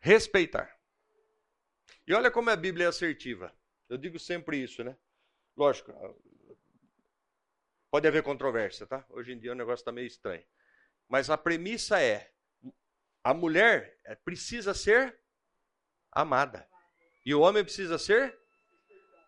Respeitar. 0.01 0.75
E 2.07 2.13
olha 2.13 2.31
como 2.31 2.49
a 2.49 2.55
Bíblia 2.55 2.85
é 2.85 2.89
assertiva. 2.89 3.53
Eu 3.89 3.97
digo 3.97 4.17
sempre 4.17 4.57
isso, 4.57 4.83
né? 4.83 4.97
Lógico, 5.55 5.91
pode 7.91 8.07
haver 8.07 8.23
controvérsia, 8.23 8.87
tá? 8.87 9.05
Hoje 9.09 9.33
em 9.33 9.39
dia 9.39 9.51
o 9.51 9.55
negócio 9.55 9.81
está 9.81 9.91
meio 9.91 10.07
estranho. 10.07 10.45
Mas 11.07 11.29
a 11.29 11.37
premissa 11.37 12.01
é: 12.01 12.33
a 13.23 13.33
mulher 13.33 13.99
precisa 14.23 14.73
ser 14.73 15.19
amada. 16.11 16.69
E 17.25 17.35
o 17.35 17.41
homem 17.41 17.63
precisa 17.63 17.97
ser? 17.97 18.39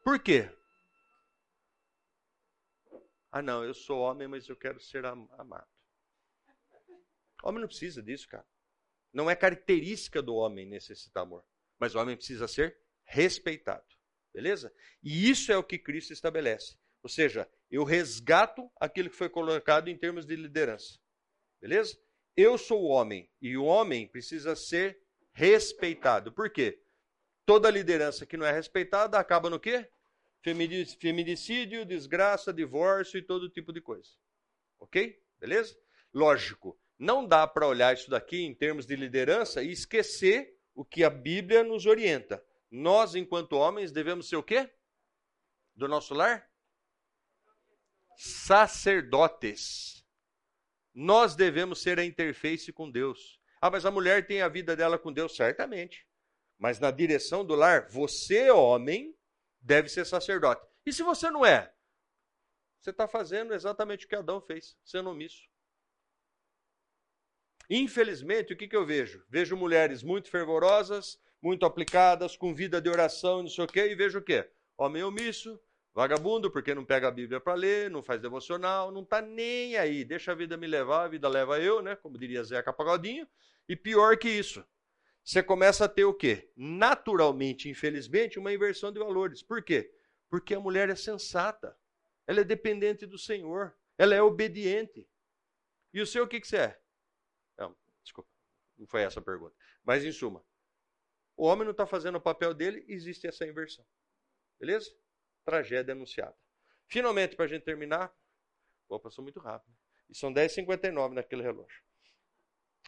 Por 0.04 0.20
quê? 0.20 0.50
Ah, 3.32 3.42
não, 3.42 3.64
eu 3.64 3.74
sou 3.74 4.00
homem, 4.00 4.28
mas 4.28 4.48
eu 4.48 4.56
quero 4.56 4.80
ser 4.80 5.06
amado. 5.06 5.68
Homem 7.44 7.62
não 7.62 7.68
precisa 7.68 8.02
disso, 8.02 8.28
cara. 8.28 8.48
Não 9.14 9.30
é 9.30 9.36
característica 9.36 10.22
do 10.22 10.36
homem 10.36 10.66
necessitar 10.66 11.24
amor. 11.24 11.46
Mas 11.80 11.96
o 11.96 12.00
homem 12.00 12.16
precisa 12.16 12.48
ser 12.48 12.78
respeitado. 13.04 13.86
Beleza? 14.34 14.72
E 15.02 15.30
isso 15.30 15.52
é 15.52 15.58
o 15.58 15.64
que 15.64 15.80
Cristo 15.80 16.14
estabelece. 16.14 16.78
Ou 17.02 17.10
seja, 17.10 17.50
eu 17.72 17.84
resgato 17.84 18.70
aquilo 18.80 19.10
que 19.10 19.16
foi 19.16 19.30
colocado 19.30 19.88
em 19.88 19.98
termos 19.98 20.26
de 20.26 20.36
liderança. 20.36 21.00
Beleza? 21.62 21.98
Eu 22.36 22.58
sou 22.58 22.84
o 22.84 22.90
homem 22.90 23.30
e 23.42 23.58
o 23.58 23.64
homem 23.64 24.08
precisa 24.08 24.56
ser 24.56 25.02
respeitado. 25.32 26.32
Por 26.32 26.50
quê? 26.50 26.82
Toda 27.46 27.72
liderança 27.72 28.26
que 28.26 28.38
não 28.38 28.46
é 28.46 28.52
respeitada 28.52 29.18
acaba 29.18 29.50
no 29.50 29.60
quê? 29.60 29.90
Feminicídio, 30.42 31.86
desgraça, 31.86 32.54
divórcio 32.54 33.18
e 33.18 33.24
todo 33.24 33.50
tipo 33.50 33.74
de 33.74 33.82
coisa. 33.82 34.10
Ok? 34.80 35.22
Beleza? 35.40 35.78
Lógico, 36.14 36.80
não 36.98 37.26
dá 37.26 37.48
para 37.48 37.68
olhar 37.68 37.94
isso 37.94 38.10
daqui 38.10 38.42
em 38.42 38.54
termos 38.54 38.86
de 38.86 38.96
liderança 38.96 39.64
e 39.64 39.72
esquecer 39.72 40.59
o 40.80 40.86
que 40.86 41.04
a 41.04 41.10
Bíblia 41.10 41.62
nos 41.62 41.86
orienta. 41.86 42.42
Nós, 42.72 43.14
enquanto 43.14 43.58
homens, 43.58 43.92
devemos 43.92 44.30
ser 44.30 44.38
o 44.38 44.44
quê? 44.44 44.74
Do 45.76 45.90
nosso 45.90 46.14
lar? 46.14 46.50
Sacerdotes. 48.16 50.08
Nós 50.94 51.36
devemos 51.36 51.82
ser 51.82 52.00
a 52.00 52.06
interface 52.06 52.72
com 52.72 52.90
Deus. 52.90 53.42
Ah, 53.60 53.70
mas 53.70 53.86
a 53.86 53.92
mulher 53.92 54.26
tem 54.26 54.42
a 54.42 54.48
vida 54.48 54.74
dela 54.74 54.98
com 54.98 55.12
Deus, 55.12 55.36
certamente. 55.36 56.08
Mas 56.58 56.80
na 56.80 56.92
direção 56.92 57.44
do 57.44 57.56
lar, 57.56 57.90
você, 57.90 58.50
homem, 58.50 59.14
deve 59.60 59.90
ser 59.90 60.06
sacerdote. 60.06 60.66
E 60.86 60.94
se 60.94 61.04
você 61.04 61.30
não 61.30 61.46
é? 61.46 61.74
Você 62.80 62.92
está 62.92 63.06
fazendo 63.06 63.54
exatamente 63.54 64.06
o 64.06 64.08
que 64.08 64.16
Adão 64.16 64.40
fez, 64.40 64.78
sendo 64.86 65.10
omisso. 65.10 65.44
Infelizmente, 67.70 68.54
o 68.54 68.58
que, 68.58 68.68
que 68.68 68.76
eu 68.76 68.86
vejo? 68.86 69.24
Vejo 69.30 69.56
mulheres 69.56 70.02
muito 70.02 70.30
fervorosas, 70.30 71.20
muito 71.42 71.66
aplicadas, 71.66 72.36
com 72.36 72.54
vida 72.54 72.82
de 72.82 72.90
oração, 72.90 73.44
não 73.44 73.50
sei 73.50 73.64
o 73.64 73.68
quê, 73.68 73.88
e 73.92 73.96
vejo 73.96 74.20
o 74.20 74.22
quê? 74.22 74.50
Homem 74.78 75.04
omisso, 75.04 75.60
vagabundo, 75.94 76.50
porque 76.50 76.74
não 76.74 76.84
pega 76.84 77.08
a 77.08 77.12
Bíblia 77.12 77.40
para 77.40 77.54
ler, 77.54 77.92
não 77.92 78.02
faz 78.02 78.22
devocional, 78.22 78.92
não 78.92 79.04
está 79.04 79.22
nem 79.22 79.78
aí, 79.78 80.04
deixa 80.04 80.32
a 80.32 80.36
vida 80.36 80.58
me 80.58 80.66
levar, 80.66 81.06
a 81.06 81.08
vida 81.08 81.28
leva 81.28 81.60
eu, 81.60 81.82
né? 81.82 81.96
Como 81.96 82.18
diria 82.18 82.44
Zeca 82.44 82.74
Pagodinho. 82.74 83.28
E 83.68 83.76
pior 83.76 84.18
que 84.18 84.30
isso, 84.30 84.66
você 85.24 85.44
começa 85.44 85.86
a 85.86 85.90
ter 85.90 86.06
o 86.06 86.14
quê? 86.14 86.52
Naturalmente, 86.56 87.70
infelizmente, 87.70 88.40
uma 88.40 88.52
inversão 88.52 88.92
de 88.92 88.98
valores. 89.00 89.44
Por 89.44 89.62
quê? 89.62 89.92
Porque 90.28 90.56
a 90.56 90.60
mulher 90.60 90.90
é 90.90 90.96
sensata, 90.96 91.78
ela 92.26 92.42
é 92.42 92.44
dependente 92.44 93.06
do 93.06 93.18
Senhor, 93.18 93.76
ela 93.98 94.16
é 94.16 94.22
obediente. 94.22 95.08
E 95.94 96.02
o 96.02 96.08
seu 96.08 96.24
o 96.24 96.28
que, 96.28 96.40
que 96.40 96.48
você 96.48 96.58
é? 96.58 96.80
Desculpa, 98.04 98.30
não 98.78 98.88
foi 98.88 99.04
essa 99.04 99.20
a 99.20 99.24
pergunta. 99.24 99.56
Mas, 99.84 100.04
em 100.04 100.12
suma, 100.12 100.44
o 101.36 101.46
homem 101.46 101.64
não 101.64 101.72
está 101.72 101.86
fazendo 101.86 102.18
o 102.18 102.22
papel 102.22 102.54
dele, 102.54 102.84
existe 102.88 103.28
essa 103.28 103.46
inversão. 103.46 103.86
Beleza? 104.60 104.92
Tragédia 105.46 105.94
anunciada. 105.94 106.36
Finalmente, 106.88 107.36
para 107.36 107.46
a 107.46 107.48
gente 107.48 107.64
terminar. 107.64 108.14
Pô, 108.88 109.00
passou 109.00 109.24
muito 109.24 109.40
rápido. 109.40 109.74
E 110.10 110.16
são 110.16 110.34
10h59 110.34 111.14
naquele 111.14 111.44
relógio. 111.44 111.82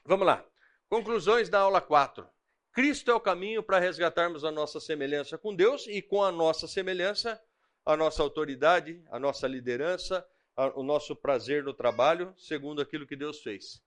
Vamos 0.03 0.25
lá. 0.25 0.45
Conclusões 0.89 1.47
da 1.47 1.59
aula 1.59 1.79
4. 1.79 2.27
Cristo 2.73 3.11
é 3.11 3.13
o 3.13 3.19
caminho 3.19 3.61
para 3.61 3.79
resgatarmos 3.79 4.43
a 4.43 4.51
nossa 4.51 4.79
semelhança 4.79 5.37
com 5.37 5.55
Deus 5.55 5.87
e 5.87 6.01
com 6.01 6.23
a 6.23 6.31
nossa 6.31 6.67
semelhança, 6.67 7.41
a 7.85 7.95
nossa 7.95 8.23
autoridade, 8.23 9.03
a 9.11 9.19
nossa 9.19 9.47
liderança, 9.47 10.27
o 10.75 10.83
nosso 10.83 11.15
prazer 11.15 11.63
no 11.63 11.73
trabalho, 11.73 12.33
segundo 12.37 12.81
aquilo 12.81 13.05
que 13.05 13.15
Deus 13.15 13.41
fez. 13.41 13.83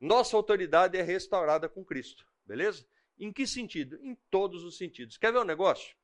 Nossa 0.00 0.36
autoridade 0.36 0.96
é 0.96 1.02
restaurada 1.02 1.68
com 1.68 1.84
Cristo, 1.84 2.26
beleza? 2.44 2.86
Em 3.18 3.32
que 3.32 3.46
sentido? 3.46 3.98
Em 4.02 4.14
todos 4.30 4.62
os 4.62 4.76
sentidos. 4.76 5.16
Quer 5.16 5.32
ver 5.32 5.40
um 5.40 5.44
negócio? 5.44 5.96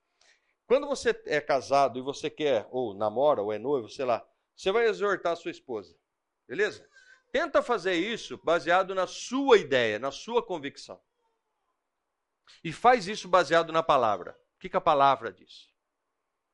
Quando 0.66 0.86
você 0.86 1.10
é 1.26 1.40
casado 1.40 1.98
e 1.98 2.02
você 2.02 2.28
quer, 2.28 2.66
ou 2.70 2.94
namora, 2.94 3.42
ou 3.42 3.52
é 3.52 3.58
noivo, 3.58 3.88
sei 3.88 4.04
lá, 4.04 4.26
você 4.56 4.72
vai 4.72 4.86
exortar 4.86 5.32
a 5.32 5.36
sua 5.36 5.50
esposa, 5.50 5.96
beleza? 6.48 6.88
Tenta 7.30 7.62
fazer 7.62 7.94
isso 7.94 8.38
baseado 8.42 8.94
na 8.94 9.06
sua 9.06 9.58
ideia, 9.58 9.98
na 9.98 10.10
sua 10.10 10.42
convicção. 10.42 11.00
E 12.62 12.72
faz 12.72 13.08
isso 13.08 13.28
baseado 13.28 13.72
na 13.72 13.82
palavra. 13.82 14.38
O 14.56 14.60
que, 14.60 14.68
que 14.68 14.76
a 14.76 14.80
palavra 14.80 15.32
diz? 15.32 15.68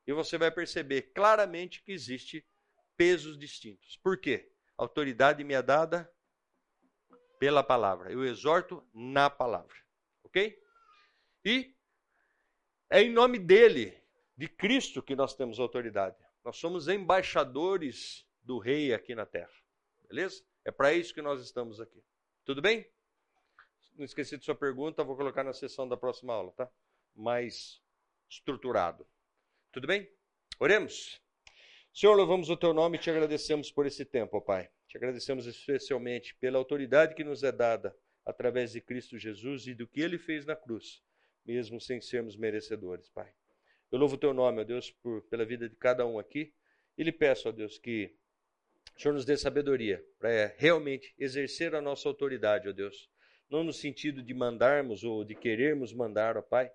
E 0.06 0.12
você 0.12 0.36
vai 0.36 0.50
perceber 0.50 1.12
claramente 1.14 1.82
que 1.82 1.92
existe 1.92 2.44
pesos 2.96 3.38
distintos. 3.38 3.96
Por 4.02 4.18
quê? 4.18 4.50
A 4.76 4.82
autoridade 4.82 5.44
me 5.44 5.54
é 5.54 5.62
dada 5.62 6.10
pela 7.40 7.64
palavra. 7.64 8.12
Eu 8.12 8.22
exorto 8.22 8.86
na 8.92 9.30
palavra. 9.30 9.74
Ok? 10.22 10.62
E 11.42 11.74
é 12.90 13.02
em 13.02 13.10
nome 13.10 13.38
dele, 13.38 13.98
de 14.36 14.46
Cristo, 14.46 15.02
que 15.02 15.16
nós 15.16 15.34
temos 15.34 15.58
autoridade. 15.58 16.16
Nós 16.44 16.58
somos 16.58 16.86
embaixadores 16.86 18.26
do 18.42 18.58
Rei 18.58 18.92
aqui 18.92 19.14
na 19.14 19.24
terra. 19.24 19.50
Beleza? 20.06 20.44
É 20.64 20.70
para 20.70 20.92
isso 20.92 21.14
que 21.14 21.22
nós 21.22 21.40
estamos 21.40 21.80
aqui. 21.80 22.04
Tudo 22.44 22.60
bem? 22.60 22.86
Não 23.96 24.04
esqueci 24.04 24.36
de 24.36 24.44
sua 24.44 24.54
pergunta, 24.54 25.02
vou 25.02 25.16
colocar 25.16 25.42
na 25.42 25.54
sessão 25.54 25.88
da 25.88 25.96
próxima 25.96 26.34
aula, 26.34 26.52
tá? 26.52 26.70
Mais 27.14 27.82
estruturado. 28.28 29.06
Tudo 29.72 29.86
bem? 29.86 30.10
Oremos. 30.58 31.22
Senhor, 31.92 32.14
louvamos 32.14 32.48
o 32.48 32.56
teu 32.56 32.72
nome 32.72 32.96
e 32.96 33.00
te 33.00 33.10
agradecemos 33.10 33.70
por 33.72 33.84
esse 33.84 34.04
tempo, 34.04 34.36
ó 34.36 34.40
Pai. 34.40 34.70
Te 34.86 34.96
agradecemos 34.96 35.46
especialmente 35.46 36.36
pela 36.36 36.56
autoridade 36.56 37.16
que 37.16 37.24
nos 37.24 37.42
é 37.42 37.50
dada 37.50 37.94
através 38.24 38.72
de 38.72 38.80
Cristo 38.80 39.18
Jesus 39.18 39.66
e 39.66 39.74
do 39.74 39.88
que 39.88 40.00
ele 40.00 40.16
fez 40.16 40.46
na 40.46 40.54
cruz, 40.54 41.02
mesmo 41.44 41.80
sem 41.80 42.00
sermos 42.00 42.36
merecedores, 42.36 43.08
Pai. 43.08 43.32
Eu 43.90 43.98
louvo 43.98 44.14
o 44.14 44.18
teu 44.18 44.32
nome, 44.32 44.60
ó 44.60 44.64
Deus, 44.64 44.92
por, 45.02 45.22
pela 45.22 45.44
vida 45.44 45.68
de 45.68 45.74
cada 45.74 46.06
um 46.06 46.16
aqui 46.16 46.54
e 46.96 47.02
lhe 47.02 47.10
peço, 47.10 47.48
ó 47.48 47.52
Deus, 47.52 47.76
que 47.76 48.14
o 48.96 49.00
Senhor 49.00 49.12
nos 49.12 49.24
dê 49.24 49.36
sabedoria 49.36 50.02
para 50.18 50.54
realmente 50.58 51.12
exercer 51.18 51.74
a 51.74 51.80
nossa 51.80 52.08
autoridade, 52.08 52.68
ó 52.68 52.72
Deus. 52.72 53.10
Não 53.50 53.64
no 53.64 53.72
sentido 53.72 54.22
de 54.22 54.32
mandarmos 54.32 55.02
ou 55.02 55.24
de 55.24 55.34
querermos 55.34 55.92
mandar, 55.92 56.36
ó 56.36 56.42
Pai, 56.42 56.70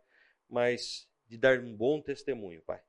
mas 0.50 1.10
de 1.26 1.38
dar 1.38 1.58
um 1.60 1.74
bom 1.74 2.02
testemunho, 2.02 2.62
Pai. 2.64 2.82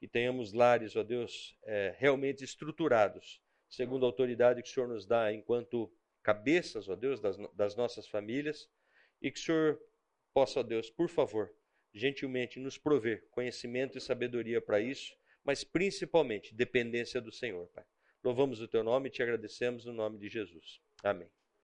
Que 0.00 0.08
tenhamos 0.08 0.52
lares, 0.52 0.96
ó 0.96 1.02
Deus, 1.02 1.56
é, 1.62 1.94
realmente 1.98 2.42
estruturados, 2.42 3.40
segundo 3.68 4.04
a 4.04 4.08
autoridade 4.08 4.62
que 4.62 4.68
o 4.68 4.72
Senhor 4.72 4.88
nos 4.88 5.06
dá 5.06 5.32
enquanto 5.32 5.92
cabeças, 6.22 6.88
ó 6.88 6.96
Deus, 6.96 7.20
das, 7.20 7.36
das 7.54 7.76
nossas 7.76 8.08
famílias, 8.08 8.68
e 9.20 9.30
que 9.30 9.38
o 9.38 9.42
Senhor 9.42 9.80
possa, 10.32 10.60
ó 10.60 10.62
Deus, 10.62 10.90
por 10.90 11.08
favor, 11.08 11.54
gentilmente 11.92 12.58
nos 12.58 12.78
prover 12.78 13.28
conhecimento 13.30 13.98
e 13.98 14.00
sabedoria 14.00 14.60
para 14.60 14.80
isso, 14.80 15.14
mas 15.44 15.64
principalmente 15.64 16.54
dependência 16.54 17.20
do 17.20 17.30
Senhor, 17.30 17.68
Pai. 17.68 17.84
Louvamos 18.22 18.60
o 18.60 18.68
teu 18.68 18.82
nome 18.82 19.08
e 19.08 19.12
te 19.12 19.22
agradecemos 19.22 19.84
no 19.84 19.92
nome 19.92 20.18
de 20.18 20.28
Jesus. 20.28 20.80
Amém. 21.02 21.30